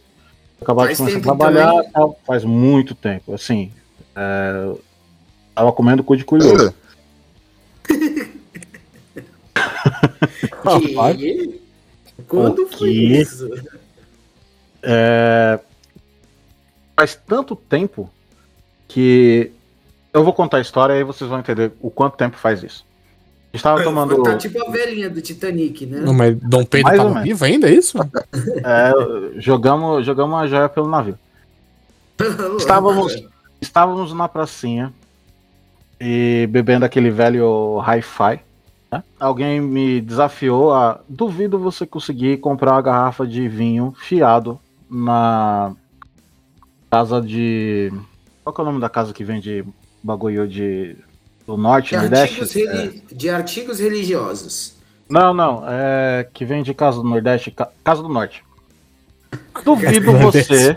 Acabado 0.62 0.86
Faz 0.86 0.98
de 0.98 1.04
começar 1.04 1.20
a 1.20 1.22
trabalhar. 1.22 1.70
então, 1.70 1.84
hein? 1.84 1.90
tal, 1.94 2.20
faz 2.26 2.46
muito 2.46 2.94
tempo. 2.94 3.34
Assim. 3.34 3.72
é, 4.16 4.74
tava 5.56 5.72
comendo 5.72 6.04
cu 6.04 6.16
de 6.16 6.24
curioso. 6.24 6.74
Que... 11.18 11.61
Quando 12.32 12.64
O 12.64 12.68
foi 12.68 12.92
isso? 12.92 13.50
É, 14.82 15.60
Faz 16.96 17.20
tanto 17.28 17.56
tempo 17.56 18.10
que 18.88 19.52
eu 20.14 20.24
vou 20.24 20.34
contar 20.34 20.58
a 20.58 20.62
história 20.62 20.94
e 20.94 20.98
aí 20.98 21.04
vocês 21.04 21.30
vão 21.30 21.40
entender 21.40 21.72
o 21.82 21.90
quanto 21.90 22.16
tempo 22.16 22.38
faz 22.38 22.62
isso. 22.62 22.86
A 23.52 23.58
gente 23.58 23.64
tava 23.64 23.84
tomando. 23.84 24.22
Tá 24.24 24.38
tipo 24.38 24.64
a 24.66 24.70
velhinha 24.70 25.10
do 25.10 25.20
Titanic, 25.20 25.86
né? 25.86 26.00
Não, 26.00 26.14
mas 26.14 26.38
Dom 26.38 26.64
Pedro 26.64 26.88
Mais 26.88 27.02
tava 27.02 27.22
vivo 27.22 27.44
ainda, 27.44 27.70
é 27.70 27.74
isso? 27.74 27.98
é, 28.64 29.40
jogamos, 29.40 30.06
jogamos 30.06 30.40
a 30.40 30.48
joia 30.48 30.70
pelo 30.70 30.88
navio. 30.88 31.18
Estávamos, 32.58 33.26
estávamos 33.60 34.14
na 34.14 34.28
pracinha 34.30 34.94
e 36.00 36.48
bebendo 36.52 36.86
aquele 36.86 37.10
velho 37.10 37.80
hi-fi. 37.82 38.40
Né? 38.92 39.04
Alguém 39.20 39.62
me 39.62 40.02
desafiou 40.02 40.74
a. 40.74 41.00
Duvido 41.08 41.58
você 41.58 41.86
conseguir 41.86 42.38
comprar 42.38 42.74
uma 42.74 42.82
garrafa 42.82 43.26
de 43.26 43.48
vinho 43.48 43.94
fiado 43.98 44.60
na 44.90 45.74
casa 46.90 47.22
de. 47.22 47.92
Qual 48.44 48.54
que 48.54 48.60
é 48.62 48.64
o 48.64 48.68
nome 48.68 48.82
da 48.82 48.90
casa 48.90 49.14
que 49.14 49.24
vende 49.24 49.64
bagulho 50.04 50.48
de. 50.48 50.98
do 51.48 51.56
norte, 51.56 51.92
De 51.92 51.98
nordeste? 51.98 52.42
artigos, 52.42 52.54
reli- 52.54 53.04
de 53.12 53.30
artigos 53.30 53.80
religiosos. 53.80 54.76
Não, 55.10 55.34
não, 55.34 55.64
é 55.68 56.26
que 56.34 56.46
vem 56.46 56.64
de 56.64 56.74
Casa 56.74 56.98
do 56.98 57.04
Nordeste, 57.04 57.52
Ca- 57.52 57.70
Casa 57.84 58.02
do 58.02 58.08
Norte. 58.08 58.44
Duvido 59.66 60.12
você. 60.20 60.76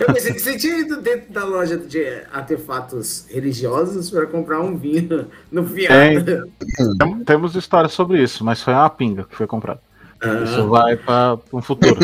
Eu 0.00 0.12
pensei 0.14 0.32
que 0.32 0.38
você 0.40 0.56
tinha 0.58 0.78
ido 0.78 1.00
dentro 1.00 1.32
da 1.32 1.44
loja 1.44 1.76
de 1.76 2.04
artefatos 2.32 3.26
religiosos 3.30 4.10
para 4.10 4.26
comprar 4.26 4.60
um 4.60 4.76
vinho 4.76 5.26
no 5.50 5.64
fiado. 5.66 6.50
Tem- 6.98 7.24
Temos 7.24 7.54
histórias 7.54 7.92
sobre 7.92 8.22
isso, 8.22 8.44
mas 8.44 8.62
foi 8.62 8.72
uma 8.74 8.88
pinga 8.90 9.24
que 9.24 9.36
foi 9.36 9.46
comprada. 9.46 9.80
Ah. 10.20 10.42
Isso 10.44 10.68
vai 10.68 10.96
para 10.96 11.38
um 11.52 11.60
futuro. 11.62 11.98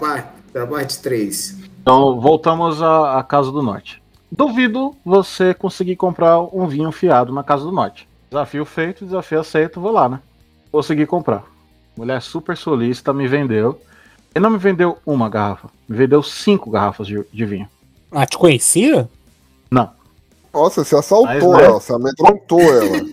Parte, 0.00 0.28
pra 0.52 0.66
parte 0.66 0.98
3. 1.00 1.56
Então, 1.82 2.20
voltamos 2.20 2.82
à, 2.82 3.18
à 3.18 3.22
Casa 3.22 3.50
do 3.50 3.62
Norte. 3.62 4.00
Duvido 4.30 4.94
você 5.04 5.52
conseguir 5.54 5.96
comprar 5.96 6.38
um 6.40 6.66
vinho 6.66 6.92
fiado 6.92 7.32
na 7.32 7.42
Casa 7.42 7.64
do 7.64 7.72
Norte. 7.72 8.06
Desafio 8.30 8.64
feito, 8.64 9.04
desafio 9.04 9.40
aceito, 9.40 9.80
vou 9.80 9.90
lá, 9.90 10.08
né? 10.08 10.20
Consegui 10.70 11.04
comprar. 11.06 11.42
Mulher 11.96 12.22
super 12.22 12.56
solista 12.56 13.12
me 13.12 13.26
vendeu. 13.26 13.80
E 14.34 14.38
não 14.40 14.50
me 14.50 14.58
vendeu 14.58 14.98
uma 15.04 15.28
garrafa, 15.28 15.68
me 15.88 15.96
vendeu 15.96 16.22
cinco 16.22 16.70
garrafas 16.70 17.06
de, 17.06 17.24
de 17.32 17.44
vinho. 17.44 17.68
Ah, 18.12 18.26
te 18.26 18.38
conhecia? 18.38 19.08
Não. 19.70 19.90
Nossa, 20.52 20.84
você 20.84 20.96
assaltou 20.96 21.26
Mas, 21.26 21.44
né? 21.60 21.64
ela, 21.64 21.80
você 21.80 21.92
amedrontou 21.92 22.60
ela. 22.60 23.04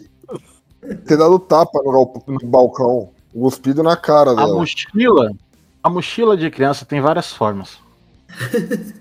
Ter 1.05 1.17
dado 1.17 1.37
tapa 1.39 1.79
no, 1.83 2.23
no 2.27 2.39
balcão, 2.47 3.09
cuspido 3.33 3.83
na 3.83 3.97
cara 3.97 4.31
A 4.31 4.35
dela. 4.35 4.53
mochila, 4.55 5.31
a 5.83 5.89
mochila 5.89 6.37
de 6.37 6.49
criança 6.49 6.85
tem 6.85 7.01
várias 7.01 7.31
formas. 7.33 7.77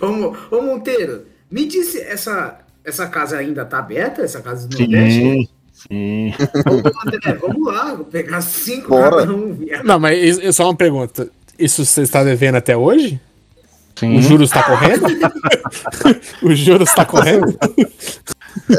Ô, 0.00 0.56
ô 0.56 0.62
Monteiro, 0.62 1.26
me 1.50 1.66
disse, 1.66 1.98
essa, 2.00 2.58
essa 2.84 3.06
casa 3.08 3.38
ainda 3.38 3.64
tá 3.64 3.78
aberta? 3.78 4.22
Essa 4.22 4.40
casa 4.42 4.68
do 4.68 4.76
Sim, 4.76 4.82
Nordeste? 4.88 5.50
sim. 5.72 6.34
Ô, 6.68 7.08
André, 7.08 7.34
vamos 7.34 7.72
lá, 7.72 7.94
vou 7.94 8.04
pegar 8.04 8.40
cinco 8.42 8.88
Bora. 8.90 9.18
cada 9.20 9.32
um. 9.34 9.52
viado. 9.54 9.84
Não, 9.84 9.98
mas 9.98 10.18
isso- 10.38 10.52
só 10.52 10.64
uma 10.64 10.76
pergunta. 10.76 11.28
Isso 11.58 11.84
você 11.84 12.02
está 12.02 12.22
devendo 12.24 12.56
até 12.56 12.76
hoje? 12.76 13.20
sim. 13.96 14.18
O 14.18 14.22
juros 14.22 14.48
está 14.50 14.62
correndo? 14.64 15.04
o 16.42 16.54
juros 16.54 16.88
está 16.88 17.04
correndo? 17.04 17.56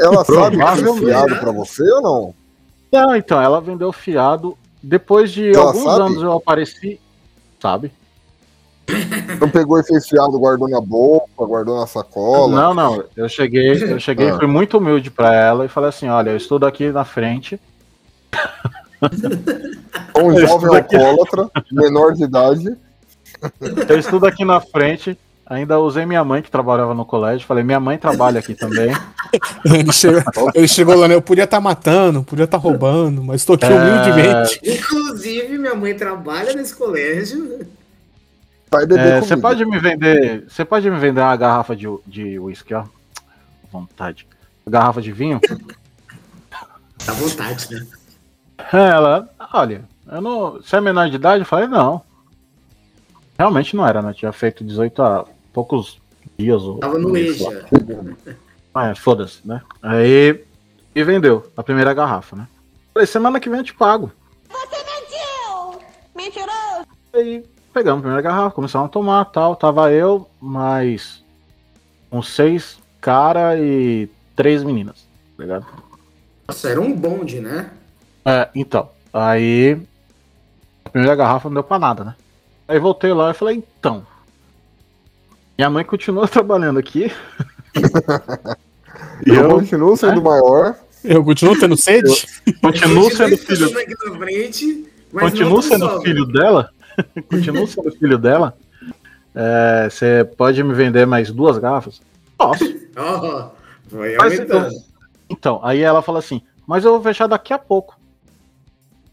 Ela 0.00 0.24
sabe 0.24 0.56
que 0.58 1.06
fiado 1.06 1.36
pra 1.36 1.52
você 1.52 1.82
ou 1.92 2.02
não? 2.02 2.34
Não, 2.92 3.16
então, 3.16 3.40
ela 3.40 3.60
vendeu 3.60 3.92
fiado. 3.92 4.56
Depois 4.82 5.32
de 5.32 5.50
Ela 5.50 5.64
alguns 5.68 5.84
sabe? 5.84 6.00
anos 6.02 6.22
eu 6.22 6.32
apareci, 6.32 7.00
sabe? 7.60 7.90
Não 9.40 9.48
pegou 9.50 9.80
e 9.80 9.84
fez 9.84 10.06
fiado, 10.08 10.38
guardou 10.38 10.68
na 10.68 10.80
boca, 10.80 11.26
guardou 11.38 11.80
na 11.80 11.86
sacola. 11.88 12.54
Não, 12.54 12.72
não. 12.72 13.04
Eu 13.16 13.28
cheguei, 13.28 13.72
eu 13.82 13.98
cheguei, 13.98 14.30
Ah. 14.30 14.36
fui 14.36 14.46
muito 14.46 14.78
humilde 14.78 15.10
pra 15.10 15.34
ela 15.34 15.64
e 15.64 15.68
falei 15.68 15.88
assim: 15.88 16.08
olha, 16.08 16.30
eu 16.30 16.36
estudo 16.36 16.66
aqui 16.66 16.90
na 16.92 17.04
frente. 17.04 17.58
Um 20.16 20.38
jovem 20.38 20.76
alcoólatra, 20.76 21.50
menor 21.70 22.12
de 22.14 22.24
idade. 22.24 22.76
Eu 23.88 23.98
estudo 23.98 24.26
aqui 24.26 24.44
na 24.44 24.60
frente. 24.60 25.18
Ainda 25.48 25.78
usei 25.78 26.04
minha 26.04 26.24
mãe 26.24 26.42
que 26.42 26.50
trabalhava 26.50 26.92
no 26.92 27.04
colégio. 27.04 27.46
Falei, 27.46 27.62
minha 27.62 27.78
mãe 27.78 27.96
trabalha 27.96 28.40
aqui 28.40 28.52
também. 28.52 28.90
Ele 29.64 29.92
chegou, 29.92 30.22
ele 30.54 30.66
chegou 30.68 30.94
lá, 30.96 31.06
né? 31.08 31.14
Eu 31.14 31.22
podia 31.22 31.44
estar 31.44 31.60
matando, 31.60 32.22
podia 32.24 32.44
estar 32.46 32.56
roubando, 32.56 33.22
mas 33.22 33.42
estou 33.42 33.54
aqui 33.54 33.66
É. 33.66 33.68
humildemente. 33.68 34.60
Inclusive, 34.64 35.58
minha 35.58 35.74
mãe 35.74 35.94
trabalha 35.94 36.52
nesse 36.52 36.74
colégio. 36.74 37.66
Vai 38.70 38.86
beber 38.86 39.06
É. 39.06 39.20
Você 39.20 39.36
pode 39.36 39.64
me 39.64 39.78
vender. 39.78 40.44
Você 40.48 40.64
pode 40.64 40.90
me 40.90 40.98
vender 40.98 41.20
uma 41.20 41.36
garrafa 41.36 41.76
de, 41.76 41.86
de 42.06 42.38
whisky, 42.38 42.74
ó. 42.74 42.84
Vontade. 43.70 44.26
Garrafa 44.66 45.00
de 45.02 45.12
vinho? 45.12 45.40
Dá 47.04 47.12
vontade, 47.12 47.72
né? 47.72 47.86
Ela, 48.72 49.28
olha, 49.52 49.84
eu 50.10 50.20
não. 50.20 50.52
Você 50.52 50.76
é 50.76 50.80
menor 50.80 51.08
de 51.08 51.16
idade? 51.16 51.40
Eu 51.40 51.46
falei, 51.46 51.66
não. 51.66 52.02
Realmente 53.38 53.76
não 53.76 53.86
era, 53.86 54.00
né? 54.00 54.12
Tinha 54.14 54.32
feito 54.32 54.64
18 54.64 55.02
há 55.02 55.24
poucos 55.52 56.00
dias. 56.38 56.62
Ou, 56.62 56.78
Tava 56.78 56.98
no. 56.98 57.16
EJA. 57.16 57.66
Ah, 58.74 58.88
é, 58.88 58.94
foda-se, 58.94 59.40
né? 59.44 59.62
Aí. 59.82 60.44
E 60.94 61.04
vendeu 61.04 61.50
a 61.56 61.62
primeira 61.62 61.92
garrafa, 61.92 62.36
né? 62.36 62.48
Falei, 62.94 63.06
semana 63.06 63.38
que 63.38 63.50
vem 63.50 63.58
eu 63.58 63.64
te 63.64 63.74
pago. 63.74 64.10
Você 64.48 64.76
mentiu! 64.76 65.82
Mentiroso! 66.14 66.86
Aí 67.12 67.44
pegamos 67.74 67.98
a 67.98 68.02
primeira 68.02 68.22
garrafa, 68.22 68.54
começamos 68.54 68.86
a 68.86 68.90
tomar 68.90 69.26
tal. 69.26 69.54
Tava 69.54 69.92
eu, 69.92 70.26
mais 70.40 71.22
uns 72.10 72.30
seis 72.30 72.78
cara 72.98 73.58
e 73.58 74.08
três 74.34 74.62
meninas, 74.62 75.06
tá 75.36 75.42
ligado? 75.42 75.66
Nossa, 76.48 76.70
era 76.70 76.80
um 76.80 76.92
bonde, 76.94 77.40
né? 77.40 77.70
É, 78.26 78.48
então. 78.54 78.90
Aí. 79.12 79.78
A 80.84 80.90
primeira 80.90 81.14
garrafa 81.16 81.48
não 81.48 81.54
deu 81.54 81.64
pra 81.64 81.78
nada, 81.78 82.04
né? 82.04 82.14
Aí 82.68 82.78
voltei 82.78 83.12
lá 83.12 83.30
e 83.30 83.34
falei, 83.34 83.56
então. 83.56 84.04
Minha 85.56 85.70
mãe 85.70 85.84
continua 85.84 86.26
trabalhando 86.28 86.78
aqui. 86.78 87.12
e 89.24 89.30
Eu 89.30 89.34
eu 89.42 89.48
continuo 89.50 89.96
sendo 89.96 90.22
maior. 90.22 90.74
Eu 91.04 91.22
continuo 91.24 91.58
tendo 91.58 91.76
sede? 91.76 92.26
continuo 92.60 93.10
sendo 93.14 93.36
filho. 93.38 93.70
Frente, 94.18 94.88
mas 95.12 95.30
Continuo 95.30 95.62
sendo 95.62 95.88
sobe. 95.88 96.04
filho 96.04 96.26
dela. 96.26 96.70
continuo 97.30 97.66
sendo 97.68 97.92
filho 97.92 98.18
dela. 98.18 98.56
É, 99.34 99.88
Você 99.88 100.28
pode 100.36 100.62
me 100.64 100.74
vender 100.74 101.06
mais 101.06 101.30
duas 101.30 101.58
garrafas? 101.58 102.00
Posso. 102.36 102.64
Ó, 102.96 103.50
foi 103.88 104.16
Mas 104.16 104.32
aumentando. 104.34 104.74
Então, 105.28 105.60
aí 105.62 105.80
ela 105.80 106.02
fala 106.02 106.18
assim, 106.18 106.40
mas 106.66 106.84
eu 106.84 106.92
vou 106.92 107.02
fechar 107.02 107.26
daqui 107.26 107.52
a 107.52 107.58
pouco. 107.58 107.95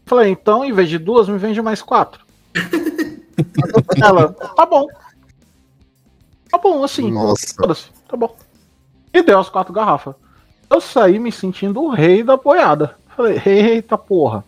Falei, 0.06 0.30
então, 0.30 0.64
em 0.64 0.72
vez 0.72 0.88
de 0.88 0.98
duas, 0.98 1.28
me 1.28 1.38
vende 1.38 1.60
mais 1.62 1.80
quatro. 1.82 2.24
ela, 4.02 4.32
tá 4.32 4.66
bom. 4.66 4.86
Tá 6.50 6.58
bom, 6.58 6.84
assim. 6.84 7.10
Nossa. 7.10 7.88
Tá 8.08 8.16
bom. 8.16 8.36
E 9.12 9.22
deu 9.22 9.38
as 9.38 9.48
quatro 9.48 9.72
garrafas. 9.72 10.14
Eu 10.70 10.80
saí 10.80 11.18
me 11.18 11.30
sentindo 11.32 11.82
o 11.82 11.90
rei 11.90 12.22
da 12.22 12.36
boiada. 12.36 12.96
Falei, 13.16 13.40
eita 13.44 13.96
porra. 13.96 14.44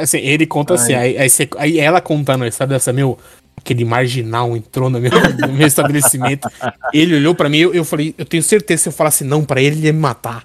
Assim, 0.00 0.18
ele 0.18 0.46
conta 0.46 0.74
assim, 0.74 0.92
aí, 0.94 1.16
aí, 1.16 1.30
você- 1.30 1.48
aí 1.56 1.78
ela 1.78 2.00
contando 2.00 2.44
a 2.44 2.48
história 2.48 2.74
dessa, 2.74 2.92
meu, 2.92 3.18
aquele 3.62 3.84
marginal 3.84 4.56
entrou 4.56 4.90
no 4.90 5.00
meu, 5.00 5.10
no 5.38 5.52
meu 5.52 5.66
estabelecimento. 5.66 6.48
Ele 6.92 7.16
olhou 7.16 7.34
pra 7.34 7.48
mim, 7.48 7.58
eu, 7.58 7.72
eu 7.72 7.84
falei, 7.84 8.14
eu 8.18 8.26
tenho 8.26 8.42
certeza 8.42 8.78
que 8.78 8.82
se 8.82 8.88
eu 8.88 8.92
falasse 8.92 9.24
não 9.24 9.44
pra 9.44 9.62
ele, 9.62 9.76
ele 9.76 9.86
ia 9.86 9.92
me 9.92 10.00
matar. 10.00 10.44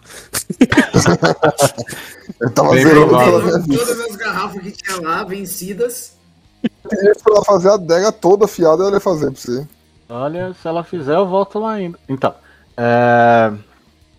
Eu 2.39 2.51
tava 2.53 2.73
Bem 2.73 2.83
zerando. 2.83 3.09
Todas 3.09 3.99
as 4.01 4.15
garrafas 4.15 4.61
que 4.61 4.71
tinha 4.71 5.01
lá, 5.01 5.23
vencidas. 5.23 6.15
Pra 6.83 7.33
ela 7.33 7.45
fazer 7.45 7.69
a 7.69 7.73
adega 7.75 8.11
toda 8.11 8.47
fiada, 8.47 8.83
ela 8.83 8.93
ia 8.93 8.99
fazer 8.99 9.31
pra 9.31 9.39
você. 9.39 9.67
Olha, 10.09 10.53
se 10.53 10.67
ela 10.67 10.83
fizer, 10.83 11.15
eu 11.15 11.25
volto 11.27 11.57
lá 11.59 11.73
ainda. 11.73 11.97
Então, 12.07 12.35
é... 12.75 13.53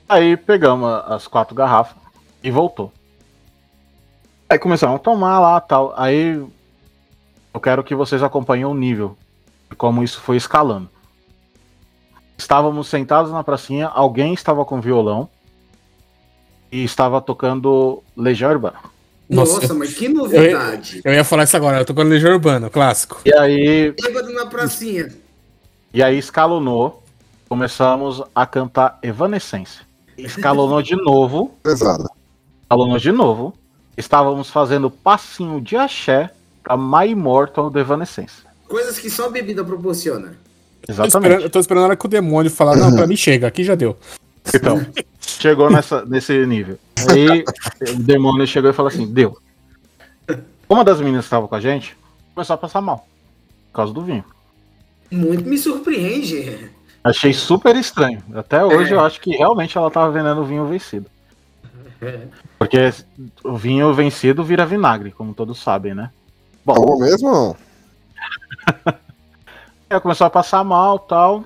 aí 0.08 0.36
pegamos 0.36 0.90
as 1.06 1.28
quatro 1.28 1.54
garrafas 1.54 1.96
e 2.42 2.50
voltou. 2.50 2.92
Aí 4.48 4.58
começamos 4.58 4.96
a 4.96 4.98
tomar 4.98 5.38
lá 5.38 5.60
tal. 5.60 5.92
Aí 5.96 6.42
eu 7.52 7.60
quero 7.60 7.82
que 7.84 7.94
vocês 7.94 8.22
acompanhem 8.22 8.64
o 8.64 8.74
nível 8.74 9.16
de 9.70 9.76
como 9.76 10.02
isso 10.02 10.20
foi 10.20 10.36
escalando. 10.36 10.88
Estávamos 12.36 12.86
sentados 12.88 13.32
na 13.32 13.42
pracinha, 13.42 13.86
alguém 13.88 14.32
estava 14.32 14.64
com 14.64 14.80
violão 14.80 15.28
e 16.70 16.84
estava 16.84 17.20
tocando 17.20 18.02
Legião 18.16 18.50
Urbana. 18.52 18.78
Nossa, 19.28 19.54
Nossa, 19.54 19.72
eu- 19.72 19.78
mas 19.78 19.94
que 19.94 20.08
novidade. 20.08 21.00
Eu 21.04 21.12
ia 21.12 21.24
falar 21.24 21.44
isso 21.44 21.56
agora, 21.56 21.78
eu 21.80 21.84
tô 21.84 21.92
com 21.94 22.00
a 22.00 22.04
Legião 22.04 22.32
Urbana, 22.32 22.70
clássico. 22.70 23.20
E 23.26 23.34
aí, 23.34 23.92
Bêbado 23.92 24.32
na 24.32 24.46
pracinha. 24.46 25.08
e 25.92 26.02
aí 26.02 26.16
escalonou, 26.16 27.02
começamos 27.48 28.22
a 28.34 28.46
cantar 28.46 28.98
Evanescência. 29.02 29.86
Escalonou 30.16 30.80
de 30.82 30.96
novo, 30.96 31.54
Pesada. 31.62 32.08
escalonou 32.62 32.98
de 32.98 33.12
novo. 33.12 33.54
estávamos 33.96 34.48
fazendo 34.48 34.88
passinho 34.90 35.60
de 35.60 35.76
axé 35.76 36.30
pra 36.68 36.76
My 36.76 37.10
Immortal 37.10 37.72
Evanescence. 37.74 38.42
Coisas 38.68 38.98
que 38.98 39.08
só 39.08 39.30
bebida 39.30 39.64
proporciona. 39.64 40.36
Tô 40.84 40.92
esperando, 40.92 41.06
Exatamente. 41.06 41.42
eu 41.44 41.50
tô 41.50 41.58
esperando 41.58 41.82
a 41.84 41.86
hora 41.86 41.96
que 41.96 42.04
o 42.04 42.08
demônio 42.08 42.50
falar, 42.50 42.76
não, 42.76 42.94
pra 42.94 43.06
mim 43.06 43.16
chega, 43.16 43.46
aqui 43.46 43.64
já 43.64 43.74
deu. 43.74 43.96
Então, 44.54 44.86
chegou 45.20 45.70
nessa, 45.70 46.04
nesse 46.04 46.46
nível. 46.46 46.78
Aí 47.08 47.44
o 47.94 48.02
demônio 48.02 48.46
chegou 48.46 48.70
e 48.70 48.74
falou 48.74 48.90
assim: 48.90 49.10
deu. 49.10 49.36
Uma 50.68 50.84
das 50.84 51.00
meninas 51.00 51.24
que 51.24 51.26
estava 51.26 51.48
com 51.48 51.54
a 51.54 51.60
gente 51.60 51.96
começou 52.34 52.54
a 52.54 52.58
passar 52.58 52.80
mal. 52.82 53.08
Por 53.70 53.76
causa 53.76 53.92
do 53.92 54.02
vinho. 54.02 54.24
Muito 55.10 55.48
me 55.48 55.56
surpreende. 55.56 56.70
Achei 57.02 57.32
super 57.32 57.74
estranho. 57.76 58.22
Até 58.34 58.62
hoje 58.64 58.92
eu 58.92 59.00
acho 59.00 59.20
que 59.20 59.30
realmente 59.30 59.76
ela 59.78 59.90
tava 59.90 60.10
vendendo 60.10 60.44
vinho 60.44 60.66
vencido. 60.66 61.06
Porque 62.58 62.92
o 63.42 63.56
vinho 63.56 63.92
vencido 63.94 64.44
vira 64.44 64.66
vinagre, 64.66 65.10
como 65.10 65.34
todos 65.34 65.58
sabem, 65.58 65.94
né? 65.94 66.10
Bom, 66.68 66.98
mesmo 66.98 67.56
ela 69.88 70.00
começou 70.02 70.26
a 70.26 70.30
passar 70.30 70.62
mal 70.62 70.98
tal. 70.98 71.42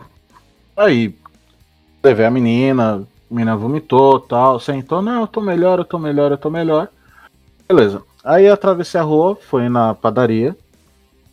Aí, 0.77 1.17
levei 2.03 2.27
a 2.27 2.31
menina, 2.31 2.97
a 2.97 3.05
menina 3.33 3.57
vomitou 3.57 4.19
tal, 4.19 4.59
sentou, 4.59 5.01
não, 5.01 5.21
eu 5.21 5.27
tô 5.29 5.41
melhor, 5.41 5.79
eu 5.79 5.85
tô 5.85 5.97
melhor, 5.97 6.33
eu 6.33 6.37
tô 6.37 6.51
melhor. 6.51 6.89
Beleza. 7.69 8.03
Aí 8.25 8.47
eu 8.47 8.53
atravessei 8.53 9.01
a 9.01 9.05
rua, 9.05 9.37
fui 9.37 9.69
na 9.69 9.95
padaria, 9.95 10.57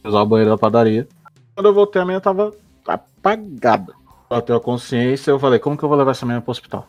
usar 0.04 0.22
o 0.22 0.26
banheiro 0.28 0.52
da 0.52 0.58
padaria. 0.60 1.08
Quando 1.56 1.66
eu 1.66 1.74
voltei, 1.74 2.00
a 2.00 2.06
menina 2.06 2.22
tava 2.22 2.54
apagada. 2.86 3.92
Bateu 4.30 4.56
a 4.56 4.62
consciência, 4.62 5.32
eu 5.32 5.40
falei, 5.40 5.58
como 5.58 5.76
que 5.76 5.84
eu 5.84 5.90
vou 5.90 5.98
levar 5.98 6.12
essa 6.12 6.28
menina 6.28 6.44
pro 6.44 6.52
hospital? 6.52 6.86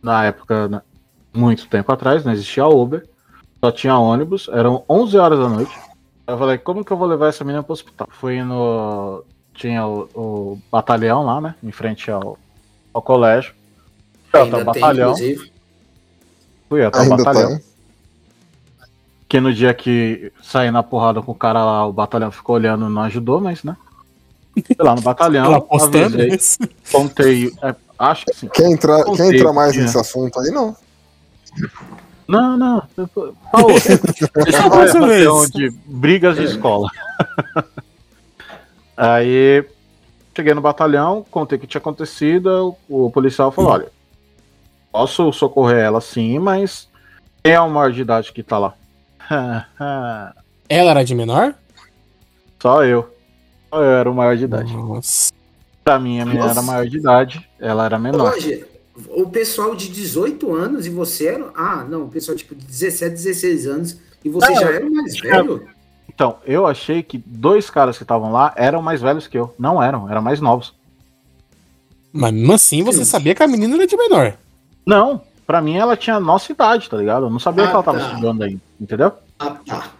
Na 0.00 0.26
época, 0.26 0.84
muito 1.34 1.66
tempo 1.66 1.90
atrás, 1.90 2.24
não 2.24 2.30
existia 2.30 2.64
Uber, 2.68 3.04
só 3.66 3.72
tinha 3.72 3.98
ônibus, 3.98 4.48
eram 4.52 4.84
11 4.88 5.18
horas 5.18 5.38
da 5.38 5.48
noite. 5.48 5.76
Eu 6.26 6.38
falei, 6.38 6.58
como 6.58 6.84
que 6.84 6.92
eu 6.92 6.96
vou 6.96 7.08
levar 7.08 7.28
essa 7.28 7.44
menina 7.44 7.62
pro 7.62 7.72
hospital? 7.72 8.08
Fui 8.10 8.42
no. 8.42 9.24
Tinha 9.54 9.86
o, 9.86 10.08
o 10.14 10.58
batalhão 10.70 11.24
lá, 11.24 11.40
né? 11.40 11.54
Em 11.62 11.72
frente 11.72 12.10
ao, 12.10 12.38
ao 12.92 13.02
colégio. 13.02 13.54
Fui 14.30 14.40
até 14.40 14.56
o 14.56 14.64
batalhão. 14.64 15.12
inclusive. 15.12 15.52
Fui 16.68 16.84
até 16.84 17.00
o 17.00 17.08
batalhão. 17.08 17.48
tem. 17.56 17.64
Que 19.28 19.40
no 19.40 19.52
dia 19.52 19.74
que 19.74 20.32
saí 20.42 20.70
na 20.70 20.82
porrada 20.82 21.20
com 21.20 21.32
o 21.32 21.34
cara 21.34 21.64
lá, 21.64 21.86
o 21.86 21.92
batalhão 21.92 22.30
ficou 22.30 22.54
olhando, 22.54 22.88
não 22.88 23.02
ajudou, 23.02 23.40
mas, 23.40 23.64
né? 23.64 23.76
Fui 24.54 24.76
lá 24.78 24.94
no 24.94 25.00
batalhão, 25.00 25.66
avisei, 25.70 26.38
contei. 26.92 27.52
é, 27.62 27.74
acho 27.98 28.26
que 28.26 28.34
sim. 28.34 28.48
Quer 28.48 28.70
entrar, 28.70 29.02
Contei 29.04 29.30
quer 29.30 29.36
entrar 29.36 29.52
mais 29.52 29.76
nesse 29.76 29.98
assunto 29.98 30.38
aí, 30.38 30.50
não? 30.50 30.76
Não, 32.28 32.56
não. 32.56 32.82
Paulo, 33.52 33.74
Deixa 34.44 34.62
eu 34.62 34.70
fazer 34.70 35.30
um 35.30 35.48
de 35.48 35.70
brigas 35.86 36.36
de 36.36 36.44
escola. 36.44 36.88
Aí 38.96 39.64
cheguei 40.34 40.54
no 40.54 40.60
batalhão, 40.60 41.24
contei 41.30 41.56
o 41.56 41.60
que 41.60 41.66
tinha 41.66 41.80
acontecido. 41.80 42.74
O 42.88 43.10
policial 43.10 43.52
falou: 43.52 43.72
olha, 43.72 43.86
posso 44.90 45.32
socorrer 45.32 45.78
ela 45.78 46.00
sim, 46.00 46.38
mas 46.38 46.88
quem 47.44 47.52
é 47.52 47.60
o 47.60 47.70
maior 47.70 47.92
de 47.92 48.00
idade 48.02 48.32
que 48.32 48.42
tá 48.42 48.58
lá? 48.58 48.74
Ela 50.68 50.90
era 50.90 51.04
de 51.04 51.14
menor? 51.14 51.54
Só 52.60 52.84
eu. 52.84 53.14
Só 53.70 53.82
eu 53.82 53.92
era 53.92 54.10
o 54.10 54.14
maior 54.14 54.36
de 54.36 54.44
idade. 54.44 54.72
Nossa. 54.72 55.32
Pra 55.84 55.98
mim, 56.00 56.20
a 56.20 56.26
menina 56.26 56.50
era 56.50 56.62
maior 56.62 56.86
de 56.86 56.96
idade, 56.96 57.48
ela 57.60 57.84
era 57.84 57.98
menor. 57.98 58.32
Hoje, 58.32 58.66
o 59.08 59.28
pessoal 59.28 59.74
de 59.74 59.88
18 59.90 60.54
anos 60.54 60.86
e 60.86 60.90
você 60.90 61.26
era. 61.26 61.50
Ah, 61.54 61.84
não, 61.88 62.04
o 62.04 62.08
pessoal 62.08 62.36
tipo 62.36 62.54
de 62.54 62.64
17, 62.66 63.14
16 63.14 63.66
anos 63.66 63.98
e 64.24 64.28
você 64.28 64.48
Não, 64.52 64.60
já 64.60 64.70
era 64.70 64.86
o 64.86 64.90
mais 64.94 65.18
velho? 65.20 65.68
Então, 66.08 66.38
eu 66.46 66.66
achei 66.66 67.02
que 67.02 67.18
dois 67.18 67.68
caras 67.68 67.96
que 67.98 68.04
estavam 68.04 68.32
lá 68.32 68.54
eram 68.56 68.80
mais 68.80 69.02
velhos 69.02 69.26
que 69.26 69.36
eu. 69.38 69.54
Não 69.58 69.82
eram, 69.82 70.10
eram 70.10 70.22
mais 70.22 70.40
novos. 70.40 70.74
Mas 72.12 72.32
mesmo 72.32 72.52
assim 72.54 72.82
você 72.82 73.04
sabia 73.04 73.34
que 73.34 73.42
a 73.42 73.46
menina 73.48 73.74
era 73.76 73.86
de 73.86 73.96
menor. 73.96 74.34
Não, 74.86 75.20
pra 75.46 75.60
mim 75.60 75.76
ela 75.76 75.96
tinha 75.96 76.16
a 76.16 76.20
nossa 76.20 76.50
idade, 76.50 76.88
tá 76.88 76.96
ligado? 76.96 77.26
Eu 77.26 77.30
não 77.30 77.38
sabia 77.38 77.64
Ah, 77.64 77.66
que 77.68 77.74
ela 77.74 77.82
tava 77.82 77.98
tá. 77.98 78.06
estudando 78.08 78.42
ainda, 78.42 78.60
entendeu? 78.80 79.12
Ah, 79.38 79.50
tá. 79.66 79.90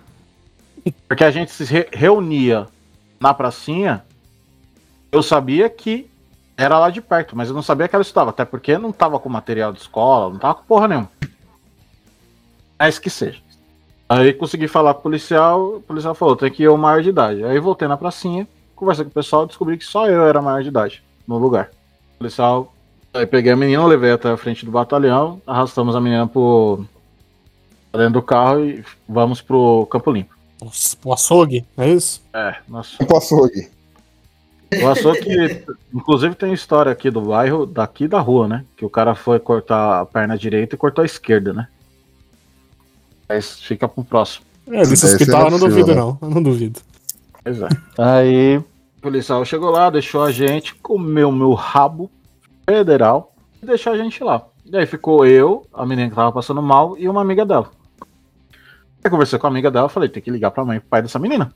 Porque 1.06 1.24
a 1.24 1.30
gente 1.30 1.52
se 1.52 1.64
re- 1.64 1.88
reunia 1.92 2.66
na 3.20 3.34
pracinha, 3.34 4.02
eu 5.12 5.22
sabia 5.22 5.68
que 5.68 6.08
era 6.56 6.78
lá 6.78 6.88
de 6.90 7.02
perto, 7.02 7.36
mas 7.36 7.48
eu 7.48 7.54
não 7.54 7.62
sabia 7.62 7.86
que 7.86 7.94
ela 7.94 8.02
estudava, 8.02 8.30
até 8.30 8.44
porque 8.44 8.78
não 8.78 8.92
tava 8.92 9.18
com 9.18 9.28
material 9.28 9.72
de 9.72 9.80
escola, 9.80 10.32
não 10.32 10.38
tava 10.38 10.54
com 10.54 10.64
porra 10.64 10.88
nenhuma. 10.88 11.10
Mas 12.78 12.98
que 12.98 13.10
seja. 13.10 13.40
Aí 14.08 14.32
consegui 14.32 14.68
falar 14.68 14.94
com 14.94 15.00
o 15.00 15.02
policial, 15.02 15.76
o 15.76 15.80
policial 15.80 16.14
falou, 16.14 16.36
tem 16.36 16.50
que 16.50 16.62
ir 16.62 16.68
o 16.68 16.76
maior 16.76 17.02
de 17.02 17.10
idade. 17.10 17.44
Aí 17.44 17.58
voltei 17.58 17.88
na 17.88 17.96
pracinha, 17.96 18.46
conversei 18.74 19.04
com 19.04 19.10
o 19.10 19.14
pessoal, 19.14 19.46
descobri 19.46 19.76
que 19.76 19.84
só 19.84 20.08
eu 20.08 20.26
era 20.26 20.40
maior 20.40 20.62
de 20.62 20.68
idade 20.68 21.02
no 21.26 21.38
lugar. 21.38 21.70
O 22.14 22.18
policial, 22.18 22.72
aí 23.12 23.26
peguei 23.26 23.52
a 23.52 23.56
menina, 23.56 23.84
levei 23.84 24.12
até 24.12 24.30
a 24.30 24.36
frente 24.36 24.64
do 24.64 24.70
batalhão, 24.70 25.42
arrastamos 25.46 25.96
a 25.96 26.00
menina 26.00 26.26
pro 26.26 26.84
dentro 27.92 28.14
do 28.14 28.22
carro 28.22 28.64
e 28.64 28.84
vamos 29.08 29.40
pro 29.40 29.86
Campo 29.90 30.10
Limpo. 30.10 30.36
Nossa, 30.62 30.96
o 31.04 31.12
açougue, 31.12 31.66
é 31.76 31.88
isso? 31.88 32.22
É, 32.32 32.56
nossa. 32.68 32.96
Não 33.00 33.06
passou 33.06 33.44
aqui. 33.44 33.75
O 34.82 34.88
açougue, 34.88 35.64
inclusive 35.94 36.34
tem 36.34 36.52
história 36.52 36.90
aqui 36.90 37.10
do 37.10 37.20
bairro, 37.20 37.66
daqui 37.66 38.08
da 38.08 38.18
rua, 38.18 38.48
né? 38.48 38.64
Que 38.76 38.84
o 38.84 38.90
cara 38.90 39.14
foi 39.14 39.38
cortar 39.38 40.00
a 40.00 40.06
perna 40.06 40.36
direita 40.36 40.74
e 40.74 40.78
cortou 40.78 41.02
a 41.02 41.06
esquerda, 41.06 41.52
né? 41.52 41.68
Mas 43.28 43.60
fica 43.60 43.88
pro 43.88 44.04
próximo. 44.04 44.44
É, 44.68 44.80
desse 44.80 44.94
Esse 44.94 45.06
hospital 45.06 45.42
é 45.42 45.46
eu 45.46 45.50
não 45.50 45.58
duvido, 45.58 45.88
né? 45.88 45.94
não. 45.94 46.18
Eu 46.20 46.30
não 46.30 46.42
duvido. 46.42 46.80
Pois 47.44 47.62
é. 47.62 47.68
Aí 47.96 48.56
o 48.58 48.64
policial 49.00 49.44
chegou 49.44 49.70
lá, 49.70 49.88
deixou 49.88 50.22
a 50.24 50.32
gente, 50.32 50.74
comeu 50.74 51.30
meu 51.30 51.52
rabo 51.54 52.10
federal 52.68 53.32
e 53.62 53.66
deixou 53.66 53.92
a 53.92 53.96
gente 53.96 54.22
lá. 54.24 54.44
E 54.64 54.76
aí 54.76 54.86
ficou 54.86 55.24
eu, 55.24 55.64
a 55.72 55.86
menina 55.86 56.08
que 56.08 56.16
tava 56.16 56.32
passando 56.32 56.60
mal 56.60 56.98
e 56.98 57.08
uma 57.08 57.20
amiga 57.20 57.46
dela. 57.46 57.70
Eu 59.02 59.10
conversei 59.10 59.38
com 59.38 59.46
a 59.46 59.50
amiga 59.50 59.70
dela, 59.70 59.88
falei, 59.88 60.08
tem 60.08 60.20
que 60.20 60.30
ligar 60.30 60.50
pra 60.50 60.64
mãe 60.64 60.78
e 60.78 60.80
pro 60.80 60.88
pai 60.88 61.02
dessa 61.02 61.20
menina. 61.20 61.52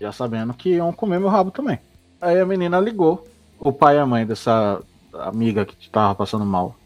Já 0.00 0.12
sabendo 0.12 0.54
que 0.54 0.74
iam 0.74 0.92
comer 0.92 1.18
meu 1.18 1.28
rabo 1.28 1.50
também. 1.50 1.80
Aí 2.22 2.38
a 2.38 2.46
menina 2.46 2.78
ligou, 2.78 3.26
o 3.58 3.72
pai 3.72 3.96
e 3.96 3.98
a 3.98 4.06
mãe 4.06 4.24
dessa 4.24 4.80
amiga 5.12 5.66
que 5.66 5.90
tava 5.90 6.14
passando 6.14 6.46
mal. 6.46 6.76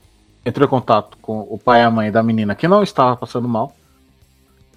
Entrou 0.47 0.67
em 0.67 0.71
contato 0.71 1.19
com 1.21 1.41
o 1.41 1.59
pai 1.63 1.81
e 1.81 1.85
a 1.85 1.91
mãe 1.91 2.11
da 2.11 2.23
menina 2.23 2.55
que 2.55 2.67
não 2.67 2.83
estava 2.83 3.15
passando 3.19 3.47
mal. 3.47 3.77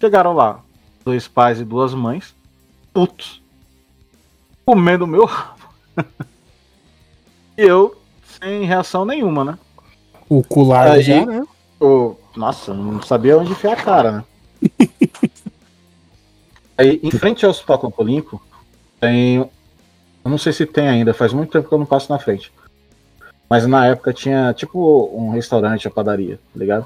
Chegaram 0.02 0.34
lá, 0.34 0.60
dois 1.06 1.30
pais 1.30 1.62
e 1.62 1.64
duas 1.64 1.94
mães, 1.94 2.36
putos, 2.94 3.42
comendo 4.66 5.08
meu 5.08 5.24
rabo. 5.24 5.62
e 7.58 7.62
eu, 7.62 7.96
sem 8.42 8.66
reação 8.66 9.06
nenhuma, 9.06 9.46
né? 9.46 9.58
O 10.28 10.44
cu 10.44 10.64
largo 10.64 10.96
Aí- 10.96 11.04
já, 11.04 11.26
né? 11.26 11.42
O... 11.80 12.18
Nossa, 12.36 12.74
não 12.74 13.02
sabia 13.02 13.38
onde 13.38 13.54
enfiar 13.54 13.74
a 13.74 13.82
cara, 13.82 14.12
né? 14.12 14.24
Aí, 16.78 17.00
em 17.02 17.12
frente 17.12 17.46
ao 17.46 17.52
Hospital 17.52 17.80
Campo 17.80 18.04
Limpo, 18.04 18.42
tem. 19.00 19.50
Eu 20.30 20.32
não 20.32 20.38
sei 20.38 20.54
se 20.54 20.64
tem 20.64 20.88
ainda, 20.88 21.12
faz 21.12 21.34
muito 21.34 21.52
tempo 21.52 21.68
que 21.68 21.74
eu 21.74 21.80
não 21.80 21.88
passo 21.88 22.12
na 22.12 22.20
frente. 22.20 22.54
Mas 23.50 23.66
na 23.66 23.88
época 23.88 24.14
tinha 24.14 24.54
tipo 24.54 25.10
um 25.12 25.32
restaurante, 25.32 25.88
a 25.88 25.92
padaria, 25.92 26.36
tá 26.36 26.60
ligado? 26.60 26.86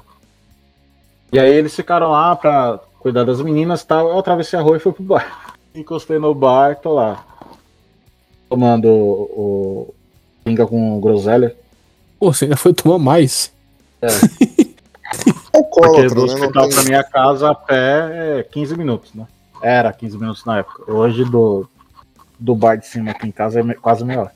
E 1.30 1.38
aí 1.38 1.52
eles 1.52 1.76
ficaram 1.76 2.10
lá 2.10 2.34
pra 2.34 2.80
cuidar 3.00 3.22
das 3.24 3.42
meninas 3.42 3.82
e 3.82 3.86
tal. 3.86 4.08
Eu 4.08 4.18
atravessei 4.18 4.58
a 4.58 4.62
rua 4.62 4.78
e 4.78 4.80
fui 4.80 4.92
pro 4.92 5.02
bar. 5.02 5.54
Encostei 5.76 6.18
no 6.18 6.34
bar, 6.34 6.76
tô 6.76 6.94
lá. 6.94 7.22
Tomando 8.48 8.88
o. 8.88 9.90
o 9.90 9.94
pinga 10.42 10.66
com 10.66 10.98
groselha. 10.98 11.54
Pô, 12.18 12.32
você 12.32 12.46
ainda 12.46 12.56
foi 12.56 12.72
tomar 12.72 12.98
mais. 12.98 13.52
Porque 15.52 15.58
Alcoólatra, 15.58 16.08
do 16.08 16.14
né? 16.14 16.14
Não 16.14 16.24
hospital 16.24 16.68
pra 16.70 16.84
minha 16.84 17.04
casa 17.04 17.50
a 17.50 17.54
pé 17.54 18.38
é 18.38 18.42
15 18.42 18.74
minutos, 18.74 19.12
né? 19.12 19.26
Era 19.60 19.92
15 19.92 20.16
minutos 20.16 20.44
na 20.46 20.60
época. 20.60 20.90
Hoje 20.90 21.26
do, 21.26 21.68
do 22.38 22.54
bar 22.54 22.76
de 22.76 22.86
cima 22.86 23.10
aqui 23.10 23.28
em 23.28 23.32
casa 23.32 23.60
é 23.60 23.74
quase 23.74 24.04
meia 24.04 24.20
hora. 24.20 24.32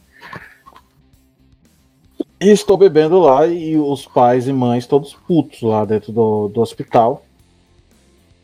E 2.41 2.51
estou 2.51 2.77
bebendo 2.77 3.19
lá 3.19 3.47
e 3.47 3.77
os 3.77 4.07
pais 4.07 4.47
e 4.47 4.53
mães 4.53 4.87
todos 4.87 5.15
putos 5.15 5.61
lá 5.63 5.85
dentro 5.85 6.13
do, 6.13 6.49
do 6.49 6.61
hospital. 6.61 7.25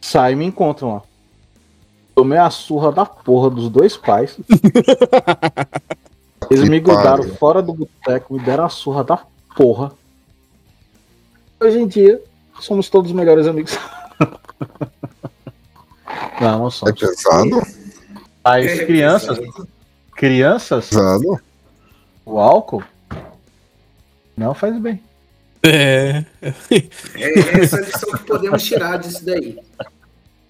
Saem 0.01 0.35
e 0.35 0.39
me 0.39 0.45
encontram 0.47 0.95
lá. 0.95 1.03
Tomei 2.15 2.39
a 2.39 2.51
surra 2.51 2.93
da 2.93 3.07
porra 3.07 3.51
dos 3.51 3.69
dois 3.69 3.97
pais. 3.97 4.37
Eles 6.51 6.65
Que 6.65 6.71
me 6.71 6.81
grudaram 6.81 7.25
fora 7.35 7.63
do 7.63 7.73
boteco, 7.73 8.35
me 8.35 8.41
deram 8.41 8.65
a 8.65 8.69
surra 8.69 9.03
da 9.03 9.25
porra. 9.57 9.93
Hoje 11.61 11.79
em 11.79 11.87
dia, 11.87 12.23
somos 12.61 12.91
todos 12.91 13.13
melhores 13.13 13.47
amigos. 13.47 13.79
Não, 16.41 16.59
não 16.59 16.67
É 16.67 16.71
somos. 16.71 16.99
pesado? 16.99 17.63
As 18.45 18.81
crianças, 18.83 19.39
crianças, 20.15 20.89
Pesado? 20.91 21.41
o 22.27 22.39
álcool 22.39 22.85
não 24.37 24.55
faz 24.55 24.79
bem. 24.79 25.03
É. 25.63 26.25
É 26.43 27.61
essa 27.63 27.79
a 27.79 27.81
lição 27.81 28.13
que 28.13 28.25
podemos 28.25 28.63
tirar 28.63 28.99
disso 28.99 29.25
daí. 29.25 29.59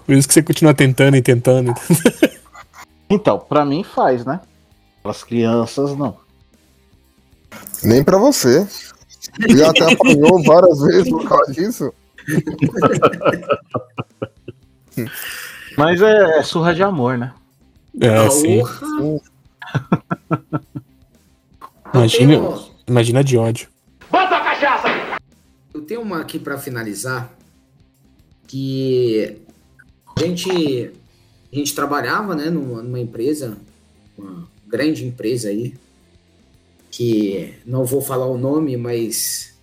Por 0.04 0.14
isso 0.14 0.26
que 0.26 0.34
você 0.34 0.42
continua 0.42 0.74
tentando 0.74 1.16
e 1.16 1.22
tentando. 1.22 1.72
Então, 3.08 3.38
pra 3.38 3.64
mim 3.64 3.84
faz, 3.84 4.24
né? 4.24 4.40
As 5.04 5.22
crianças 5.22 5.96
não. 5.96 6.16
Nem 7.82 8.02
pra 8.02 8.18
você. 8.18 8.66
Já 9.50 9.70
até 9.70 9.92
apanhou 9.92 10.42
várias 10.42 10.80
vezes 10.80 11.10
por 11.10 11.28
causa 11.28 11.52
disso. 11.52 11.92
Mas 15.76 16.00
é, 16.02 16.38
é 16.38 16.42
surra 16.42 16.74
de 16.74 16.82
amor, 16.82 17.18
né? 17.18 17.32
É, 18.00 18.30
sim. 18.30 18.62
Imagina, 21.94 22.60
imagina 22.88 23.22
de 23.22 23.38
ódio. 23.38 23.68
Bota 24.10 24.36
a 24.36 24.42
cachaça! 24.42 24.88
Eu 25.72 25.82
tenho 25.82 26.02
uma 26.02 26.20
aqui 26.20 26.40
pra 26.40 26.58
finalizar 26.58 27.32
que 28.48 29.36
a 30.16 30.20
gente 30.20 30.90
a 31.52 31.56
gente 31.56 31.72
trabalhava, 31.72 32.34
né, 32.34 32.50
numa, 32.50 32.82
numa 32.82 32.98
empresa, 32.98 33.56
uma 34.18 34.48
grande 34.66 35.06
empresa 35.06 35.48
aí 35.48 35.74
que 36.90 37.54
não 37.64 37.84
vou 37.84 38.00
falar 38.00 38.26
o 38.26 38.36
nome, 38.36 38.76
mas 38.76 39.56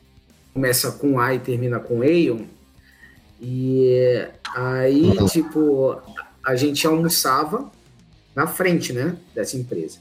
começa 0.54 0.90
com 0.94 1.20
A 1.20 1.34
e 1.34 1.40
termina 1.40 1.82
com 1.82 2.02
Aeon. 2.02 2.46
E 3.42 4.26
aí, 4.56 5.18
tipo, 5.30 6.02
a 6.46 6.56
gente 6.56 6.88
almoçava 6.88 7.70
na 8.36 8.48
frente, 8.48 8.94
né, 8.94 9.16
dessa 9.34 9.58
empresa. 9.58 10.00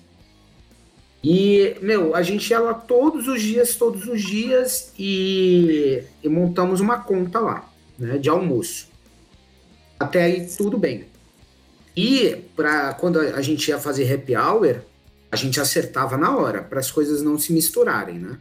E, 1.22 1.76
meu, 1.83 2.14
a 2.14 2.22
gente 2.22 2.49
ia 2.51 2.59
lá 2.59 2.72
todos 2.72 3.28
os 3.28 3.43
dias, 3.43 3.76
todos 3.76 4.07
os 4.07 4.22
dias 4.22 4.93
e, 4.99 6.03
e 6.22 6.28
montamos 6.28 6.81
uma 6.81 7.01
conta 7.01 7.39
lá, 7.39 7.70
né, 7.99 8.16
de 8.16 8.31
almoço. 8.31 8.89
Até 9.99 10.22
aí 10.22 10.47
tudo 10.57 10.78
bem. 10.78 11.05
E 11.95 12.37
para 12.57 12.95
quando 12.95 13.20
a 13.20 13.43
gente 13.43 13.68
ia 13.68 13.78
fazer 13.78 14.11
happy 14.11 14.35
hour, 14.35 14.81
a 15.31 15.37
gente 15.37 15.61
acertava 15.61 16.16
na 16.16 16.35
hora, 16.35 16.62
para 16.62 16.81
as 16.81 16.91
coisas 16.91 17.20
não 17.20 17.39
se 17.39 17.53
misturarem, 17.53 18.18
né? 18.18 18.39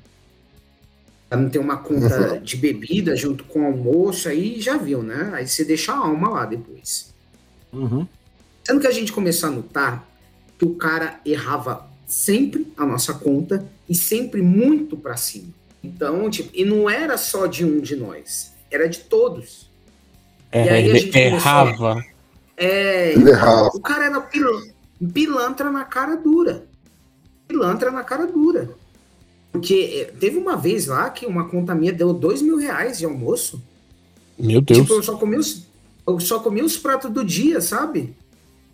Pra 1.27 1.37
não 1.37 1.49
ter 1.49 1.59
uma 1.59 1.77
conta 1.77 2.39
de 2.39 2.55
bebida 2.55 3.15
junto 3.15 3.43
com 3.43 3.61
o 3.61 3.65
almoço, 3.65 4.29
aí 4.29 4.61
já 4.61 4.77
viu, 4.77 5.03
né? 5.03 5.31
Aí 5.33 5.47
você 5.47 5.65
deixa 5.65 5.91
a 5.91 5.97
alma 5.97 6.29
lá 6.29 6.45
depois. 6.45 7.13
Uhum. 7.73 8.07
Sendo 8.63 8.79
que 8.79 8.87
a 8.87 8.91
gente 8.91 9.11
começou 9.11 9.49
a 9.49 9.51
notar 9.51 10.07
que 10.57 10.65
o 10.65 10.75
cara 10.75 11.19
errava 11.25 11.87
sempre 12.05 12.71
a 12.77 12.85
nossa 12.85 13.13
conta 13.13 13.65
e 13.87 13.95
sempre 13.95 14.41
muito 14.41 14.97
pra 14.97 15.15
cima. 15.17 15.47
Então, 15.83 16.29
tipo, 16.29 16.49
e 16.53 16.65
não 16.65 16.89
era 16.89 17.17
só 17.17 17.45
de 17.47 17.63
um 17.65 17.79
de 17.79 17.95
nós, 17.95 18.53
era 18.69 18.87
de 18.89 18.99
todos. 18.99 19.69
É, 20.51 20.65
E 20.65 20.69
aí 20.69 20.75
a 20.75 20.79
ele 20.79 20.99
gente 20.99 21.11
começou- 21.13 21.37
errava. 21.37 22.05
É, 22.57 23.11
Ele 23.13 23.29
errava. 23.29 23.69
o 23.73 23.79
cara 23.79 24.05
era 24.05 24.19
pil- 24.21 24.71
pilantra 25.13 25.71
na 25.71 25.85
cara 25.85 26.15
dura. 26.17 26.65
Pilantra 27.47 27.89
na 27.91 28.03
cara 28.03 28.27
dura. 28.27 28.69
Porque 29.51 30.05
eh, 30.09 30.13
teve 30.19 30.37
uma 30.37 30.55
vez 30.57 30.85
lá 30.87 31.09
que 31.09 31.25
uma 31.25 31.47
conta 31.47 31.73
minha 31.73 31.93
deu 31.93 32.13
dois 32.13 32.41
mil 32.41 32.57
reais 32.57 32.97
de 32.99 33.05
almoço. 33.05 33.61
Meu 34.37 34.61
Deus. 34.61 34.79
Tipo, 34.81 34.93
eu 34.95 35.03
só 35.03 35.15
comi 35.17 35.37
os, 35.37 35.65
eu 36.05 36.19
só 36.19 36.39
comi 36.39 36.61
os 36.61 36.77
pratos 36.77 37.09
do 37.11 37.23
dia, 37.23 37.61
sabe? 37.61 38.15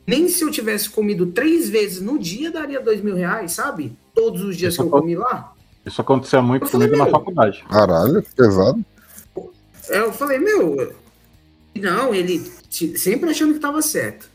Nem 0.08 0.28
se 0.30 0.44
eu 0.44 0.52
tivesse 0.52 0.90
comido 0.90 1.28
três 1.28 1.70
vezes 1.70 2.02
no 2.02 2.20
dia 2.20 2.52
daria 2.52 2.80
dois 2.80 3.02
mil 3.02 3.16
reais, 3.16 3.54
sabe? 3.54 3.98
Todos 4.14 4.42
os 4.44 4.56
dias 4.56 4.76
que 4.76 4.82
eu 4.82 4.90
comi 4.90 5.16
lá. 5.16 5.54
Isso 5.86 6.02
acontecia 6.02 6.42
muito 6.42 6.64
Eu 6.64 6.70
falei, 6.70 6.88
comigo 6.88 7.06
na 7.06 7.12
faculdade. 7.12 7.64
Caralho, 7.70 8.24
pesado. 8.36 8.86
Aí 9.90 9.98
Eu 9.98 10.12
falei, 10.14 10.40
meu, 10.40 10.96
não, 11.76 12.14
ele 12.14 12.40
sempre 12.70 13.30
achando 13.30 13.54
que 13.54 13.60
tava 13.60 13.82
certo. 13.82 14.30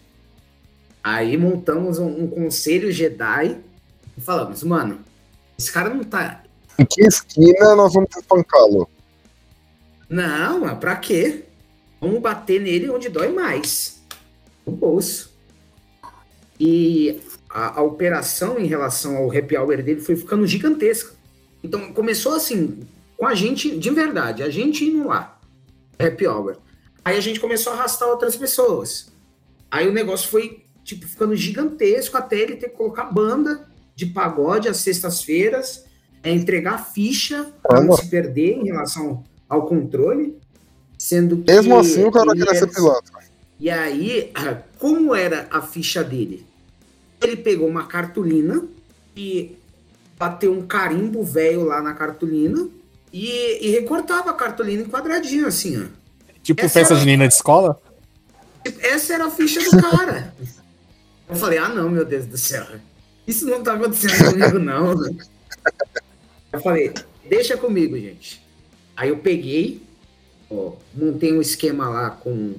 Aí 1.03 1.37
montamos 1.37 1.99
um, 1.99 2.25
um 2.25 2.27
conselho 2.27 2.93
Jedi 2.93 3.57
e 4.17 4.21
falamos, 4.21 4.63
mano, 4.63 4.99
esse 5.59 5.73
cara 5.73 5.89
não 5.93 6.05
tá. 6.05 6.43
Em 6.79 6.85
que 6.85 7.03
esquina 7.03 7.75
nós 7.75 7.95
vamos 7.95 8.15
espancá-lo? 8.17 8.89
Não, 10.09 10.61
mas 10.61 10.79
pra 10.79 10.97
quê? 10.97 11.45
Vamos 12.01 12.21
bater 12.21 12.61
nele 12.61 12.91
onde 12.91 13.09
dói 13.09 13.33
mais. 13.33 14.03
No 14.67 14.73
bolso. 14.73 15.30
E 16.61 17.19
a, 17.49 17.81
a 17.81 17.83
operação 17.83 18.59
em 18.59 18.67
relação 18.67 19.17
ao 19.17 19.31
happy 19.37 19.57
hour 19.57 19.83
dele 19.83 20.01
foi 20.01 20.15
ficando 20.15 20.47
gigantesca. 20.47 21.15
Então 21.65 21.93
começou 21.93 22.35
assim, 22.35 22.81
com 23.17 23.27
a 23.27 23.35
gente, 23.35 23.77
de 23.79 23.91
verdade, 23.91 24.43
a 24.43 24.51
gente 24.51 24.85
indo 24.85 25.09
lá, 25.09 25.41
happy 25.99 26.27
hour. 26.27 26.57
Aí 27.03 27.17
a 27.17 27.21
gente 27.21 27.41
começou 27.41 27.73
a 27.73 27.77
arrastar 27.77 28.09
outras 28.09 28.37
pessoas. 28.37 29.11
Aí 29.71 29.89
o 29.89 29.93
negócio 29.93 30.29
foi, 30.29 30.65
tipo, 30.85 31.07
ficando 31.07 31.35
gigantesco 31.35 32.17
até 32.17 32.39
ele 32.39 32.57
ter 32.57 32.69
que 32.69 32.77
colocar 32.77 33.05
banda 33.05 33.67
de 33.95 34.05
pagode 34.07 34.69
às 34.69 34.79
sextas-feiras, 34.79 35.85
é, 36.23 36.31
entregar 36.31 36.93
ficha 36.93 37.51
para 37.63 37.81
não 37.81 37.95
se 37.97 38.07
perder 38.09 38.59
em 38.59 38.65
relação 38.67 39.25
ao 39.49 39.67
controle, 39.67 40.37
sendo 40.99 41.39
que 41.39 41.51
Mesmo 41.51 41.79
assim, 41.79 42.05
o 42.05 42.11
cara 42.13 42.33
queria 42.33 42.55
ser 42.55 42.65
era- 42.65 42.73
pilantra. 42.73 43.19
e 43.59 43.71
aí, 43.71 44.31
como 44.79 45.15
era 45.15 45.49
a 45.51 45.63
ficha 45.63 46.05
dele? 46.05 46.47
Ele 47.23 47.37
pegou 47.37 47.69
uma 47.69 47.87
cartolina 47.87 48.65
e 49.17 49.57
bateu 50.19 50.53
um 50.53 50.67
carimbo 50.67 51.23
velho 51.25 51.65
lá 51.65 51.81
na 51.83 51.95
cartolina 51.95 52.69
e, 53.13 53.67
e 53.67 53.71
recortava 53.71 54.31
a 54.31 54.35
cartolina 54.35 54.83
em 54.83 54.87
quadradinho, 54.89 55.47
assim, 55.47 55.83
ó. 55.83 55.87
Tipo 56.43 56.61
Essa 56.63 56.75
festa 56.81 56.95
era- 56.95 57.01
junina 57.01 57.29
de 57.29 57.35
escola? 57.35 57.81
Essa 58.81 59.15
era 59.15 59.27
a 59.27 59.31
ficha 59.31 59.61
do 59.61 59.83
cara. 59.83 60.35
Eu 61.29 61.37
falei, 61.37 61.59
ah 61.59 61.69
não, 61.69 61.89
meu 61.89 62.05
Deus 62.05 62.27
do 62.27 62.37
céu. 62.37 62.67
Isso 63.27 63.47
não 63.47 63.63
tá 63.63 63.75
acontecendo 63.75 64.33
comigo, 64.33 64.59
não. 64.59 64.93
Eu 66.53 66.61
falei, 66.61 66.93
deixa 67.29 67.57
comigo, 67.57 67.97
gente. 67.99 68.43
Aí 68.97 69.09
eu 69.11 69.19
peguei, 69.19 69.83
ó, 70.51 70.73
montei 70.95 71.33
um 71.33 71.41
esquema 71.41 71.89
lá 71.89 72.11
com 72.11 72.55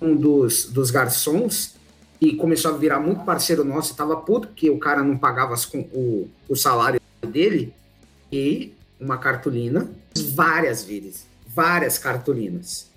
um 0.00 0.16
dos, 0.16 0.64
dos 0.66 0.90
garçons 0.90 1.74
e 2.20 2.34
começou 2.34 2.74
a 2.74 2.76
virar 2.76 3.00
muito 3.00 3.24
parceiro 3.24 3.64
nosso. 3.64 3.94
Tava 3.94 4.16
puto 4.16 4.48
porque 4.48 4.70
o 4.70 4.78
cara 4.78 5.02
não 5.02 5.16
pagava 5.16 5.54
as 5.54 5.64
o, 5.72 6.28
o 6.48 6.56
salário 6.56 7.00
dele. 7.26 7.72
E 8.30 8.72
uma 9.00 9.16
cartolina, 9.16 9.88
várias 10.34 10.82
vezes, 10.82 11.26
várias 11.46 11.98
cartolinas. 11.98 12.88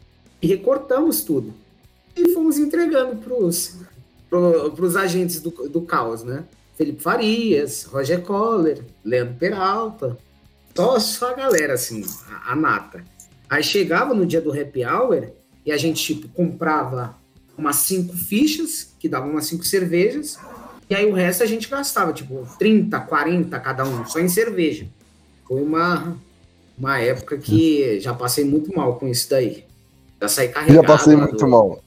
E 0.42 0.48
recortamos 0.48 1.24
tudo 1.24 1.54
e 2.16 2.34
fomos 2.34 2.58
entregando 2.58 3.16
pros, 3.18 3.78
pro, 4.30 4.72
pros 4.72 4.96
agentes 4.96 5.40
do, 5.40 5.52
do 5.70 5.82
caos, 5.82 6.24
né? 6.24 6.44
Felipe 6.76 7.02
Farias, 7.04 7.84
Roger 7.84 8.22
Coller, 8.22 8.84
Leandro 9.06 9.36
Peralta, 9.36 10.18
só, 10.76 11.00
só 11.00 11.32
a 11.32 11.34
galera, 11.34 11.74
assim, 11.74 12.04
a, 12.28 12.54
a 12.54 12.56
nata. 12.56 13.06
Aí 13.50 13.64
chegava 13.64 14.14
no 14.14 14.26
dia 14.26 14.42
do 14.42 14.52
happy 14.52 14.84
hour 14.84 15.30
e 15.66 15.72
a 15.72 15.78
gente, 15.78 16.16
tipo, 16.16 16.28
comprava 16.30 17.16
umas 17.58 17.78
cinco 17.78 18.16
fichas, 18.16 18.94
que 19.00 19.08
davam 19.10 19.30
umas 19.32 19.46
cinco 19.46 19.64
cervejas, 19.64 20.38
e 20.90 20.96
aí 20.96 21.06
o 21.10 21.14
resto 21.14 21.44
a 21.44 21.46
gente 21.46 21.70
gastava, 21.70 22.12
tipo, 22.14 22.48
30, 22.60 23.00
40 23.00 23.60
cada 23.60 23.84
um, 23.86 24.06
só 24.06 24.20
em 24.20 24.28
cerveja. 24.28 24.88
Foi 25.48 25.62
uma, 25.62 26.18
uma 26.78 27.00
época 27.00 27.38
que 27.38 28.00
já 28.00 28.14
passei 28.14 28.44
muito 28.44 28.76
mal 28.76 28.98
com 28.98 29.08
isso 29.08 29.30
daí. 29.30 29.64
Já 30.22 30.28
saí 30.28 30.50
carregado. 30.50 30.76
Já 30.76 30.84
passei 30.84 31.16
muito 31.16 31.38
do- 31.38 31.48
mal. 31.48 31.84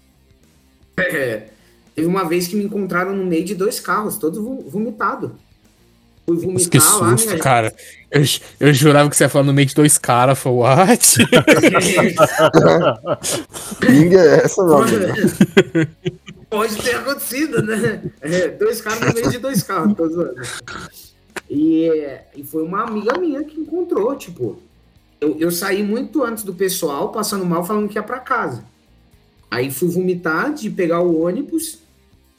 é, 0.97 1.49
teve 1.95 2.07
uma 2.09 2.25
vez 2.29 2.47
que 2.49 2.57
me 2.57 2.65
encontraram 2.65 3.15
no 3.15 3.25
meio 3.25 3.45
de 3.45 3.55
dois 3.55 3.79
carros, 3.81 4.17
todo 4.19 4.43
vo- 4.43 4.69
vomitado. 4.71 5.39
Fui 6.27 6.37
vomitar 6.37 6.70
Que 6.70 6.79
lá, 6.79 6.85
susto, 6.85 7.29
minha 7.29 7.39
cara. 7.39 7.75
Eu, 8.11 8.22
eu 8.61 8.72
jurava 8.72 9.11
que 9.11 9.16
você 9.16 9.25
ia 9.25 9.29
falar 9.29 9.45
no 9.45 9.53
meio 9.53 9.66
de 9.66 9.75
dois 9.75 9.99
caras. 9.99 10.39
Falei, 10.39 10.59
what? 10.59 11.18
Pinga 13.81 14.20
é 14.20 14.45
essa, 14.45 14.64
meu? 14.64 14.79
Pode 16.49 16.77
ter 16.77 16.95
acontecido, 16.97 17.62
né? 17.62 18.01
É, 18.20 18.49
dois 18.49 18.81
caras 18.81 19.01
no 19.01 19.12
meio 19.12 19.31
de 19.31 19.39
dois 19.39 19.62
carros, 19.62 19.95
tô 19.95 20.09
zoando. 20.09 20.41
E, 21.51 21.91
e 22.37 22.45
foi 22.45 22.62
uma 22.62 22.85
amiga 22.85 23.18
minha 23.18 23.43
que 23.45 23.61
encontrou, 23.61 24.14
tipo. 24.16 24.62
Eu, 25.20 25.37
eu 25.39 25.51
saí 25.51 25.83
muito 25.83 26.22
antes 26.22 26.45
do 26.45 26.55
pessoal, 26.55 27.11
passando 27.11 27.45
mal, 27.45 27.64
falando 27.64 27.89
que 27.89 27.99
ia 27.99 28.03
pra 28.03 28.20
casa. 28.20 28.64
Aí 29.51 29.70
fui 29.70 29.89
vomitar 29.89 30.53
de 30.55 30.70
pegar 30.70 31.01
o 31.01 31.22
ônibus, 31.22 31.79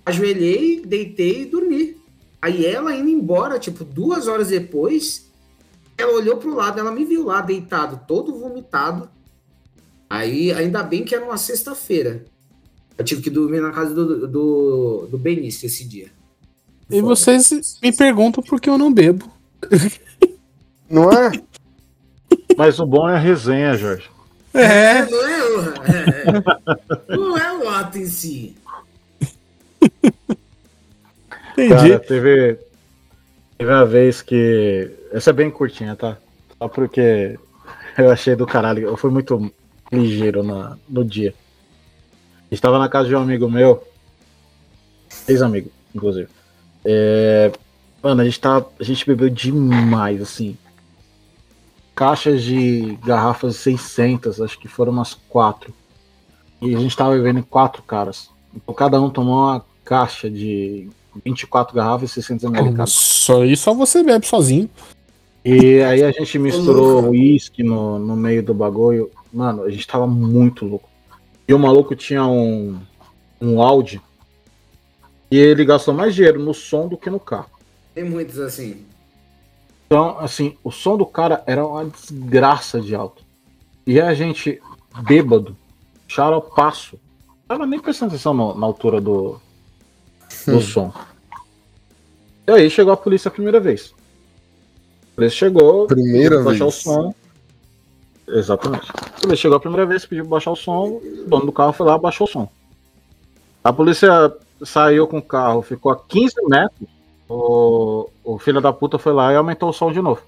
ajoelhei, 0.05 0.81
deitei 0.86 1.41
e 1.41 1.45
dormi. 1.45 1.97
Aí 2.45 2.63
ela 2.63 2.95
indo 2.95 3.09
embora, 3.09 3.57
tipo, 3.57 3.83
duas 3.83 4.27
horas 4.27 4.49
depois, 4.49 5.31
ela 5.97 6.13
olhou 6.13 6.37
pro 6.37 6.53
lado, 6.53 6.79
ela 6.79 6.91
me 6.91 7.03
viu 7.03 7.25
lá 7.25 7.41
deitado, 7.41 8.01
todo 8.07 8.37
vomitado. 8.37 9.09
Aí, 10.07 10.51
ainda 10.51 10.83
bem 10.83 11.03
que 11.03 11.15
era 11.15 11.25
uma 11.25 11.37
sexta-feira. 11.37 12.23
Eu 12.95 13.03
tive 13.03 13.23
que 13.23 13.31
dormir 13.31 13.61
na 13.61 13.71
casa 13.71 13.95
do, 13.95 14.27
do, 14.27 15.07
do 15.09 15.17
Benício 15.17 15.65
esse 15.65 15.83
dia. 15.85 16.09
E 16.87 17.01
vocês 17.01 17.79
me 17.81 17.91
perguntam 17.91 18.43
por 18.43 18.61
que 18.61 18.69
eu 18.69 18.77
não 18.77 18.93
bebo. 18.93 19.27
Não 20.87 21.11
é? 21.11 21.31
Mas 22.55 22.79
o 22.79 22.85
bom 22.85 23.09
é 23.09 23.15
a 23.15 23.19
resenha, 23.19 23.75
Jorge. 23.75 24.07
É. 24.53 25.03
Não 25.09 25.27
é, 25.27 25.43
o- 25.43 25.61
é, 25.83 27.17
não 27.17 27.37
é 27.37 27.57
o 27.57 27.67
ato 27.69 27.97
em 27.97 28.05
si. 28.05 28.55
Entendi. 31.58 31.70
Cara, 31.70 31.99
teve, 31.99 32.60
teve 33.58 33.72
uma 33.72 33.86
vez 33.86 34.22
que. 34.22 34.91
Essa 35.12 35.30
é 35.30 35.34
bem 35.34 35.49
curtinha, 35.49 35.95
tá? 35.95 36.18
Só 36.58 36.68
porque 36.68 37.39
eu 37.97 38.12
achei 38.12 38.36
do 38.36 38.45
caralho. 38.45 38.88
Eu 38.88 38.97
fui 38.97 39.10
muito 39.10 39.51
ligeiro 39.91 40.43
na, 40.43 40.78
no 40.88 41.03
dia. 41.03 41.34
A 42.51 42.53
gente 42.53 42.62
tava 42.62 42.78
na 42.78 42.89
casa 42.89 43.08
de 43.08 43.16
um 43.16 43.22
amigo 43.22 43.49
meu. 43.49 43.82
Ex-amigo, 45.28 45.72
inclusive. 45.93 46.28
É, 46.84 47.51
mano, 48.03 48.22
a 48.22 48.26
gente, 48.26 48.39
tava, 48.39 48.70
a 48.80 48.84
gente 48.84 49.06
bebeu 49.06 49.30
demais, 49.30 50.22
assim. 50.22 50.58
Caixas 51.95 52.43
de 52.43 52.99
garrafas 53.06 53.56
600, 53.56 54.41
acho 54.41 54.60
que 54.60 54.68
foram 54.68 54.91
umas 54.91 55.14
quatro. 55.14 55.74
E 56.62 56.76
a 56.76 56.80
gente 56.80 56.95
tava 56.95 57.16
bebendo 57.16 57.39
em 57.39 57.43
quatro 57.43 57.82
caras. 57.82 58.30
Então 58.53 58.74
cada 58.74 59.01
um 59.01 59.10
tomou 59.10 59.36
uma 59.36 59.66
caixa 59.84 60.30
de 60.30 60.89
24 61.24 61.76
garrafas 61.76 62.11
e 62.11 62.13
600 62.13 62.43
ml 62.45 62.72
cada. 62.72 62.88
Só 62.88 63.43
isso 63.45 63.63
só 63.63 63.74
você 63.74 64.03
bebe 64.03 64.26
sozinho. 64.26 64.70
E 65.43 65.82
aí 65.84 66.03
a 66.03 66.11
gente 66.11 66.39
misturou 66.39 67.09
uísque 67.09 67.63
no, 67.63 67.99
no 67.99 68.16
meio 68.16 68.41
do 68.41 68.53
bagulho. 68.53 69.11
Mano, 69.32 69.63
a 69.63 69.70
gente 69.70 69.86
tava 69.86 70.07
muito 70.07 70.66
louco. 70.66 70.89
E 71.47 71.53
o 71.53 71.59
maluco 71.59 71.95
tinha 71.95 72.26
um, 72.26 72.80
um 73.39 73.61
Audi. 73.61 74.01
E 75.30 75.38
ele 75.38 75.63
gastou 75.66 75.93
mais 75.93 76.16
dinheiro 76.16 76.39
no 76.39 76.53
som 76.53 76.88
do 76.88 76.97
que 76.97 77.09
no 77.09 77.20
carro. 77.20 77.49
Tem 77.93 78.03
muitos 78.03 78.39
assim. 78.39 78.86
Então, 79.86 80.18
assim, 80.20 80.57
o 80.63 80.72
som 80.72 80.97
do 80.97 81.05
cara 81.05 81.43
era 81.45 81.66
uma 81.66 81.86
desgraça 81.86 82.82
de 82.82 82.95
alto. 82.95 83.24
E 83.86 84.01
a 84.01 84.13
gente, 84.16 84.59
bêbado, 85.03 85.55
xaropasso. 86.07 86.99
Tava 87.47 87.68
nem 87.68 87.80
prestando 87.80 88.13
atenção 88.13 88.34
no- 88.34 88.55
na 88.55 88.66
altura 88.66 88.99
do, 88.99 89.39
do 90.45 90.61
som. 90.61 90.93
E 92.47 92.51
aí 92.51 92.69
chegou 92.69 92.93
a 92.93 92.97
polícia 92.97 93.29
a 93.29 93.31
primeira 93.31 93.59
vez. 93.59 93.93
A 95.13 95.15
polícia 95.15 95.38
chegou, 95.38 95.88
Primeira 95.88 96.38
pediu 96.38 96.43
pra 96.43 96.43
baixar 96.51 96.65
vez. 96.65 96.75
o 96.75 96.81
som. 96.81 97.15
Exatamente. 98.27 98.91
A 98.91 99.19
polícia 99.21 99.38
chegou 99.38 99.57
a 99.57 99.59
primeira 99.59 99.86
vez, 99.86 100.05
pediu 100.05 100.23
pra 100.25 100.31
baixar 100.31 100.51
o 100.51 100.55
som, 100.55 100.88
o 101.01 101.25
dono 101.27 101.45
do 101.47 101.51
carro 101.51 101.73
foi 101.73 101.86
lá, 101.86 101.97
baixou 101.97 102.27
o 102.27 102.29
som. 102.29 102.49
A 103.63 103.73
polícia 103.73 104.33
saiu 104.63 105.07
com 105.07 105.17
o 105.17 105.21
carro, 105.23 105.61
ficou 105.61 105.91
a 105.91 105.95
15 105.97 106.36
metros. 106.47 106.89
O, 107.27 108.09
o 108.23 108.38
filho 108.38 108.61
da 108.61 108.71
puta 108.71 108.99
foi 108.99 109.11
lá 109.13 109.33
e 109.33 109.36
aumentou 109.36 109.69
o 109.69 109.73
som 109.73 109.91
de 109.91 110.01
novo. 110.01 110.21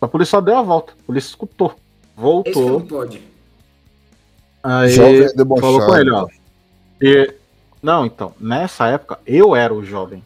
A 0.00 0.08
polícia 0.08 0.32
só 0.32 0.40
deu 0.40 0.56
a 0.56 0.62
volta. 0.62 0.92
A 0.92 1.06
polícia 1.06 1.28
escutou. 1.30 1.68
Esse 1.72 2.20
Voltou. 2.20 2.70
não 2.70 2.80
pode. 2.82 3.22
Aí 4.62 4.94
é 4.94 5.28
falou 5.60 5.86
com 5.86 5.96
ele, 5.96 6.10
ó. 6.10 6.26
E, 7.00 7.34
não, 7.82 8.06
então, 8.06 8.32
nessa 8.38 8.86
época 8.86 9.18
eu 9.26 9.56
era 9.56 9.74
o 9.74 9.84
jovem. 9.84 10.22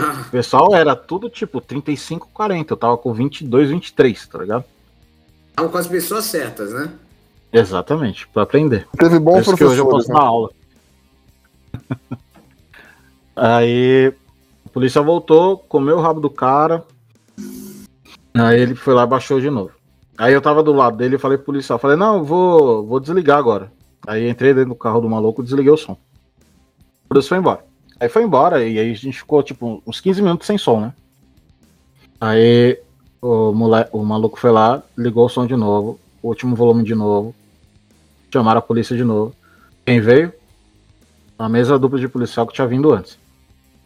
O 0.00 0.30
pessoal 0.30 0.74
era 0.74 0.96
tudo 0.96 1.28
tipo 1.28 1.60
35, 1.60 2.28
40. 2.32 2.72
Eu 2.72 2.76
tava 2.76 2.96
com 2.96 3.12
22, 3.12 3.70
23, 3.70 4.26
tá 4.26 4.38
ligado? 4.38 4.64
Estavam 5.50 5.70
com 5.70 5.78
as 5.78 5.86
pessoas 5.86 6.24
certas, 6.24 6.72
né? 6.72 6.90
Exatamente, 7.52 8.26
pra 8.28 8.42
aprender. 8.44 8.88
Teve 8.96 9.16
Por 9.16 9.20
bons 9.20 9.40
isso 9.42 9.56
que 9.56 9.64
hoje 9.64 9.80
eu 9.80 9.86
posso 9.86 10.08
né? 10.08 10.14
dar 10.14 10.22
aula. 10.22 10.50
Aí 13.36 14.12
a 14.64 14.68
polícia 14.70 15.02
voltou, 15.02 15.58
comeu 15.58 15.98
o 15.98 16.00
rabo 16.00 16.20
do 16.20 16.30
cara. 16.30 16.82
Aí 18.34 18.58
ele 18.58 18.74
foi 18.74 18.94
lá 18.94 19.04
e 19.04 19.06
baixou 19.06 19.40
de 19.40 19.50
novo. 19.50 19.72
Aí 20.16 20.32
eu 20.32 20.40
tava 20.40 20.62
do 20.62 20.72
lado 20.72 20.96
dele 20.96 21.16
e 21.16 21.18
falei 21.18 21.36
pro 21.36 21.46
policial, 21.46 21.78
falei, 21.78 21.96
não, 21.96 22.18
eu 22.18 22.24
vou, 22.24 22.86
vou 22.86 23.00
desligar 23.00 23.38
agora. 23.38 23.70
Aí 24.06 24.28
entrei 24.28 24.54
dentro 24.54 24.70
do 24.70 24.74
carro 24.74 25.00
do 25.00 25.08
maluco, 25.08 25.42
desliguei 25.42 25.70
o 25.70 25.76
som. 25.76 25.96
O 27.12 27.14
polícia 27.14 27.28
foi 27.28 27.38
embora. 27.38 27.64
Aí 28.00 28.08
foi 28.08 28.22
embora 28.24 28.66
e 28.66 28.78
aí 28.78 28.90
a 28.90 28.94
gente 28.94 29.18
ficou 29.18 29.42
tipo 29.42 29.82
uns 29.86 30.00
15 30.00 30.22
minutos 30.22 30.46
sem 30.46 30.56
som, 30.56 30.80
né? 30.80 30.94
Aí 32.20 32.78
o, 33.20 33.52
mole... 33.52 33.84
o 33.92 34.02
maluco 34.02 34.40
foi 34.40 34.50
lá, 34.50 34.82
ligou 34.96 35.26
o 35.26 35.28
som 35.28 35.46
de 35.46 35.54
novo, 35.54 36.00
o 36.22 36.28
último 36.28 36.56
volume 36.56 36.82
de 36.82 36.94
novo. 36.94 37.34
Chamaram 38.32 38.58
a 38.60 38.62
polícia 38.62 38.96
de 38.96 39.04
novo. 39.04 39.34
Quem 39.84 40.00
veio? 40.00 40.32
A 41.38 41.48
mesma 41.48 41.78
dupla 41.78 41.98
de 42.00 42.08
policial 42.08 42.46
que 42.46 42.54
tinha 42.54 42.66
vindo 42.66 42.92
antes. 42.92 43.18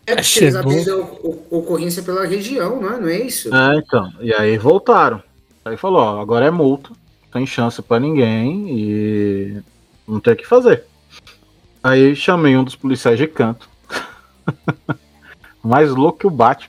É 0.06 0.14
porque 0.14 0.38
eles 0.38 0.54
Chegou. 0.84 1.20
o- 1.50 1.58
ocorrência 1.58 2.00
pela 2.02 2.24
região, 2.24 2.80
não 2.80 2.92
é? 2.94 3.00
Não 3.00 3.08
é 3.08 3.18
isso? 3.22 3.52
É, 3.52 3.76
então. 3.76 4.12
E 4.20 4.32
aí 4.32 4.56
voltaram. 4.56 5.20
Aí 5.64 5.76
falou, 5.76 6.00
ó, 6.00 6.20
agora 6.20 6.46
é 6.46 6.50
multa, 6.50 6.90
não 6.90 7.30
tem 7.32 7.44
chance 7.44 7.82
pra 7.82 7.98
ninguém 7.98 8.66
e 8.70 9.62
não 10.06 10.20
tem 10.20 10.34
o 10.34 10.36
que 10.36 10.46
fazer. 10.46 10.85
Aí 11.86 12.16
chamei 12.16 12.56
um 12.56 12.64
dos 12.64 12.74
policiais 12.74 13.16
de 13.16 13.28
canto. 13.28 13.68
Mais 15.62 15.92
louco 15.92 16.18
que 16.18 16.26
o 16.26 16.30
Batman. 16.30 16.68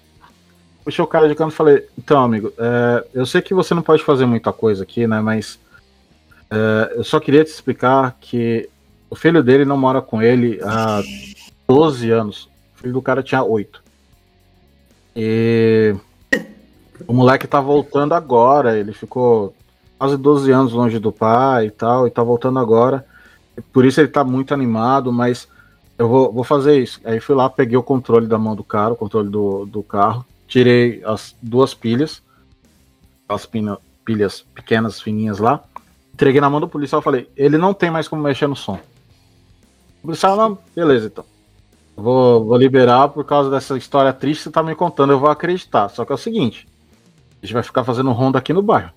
Puxei 0.85 1.03
o 1.03 1.07
cara 1.07 1.27
de 1.27 1.33
canto 1.33 1.53
e 1.53 1.55
falei, 1.55 1.87
então, 1.97 2.23
amigo, 2.23 2.53
é, 2.55 3.03
eu 3.15 3.25
sei 3.25 3.41
que 3.41 3.51
você 3.51 3.73
não 3.73 3.81
pode 3.81 4.03
fazer 4.03 4.27
muita 4.27 4.53
coisa 4.53 4.83
aqui, 4.83 5.07
né? 5.07 5.19
Mas 5.19 5.59
é, 6.51 6.93
eu 6.97 7.03
só 7.03 7.19
queria 7.19 7.43
te 7.43 7.49
explicar 7.49 8.15
que 8.21 8.69
o 9.09 9.15
filho 9.15 9.41
dele 9.41 9.65
não 9.65 9.75
mora 9.75 10.03
com 10.03 10.21
ele 10.21 10.59
há 10.63 11.01
12 11.67 12.11
anos. 12.11 12.47
O 12.75 12.81
filho 12.81 12.93
do 12.93 13.01
cara 13.01 13.23
tinha 13.23 13.41
8. 13.41 13.83
E 15.15 15.95
o 17.07 17.13
moleque 17.13 17.47
tá 17.47 17.59
voltando 17.59 18.13
agora, 18.13 18.77
ele 18.77 18.93
ficou 18.93 19.55
quase 19.97 20.15
12 20.15 20.51
anos 20.51 20.73
longe 20.73 20.99
do 20.99 21.11
pai 21.11 21.65
e 21.65 21.71
tal, 21.71 22.05
e 22.05 22.11
tá 22.11 22.21
voltando 22.21 22.59
agora. 22.59 23.03
Por 23.73 23.85
isso 23.85 23.99
ele 23.99 24.07
tá 24.07 24.23
muito 24.23 24.53
animado, 24.53 25.11
mas 25.11 25.47
eu 25.97 26.07
vou, 26.07 26.31
vou 26.31 26.43
fazer 26.43 26.81
isso. 26.81 27.01
Aí 27.03 27.19
fui 27.19 27.35
lá, 27.35 27.49
peguei 27.49 27.77
o 27.77 27.83
controle 27.83 28.27
da 28.27 28.37
mão 28.37 28.55
do 28.55 28.63
cara, 28.63 28.93
o 28.93 28.97
controle 28.97 29.29
do, 29.29 29.65
do 29.65 29.81
carro, 29.83 30.25
tirei 30.47 31.01
as 31.03 31.35
duas 31.41 31.73
pilhas, 31.73 32.21
as 33.27 33.45
pina- 33.45 33.79
pilhas 34.05 34.45
pequenas, 34.53 35.01
fininhas 35.01 35.39
lá, 35.39 35.63
entreguei 36.13 36.39
na 36.39 36.49
mão 36.49 36.59
do 36.59 36.67
policial 36.67 37.01
e 37.01 37.03
falei, 37.03 37.29
ele 37.35 37.57
não 37.57 37.73
tem 37.73 37.91
mais 37.91 38.07
como 38.07 38.21
mexer 38.21 38.47
no 38.47 38.55
som. 38.55 38.79
O 39.99 40.07
policial, 40.07 40.37
não, 40.37 40.57
beleza 40.75 41.07
então. 41.07 41.25
Vou, 41.95 42.45
vou 42.45 42.57
liberar 42.57 43.09
por 43.09 43.25
causa 43.25 43.49
dessa 43.49 43.75
história 43.75 44.13
triste 44.13 44.41
que 44.41 44.43
você 44.43 44.51
tá 44.51 44.61
me 44.61 44.75
contando, 44.75 45.13
eu 45.13 45.19
vou 45.19 45.29
acreditar. 45.29 45.89
Só 45.89 46.05
que 46.05 46.11
é 46.11 46.15
o 46.15 46.17
seguinte, 46.17 46.67
a 47.41 47.45
gente 47.45 47.53
vai 47.53 47.63
ficar 47.63 47.83
fazendo 47.83 48.11
ronda 48.11 48.37
aqui 48.37 48.53
no 48.53 48.61
bairro. 48.61 48.91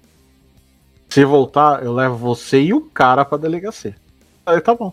Se 1.09 1.25
voltar, 1.25 1.83
eu 1.83 1.95
levo 1.95 2.15
você 2.15 2.61
e 2.61 2.75
o 2.75 2.83
cara 2.83 3.25
pra 3.25 3.39
delegacia. 3.39 3.97
Aí 4.47 4.61
tá 4.61 4.75
bom. 4.75 4.93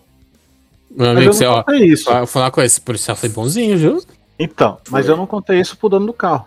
Meu 0.90 1.06
Mas 1.08 1.16
amigo, 1.16 1.28
eu 1.30 1.32
você, 1.34 1.44
não 1.44 1.52
ó, 1.52 1.62
contei 1.62 1.86
isso. 1.86 2.04
fa- 2.04 2.26
falar 2.26 2.50
coisa, 2.50 2.66
esse 2.66 2.80
policial 2.80 3.16
foi 3.16 3.28
bonzinho, 3.28 3.76
viu? 3.76 4.02
Então, 4.38 4.78
mas 4.90 5.06
eu 5.08 5.16
não 5.16 5.26
contei 5.26 5.60
isso 5.60 5.76
pro 5.76 5.88
dono 5.88 6.06
do 6.06 6.12
carro. 6.12 6.46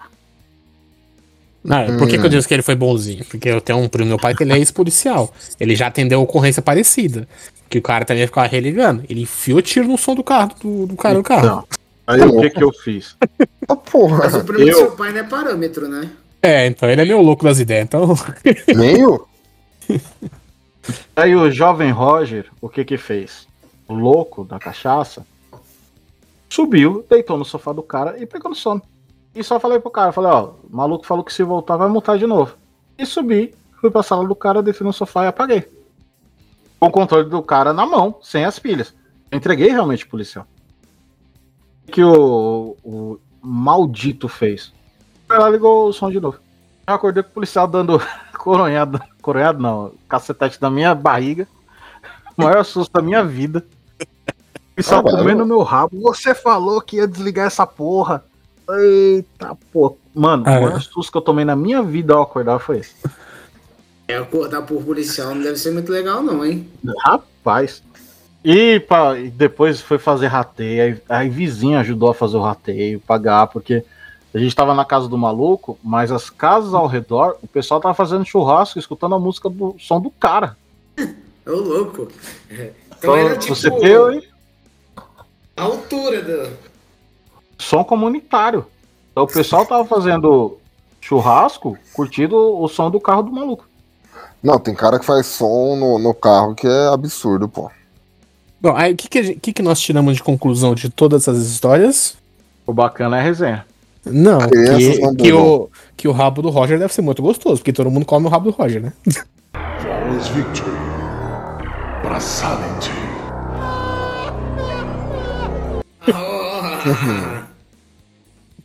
Não, 1.64 1.98
por 1.98 2.08
que, 2.08 2.18
que 2.18 2.24
eu 2.24 2.26
Hum. 2.26 2.30
disse 2.30 2.48
que 2.48 2.54
ele 2.56 2.64
foi 2.64 2.74
bonzinho? 2.74 3.24
Porque 3.26 3.48
eu 3.48 3.62
tenho 3.62 3.78
um 3.78 3.88
primo 3.88 4.08
meu 4.10 4.18
pai 4.18 4.34
que 4.34 4.42
ele 4.44 4.54
é 4.54 4.58
ex-policial. 4.58 5.32
Ele 5.60 5.76
já 5.76 5.88
atendeu 5.88 6.22
ocorrência 6.22 6.62
parecida. 6.62 7.28
Que 7.70 7.78
o 7.78 7.82
cara 7.82 8.04
também 8.04 8.26
ficava 8.26 8.48
religando. 8.48 9.04
Ele 9.08 9.22
enfiou 9.22 9.60
o 9.60 9.62
tiro 9.62 9.88
no 9.88 9.98
som 9.98 10.16
do 10.16 10.24
carro, 10.24 10.52
do, 10.62 10.88
do 10.88 10.96
cara 10.96 11.16
do 11.16 11.24
carro. 11.24 11.46
Então, 11.46 11.66
aí 12.08 12.22
o 12.22 12.42
que 12.42 12.50
que 12.50 12.64
eu 12.64 12.72
fiz? 12.74 13.16
Ah, 13.70 13.76
porra. 13.76 14.18
Mas 14.18 14.34
o 14.36 14.44
primo 14.44 14.66
do 14.66 14.70
Eu- 14.72 14.78
seu 14.78 14.92
pai 14.94 15.12
não 15.12 15.20
é 15.20 15.24
parâmetro, 15.24 15.88
né? 15.88 16.10
É, 16.42 16.66
então 16.66 16.90
ele 16.90 17.02
é 17.02 17.06
meio 17.06 17.22
louco 17.22 17.44
das 17.44 17.60
ideias. 17.60 17.84
Então, 17.86 18.16
Nem 18.76 19.06
o. 19.06 19.26
Aí 21.16 21.36
o 21.36 21.52
jovem 21.52 21.92
Roger, 21.92 22.50
o 22.60 22.70
que 22.70 22.84
que 22.84 22.98
fez? 22.98 23.48
O 23.88 23.94
louco 23.94 24.44
da 24.44 24.58
cachaça 24.58 25.26
subiu, 26.50 27.06
deitou 27.10 27.38
no 27.38 27.46
sofá 27.46 27.72
do 27.72 27.84
cara 27.84 28.22
e 28.22 28.26
pegou 28.26 28.50
no 28.50 28.56
sono. 28.56 28.82
E 29.34 29.44
só 29.44 29.60
falei 29.60 29.80
pro 29.80 29.90
cara, 29.90 30.12
falei, 30.12 30.32
ó, 30.32 30.54
o 30.64 30.76
maluco 30.76 31.06
falou 31.06 31.24
que 31.24 31.34
se 31.34 31.44
voltar 31.44 31.78
vai 31.78 31.88
multar 31.88 32.18
de 32.18 32.28
novo. 32.28 32.56
E 32.98 33.06
subi, 33.06 33.56
fui 33.80 33.90
pra 33.90 34.04
sala 34.04 34.28
do 34.28 34.36
cara, 34.36 34.62
deitei 34.62 34.86
no 34.86 34.92
sofá 34.92 35.24
e 35.24 35.28
apaguei. 35.28 35.66
Com 36.80 36.88
o 36.88 36.92
controle 36.92 37.30
do 37.30 37.42
cara 37.42 37.74
na 37.74 37.86
mão, 37.86 38.18
sem 38.22 38.44
as 38.44 38.60
pilhas. 38.60 38.94
Entreguei 39.32 39.70
realmente 39.70 40.04
pro 40.04 40.12
policial. 40.12 40.46
O 41.88 41.92
que 41.92 42.04
o, 42.04 42.76
o 42.84 43.20
maldito 43.42 44.28
fez? 44.28 44.74
Lá 45.30 45.50
ligou 45.50 45.88
o 45.88 45.94
som 45.94 46.12
de 46.12 46.20
novo. 46.20 46.40
Eu 46.86 46.96
acordei 46.96 47.24
com 47.24 47.30
o 47.30 47.34
policial 47.34 47.68
dando 47.68 48.02
coronhado, 48.38 49.00
coronhado 49.22 49.62
não, 49.62 49.94
cacetete 50.10 50.60
da 50.60 50.70
minha 50.70 50.94
barriga. 50.96 51.48
O 52.38 52.44
maior 52.44 52.64
susto 52.64 52.92
da 52.94 53.02
minha 53.02 53.24
vida. 53.24 53.66
E 54.78 54.82
só 54.84 55.00
Ah, 55.00 55.04
comendo 55.04 55.42
eu- 55.42 55.46
meu 55.46 55.62
rabo. 55.64 56.00
Você 56.02 56.34
falou 56.34 56.82
que 56.82 56.98
ia 56.98 57.08
desligar 57.08 57.48
essa 57.48 57.66
porra. 57.68 58.24
Eita, 58.70 59.58
pô. 59.72 59.98
Mano, 60.14 60.44
Ah, 60.46 60.58
o 60.60 60.62
maior 60.64 60.82
susto 60.82 61.12
que 61.12 61.18
eu 61.18 61.22
tomei 61.22 61.44
na 61.46 61.56
minha 61.56 61.82
vida 61.84 62.14
ao 62.14 62.22
acordar 62.24 62.60
foi 62.60 62.80
esse. 62.80 62.96
É, 64.08 64.18
acordar 64.18 64.62
por 64.64 64.82
policial 64.84 65.34
não 65.36 65.42
deve 65.42 65.58
ser 65.58 65.72
muito 65.72 65.92
legal, 65.92 66.22
não, 66.22 66.46
hein? 66.46 66.70
Rapaz. 67.06 67.82
E, 68.44 68.80
pá, 68.80 69.18
e 69.18 69.30
depois 69.30 69.82
foi 69.82 69.98
fazer 70.00 70.28
rateio. 70.28 70.84
Aí, 70.84 71.02
aí 71.24 71.30
vizinho 71.30 71.78
ajudou 71.80 72.10
a 72.10 72.14
fazer 72.14 72.38
o 72.38 72.42
rateio, 72.42 73.00
pagar, 73.02 73.48
porque 73.48 73.84
A 74.34 74.38
gente 74.38 74.56
tava 74.56 74.74
na 74.74 74.86
casa 74.86 75.10
do 75.10 75.18
maluco, 75.18 75.78
mas 75.84 76.12
as 76.12 76.30
casas 76.30 76.74
ao 76.74 76.88
redor, 76.88 77.38
o 77.44 77.48
pessoal 77.48 77.82
tava 77.82 77.94
fazendo 77.94 78.24
churrasco, 78.24 78.80
escutando 78.80 79.16
a 79.16 79.20
música 79.20 79.50
do 79.50 79.76
som 79.78 80.00
do 80.00 80.10
cara. 80.10 80.56
Ô, 81.46 81.52
louco. 81.52 82.08
É. 82.50 82.72
Então, 82.98 83.16
Então 83.16 83.18
era 83.18 83.38
tipo 83.38 83.56
você 83.56 83.70
tem 83.72 84.30
a 85.58 85.64
altura 85.64 86.22
do. 86.22 86.58
som 87.58 87.84
comunitário. 87.84 88.66
Então 89.12 89.24
o 89.24 89.28
pessoal 89.28 89.66
tava 89.66 89.86
fazendo 89.86 90.58
churrasco, 91.02 91.78
curtindo 91.94 92.38
o 92.38 92.68
som 92.68 92.90
do 92.90 93.00
carro 93.02 93.24
do 93.24 93.32
maluco. 93.32 93.68
Não, 94.42 94.58
tem 94.60 94.74
cara 94.74 94.98
que 94.98 95.06
faz 95.06 95.26
som 95.26 95.76
no, 95.76 96.00
no 96.00 96.14
carro 96.14 96.56
que 96.56 96.68
é 96.68 96.88
absurdo, 96.88 97.50
pô. 97.50 97.70
Bom, 98.62 98.76
aí 98.76 98.94
o 98.94 98.96
que, 98.96 99.10
que, 99.10 99.36
que 99.36 99.54
que 99.54 99.62
nós 99.62 99.80
tiramos 99.80 100.16
de 100.16 100.24
conclusão 100.24 100.74
de 100.74 100.90
todas 100.90 101.24
essas 101.24 101.46
histórias? 101.48 102.16
O 102.66 102.74
bacana 102.74 103.18
é 103.18 103.20
a 103.20 103.24
resenha. 103.24 103.66
Não, 104.06 104.40
que, 104.40 105.00
não 105.00 105.16
que, 105.16 105.32
o, 105.32 105.70
que 105.96 106.08
o 106.08 106.12
rabo 106.12 106.42
do 106.42 106.50
Roger 106.50 106.80
deve 106.80 106.94
ser 106.94 107.04
muito 107.04 107.22
gostoso, 107.22 107.58
porque 107.58 107.72
todo 107.72 107.92
mundo 107.92 108.06
come 108.06 108.26
o 108.26 108.30
rabo 108.30 108.52
do 108.52 108.58
Roger, 108.58 108.82
né? 108.82 108.94
Victory. 110.34 110.72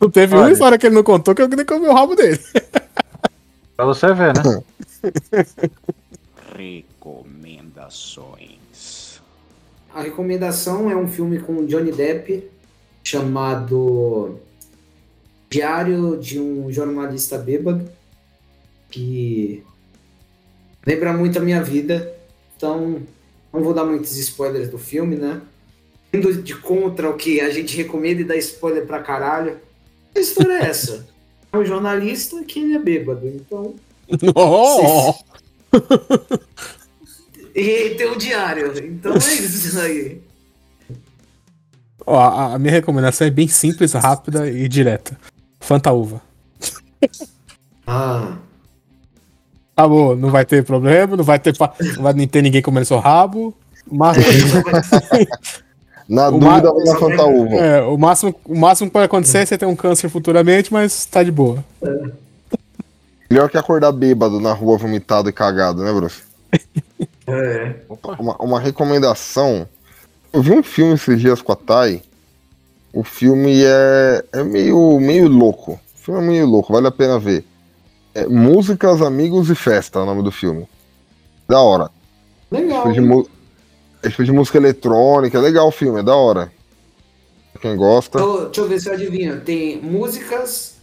Não 0.01 0.11
teve 0.15 0.35
uma 0.35 0.51
história 0.51 0.79
que 0.79 0.87
ele 0.87 0.95
não 0.95 1.03
contou 1.03 1.35
que 1.35 1.43
eu 1.43 1.49
nem 1.49 1.65
comi 1.65 1.87
o 1.87 1.95
rabo 1.95 2.15
dele. 2.15 2.41
Pra 3.77 3.85
você 3.85 4.15
ver, 4.15 4.33
né? 4.35 4.63
Recomendações. 6.57 9.21
A 9.95 10.01
recomendação 10.01 10.91
é 10.91 10.97
um 10.97 11.07
filme 11.07 11.39
com 11.39 11.67
Johnny 11.67 11.93
Depp 11.93 12.51
chamado 13.03 14.41
Diário 15.49 16.17
de 16.19 16.41
um 16.41 16.71
Jornalista 16.73 17.39
Bêbado, 17.39 17.89
que 18.91 19.63
lembra 20.87 21.13
muito 21.13 21.39
a 21.39 21.43
minha 21.43 21.63
vida, 21.63 22.15
então 22.57 23.03
não 23.53 23.63
vou 23.63 23.73
dar 23.73 23.85
muitos 23.85 24.17
spoilers 24.17 24.69
do 24.69 24.79
filme, 24.79 25.17
né? 25.17 25.41
Indo 26.13 26.43
de 26.43 26.55
contra 26.55 27.11
o 27.11 27.17
que 27.17 27.41
a 27.41 27.51
gente 27.51 27.77
recomenda 27.77 28.21
e 28.21 28.25
dá 28.25 28.37
spoiler 28.37 28.87
pra 28.87 29.03
caralho. 29.03 29.59
A 30.15 30.19
história 30.19 30.53
é 30.53 30.67
essa. 30.67 31.07
É 31.53 31.59
um 31.59 31.65
jornalista 31.65 32.43
que 32.43 32.59
ele 32.59 32.75
é 32.75 32.79
bêbado, 32.79 33.27
então. 33.29 33.77
Oh! 34.35 35.15
E 37.57 37.95
tem 37.95 38.11
um 38.11 38.19
diário, 38.19 38.77
então 38.85 39.15
é 39.15 39.17
isso 39.17 39.81
aí. 39.81 40.21
Ó, 42.05 42.15
a, 42.19 42.55
a 42.55 42.59
minha 42.59 42.71
recomendação 42.71 43.27
é 43.27 43.31
bem 43.31 43.49
simples, 43.49 43.95
rápida 43.95 44.51
e 44.51 44.69
direta. 44.69 45.19
Fanta 45.67 45.93
uva. 45.93 46.21
Ah. 47.89 48.33
Tá 49.77 49.87
bom, 49.87 50.17
não 50.17 50.29
vai 50.31 50.45
ter 50.45 50.65
problema, 50.65 51.17
não 51.17 51.23
vai 51.23 51.39
ter, 51.39 51.57
pa- 51.57 51.73
não 51.97 52.03
vai 52.03 52.27
ter 52.27 52.43
ninguém 52.43 52.61
comendo 52.61 52.85
seu 52.85 52.99
rabo. 52.99 53.55
Mas, 53.89 54.17
Na 56.09 56.27
O 56.29 56.33
dúvida, 56.33 56.49
ma- 56.49 56.61
vai 56.73 56.85
na 56.85 56.99
Fanta 56.99 57.25
Uva. 57.27 57.55
é, 57.55 57.83
o, 57.83 57.97
máximo, 57.97 58.35
o 58.45 58.59
máximo 58.59 58.89
que 58.89 58.93
pode 58.93 59.05
acontecer 59.05 59.39
é 59.39 59.47
você 59.47 59.57
ter 59.57 59.67
um 59.67 59.77
câncer 59.77 60.09
futuramente, 60.09 60.73
mas 60.73 61.07
tá 61.07 61.23
de 61.23 61.31
boa. 61.31 61.65
Melhor 63.31 63.49
que 63.49 63.57
acordar 63.57 63.93
bêbado 63.93 64.41
na 64.41 64.53
rua, 64.53 64.77
vomitado 64.79 65.29
e 65.29 65.33
cagado, 65.33 65.85
né, 65.85 65.93
Bruce? 65.93 66.23
É. 67.29 67.75
Uma, 68.19 68.37
uma 68.37 68.61
recomendação. 68.61 69.67
Eu 70.33 70.43
vi 70.43 70.53
um 70.53 70.63
filme 70.63 70.95
esses 70.95 71.21
dias 71.21 71.41
com 71.43 71.53
a 71.53 71.57
Thay. 71.57 72.03
O 72.97 73.05
filme 73.05 73.63
é, 73.63 74.25
é 74.33 74.43
meio, 74.43 74.99
meio 74.99 75.29
louco. 75.29 75.73
O 75.73 75.99
filme 75.99 76.19
é 76.19 76.27
meio 76.29 76.47
louco, 76.47 76.73
vale 76.73 76.87
a 76.87 76.91
pena 76.91 77.19
ver. 77.19 77.45
É 78.15 78.27
Músicas, 78.27 79.03
Amigos 79.03 79.51
e 79.51 79.55
Festa 79.55 79.99
é 79.99 80.03
o 80.03 80.07
nome 80.07 80.23
do 80.23 80.33
filme. 80.33 80.67
Da 81.47 81.61
hora. 81.61 81.91
Legal. 82.51 82.91
É 84.03 84.09
tipo 84.09 84.25
de 84.25 84.33
música 84.33 84.57
eletrônica, 84.57 85.37
é 85.37 85.41
legal 85.43 85.69
o 85.69 85.71
filme, 85.71 86.01
é 86.01 86.03
da 86.03 86.17
hora. 86.17 86.51
Pra 87.53 87.61
quem 87.61 87.77
gosta, 87.77 88.19
Então, 88.19 88.45
deixa 88.45 88.61
eu 88.63 88.69
ver 88.69 88.81
se 88.81 88.89
eu 88.89 88.95
adivinho. 88.95 89.43
Tem 89.43 89.79
músicas, 89.83 90.77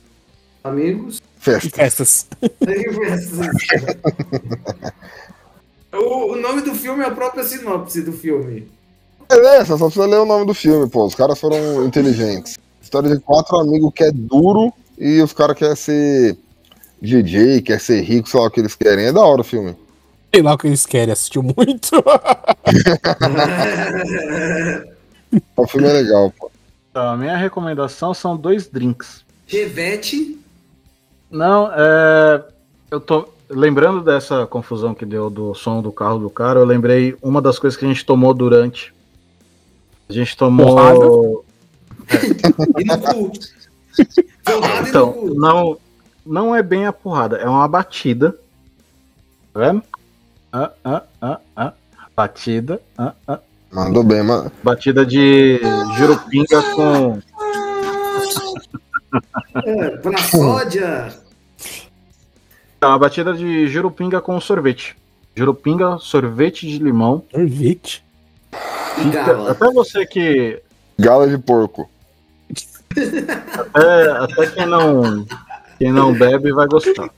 amigos. 0.63 1.17
E 1.17 1.21
festa. 1.39 1.75
festas. 1.75 2.27
o, 5.91 6.33
o 6.33 6.35
nome 6.35 6.61
do 6.61 6.75
filme 6.75 7.03
é 7.03 7.07
a 7.07 7.11
própria 7.11 7.43
sinopse 7.43 8.03
do 8.03 8.13
filme. 8.13 8.71
Beleza, 9.29 9.77
só 9.77 9.85
precisa 9.85 10.05
ler 10.05 10.19
o 10.19 10.25
nome 10.25 10.45
do 10.45 10.53
filme, 10.53 10.89
pô. 10.89 11.05
Os 11.05 11.15
caras 11.15 11.39
foram 11.39 11.85
inteligentes. 11.85 12.57
História 12.81 13.09
de 13.09 13.19
quatro 13.19 13.57
amigos 13.57 13.91
que 13.95 14.03
é 14.03 14.11
duro 14.11 14.73
e 14.97 15.21
os 15.21 15.33
caras 15.33 15.57
querem 15.57 15.75
ser 15.75 16.37
DJ, 17.01 17.61
quer 17.61 17.79
ser 17.79 18.01
rico, 18.01 18.29
sei 18.29 18.39
lá 18.39 18.47
o 18.47 18.51
que 18.51 18.59
eles 18.59 18.75
querem. 18.75 19.05
É 19.05 19.11
da 19.11 19.21
hora 19.21 19.41
o 19.41 19.43
filme. 19.43 19.75
Sei 20.33 20.41
lá 20.41 20.53
o 20.53 20.57
que 20.57 20.67
eles 20.67 20.85
querem, 20.85 21.11
assistiu 21.11 21.43
muito. 21.43 21.91
O 25.55 25.67
filme 25.67 25.87
é 25.87 25.93
legal, 25.93 26.33
pô. 26.37 26.51
Então, 26.91 27.09
a 27.09 27.17
minha 27.17 27.35
recomendação 27.35 28.13
são 28.13 28.37
dois 28.37 28.67
drinks. 28.67 29.25
Chevette. 29.47 30.39
Não, 31.29 31.71
é. 31.73 32.43
Eu 32.91 32.99
tô. 32.99 33.27
Lembrando 33.49 34.01
dessa 34.01 34.45
confusão 34.45 34.93
que 34.93 35.05
deu 35.05 35.29
do 35.29 35.53
som 35.53 35.81
do 35.81 35.91
carro 35.91 36.19
do 36.19 36.29
cara, 36.29 36.59
eu 36.59 36.65
lembrei 36.65 37.15
uma 37.21 37.41
das 37.41 37.59
coisas 37.59 37.77
que 37.77 37.85
a 37.85 37.87
gente 37.87 38.05
tomou 38.05 38.33
durante. 38.33 38.93
A 40.13 40.15
gente 40.15 40.37
tomou. 40.37 41.43
E 42.77 42.83
no 42.83 42.99
cu. 42.99 43.31
Porrada 44.45 44.89
Então, 44.89 45.13
e 45.15 45.25
no 45.25 45.29
cu. 45.29 45.39
não, 45.39 45.77
não 46.23 46.55
é 46.55 46.61
bem 46.61 46.85
a 46.85 46.93
porrada, 46.93 47.37
é 47.37 47.47
uma 47.49 47.67
batida. 47.67 48.37
Tá 49.51 49.59
vendo? 49.59 49.81
Ah, 50.51 50.71
ah, 50.83 51.03
ah, 51.19 51.39
ah. 51.55 51.73
Batida. 52.15 52.79
Ah, 52.95 53.13
ah. 53.27 53.39
Mandou 53.71 54.03
bem, 54.03 54.21
mano. 54.21 54.51
Batida 54.61 55.03
de 55.03 55.59
jurupinga 55.97 56.61
com. 56.75 57.19
É, 59.65 59.89
pra 59.97 60.17
sódia. 60.17 61.13
É 62.81 62.85
uma 62.85 62.97
batida 62.97 63.31
de 63.33 63.67
jurupinga 63.67 64.19
com 64.19 64.39
sorvete. 64.41 64.95
Jurupinga, 65.35 65.99
sorvete 65.99 66.67
de 66.67 66.79
limão. 66.79 67.23
Sorvete. 67.31 68.02
E 69.01 69.09
gala. 69.09 69.51
Até 69.51 69.71
você 69.71 70.05
que. 70.05 70.61
Gala 70.99 71.27
de 71.27 71.37
porco. 71.37 71.89
Até, 73.73 74.11
até 74.11 74.47
quem 74.47 74.65
não. 74.65 75.25
Quem 75.77 75.91
não 75.91 76.13
bebe 76.13 76.51
vai 76.51 76.67
gostar. 76.67 77.09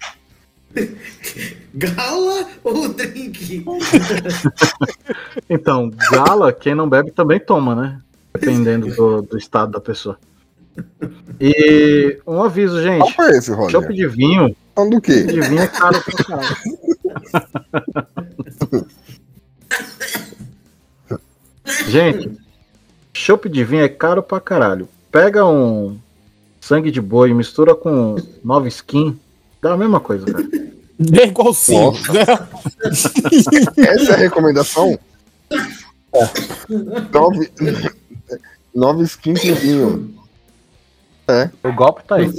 Gala 1.73 2.47
ou 2.63 2.89
drink? 2.89 3.65
Então, 5.49 5.91
gala, 6.11 6.51
quem 6.51 6.73
não 6.73 6.89
bebe 6.89 7.11
também 7.11 7.39
toma, 7.39 7.75
né? 7.75 7.99
Dependendo 8.33 8.87
do, 8.95 9.21
do 9.21 9.37
estado 9.37 9.73
da 9.73 9.79
pessoa. 9.79 10.17
E 11.39 12.19
um 12.25 12.41
aviso, 12.41 12.81
gente. 12.81 12.99
Qual 12.99 13.11
foi 13.11 13.37
esse, 13.37 13.51
Roger? 13.51 13.71
Chopp 13.71 13.93
de 13.93 14.07
vinho. 14.07 14.55
Falando 14.73 14.91
do 14.91 15.01
quê? 15.01 15.23
De 15.23 15.39
vinho 15.41 15.61
é 15.61 15.67
caro 15.67 16.01
pra 16.01 16.23
caralho. 16.23 16.55
Gente, 21.87 22.31
chopp 23.13 23.49
de 23.49 23.63
vinho 23.63 23.83
é 23.83 23.89
caro 23.89 24.21
pra 24.21 24.39
caralho. 24.39 24.87
Pega 25.11 25.45
um 25.45 25.97
sangue 26.59 26.91
de 26.91 27.01
boi, 27.01 27.33
mistura 27.33 27.75
com 27.75 28.15
nova 28.43 28.67
skin, 28.67 29.19
dá 29.61 29.73
a 29.73 29.77
mesma 29.77 29.99
coisa, 29.99 30.25
cara. 30.25 30.47
É 31.13 31.27
igualzinho. 31.27 31.91
Nossa. 31.91 32.13
né? 32.13 32.23
Essa 33.77 34.11
é 34.11 34.13
a 34.13 34.17
recomendação? 34.17 34.97
Nove, 37.13 37.51
nove 38.73 39.03
skins 39.03 39.41
de 39.41 39.51
vinho. 39.51 40.15
É. 41.27 41.49
O 41.63 41.73
golpe 41.73 42.03
tá 42.07 42.15
aí. 42.15 42.31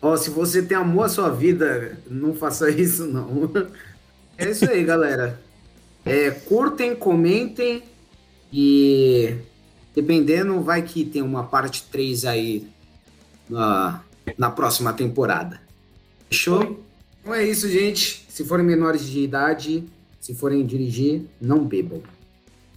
Ó, 0.00 0.16
se 0.16 0.30
você 0.30 0.62
tem 0.62 0.76
amor 0.76 1.06
à 1.06 1.08
sua 1.08 1.30
vida, 1.30 1.98
não 2.08 2.32
faça 2.34 2.70
isso, 2.70 3.06
não. 3.06 3.50
É 4.38 4.48
isso 4.48 4.70
aí, 4.70 4.84
galera. 4.84 5.40
É, 6.04 6.30
curtem, 6.30 6.94
comentem 6.94 7.82
e 8.52 9.36
dependendo, 9.94 10.60
vai 10.60 10.82
que 10.82 11.04
tem 11.04 11.22
uma 11.22 11.44
parte 11.44 11.84
3 11.90 12.24
aí 12.24 12.68
na, 13.48 14.02
na 14.36 14.50
próxima 14.50 14.92
temporada. 14.92 15.60
Fechou? 16.28 16.84
Então 17.20 17.34
é 17.34 17.44
isso, 17.46 17.68
gente. 17.68 18.24
Se 18.28 18.44
forem 18.44 18.64
menores 18.64 19.04
de 19.04 19.20
idade, 19.20 19.84
se 20.20 20.34
forem 20.34 20.64
dirigir, 20.64 21.22
não 21.40 21.64
bebam. 21.64 22.02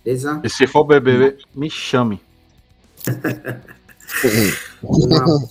Beleza? 0.03 0.41
E 0.43 0.49
se 0.49 0.67
for 0.67 0.84
beber, 0.84 1.38
me 1.55 1.69
chame. 1.69 2.19
Uma- 4.84 5.49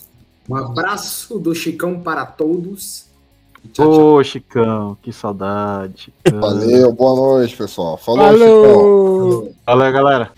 um 0.48 0.56
abraço 0.56 1.38
do 1.38 1.54
Chicão 1.54 2.00
para 2.00 2.26
todos. 2.26 3.06
Tchau, 3.72 3.90
tchau. 3.90 4.14
Ô, 4.14 4.24
Chicão, 4.24 4.96
que 5.00 5.12
saudade. 5.12 6.12
Chicão. 6.24 6.40
Valeu, 6.40 6.92
boa 6.92 7.14
noite, 7.14 7.56
pessoal. 7.56 7.96
Falou, 7.96 8.32
Chicão. 8.32 8.62
Falou! 8.64 9.52
Valeu, 9.66 9.92
galera. 9.92 10.32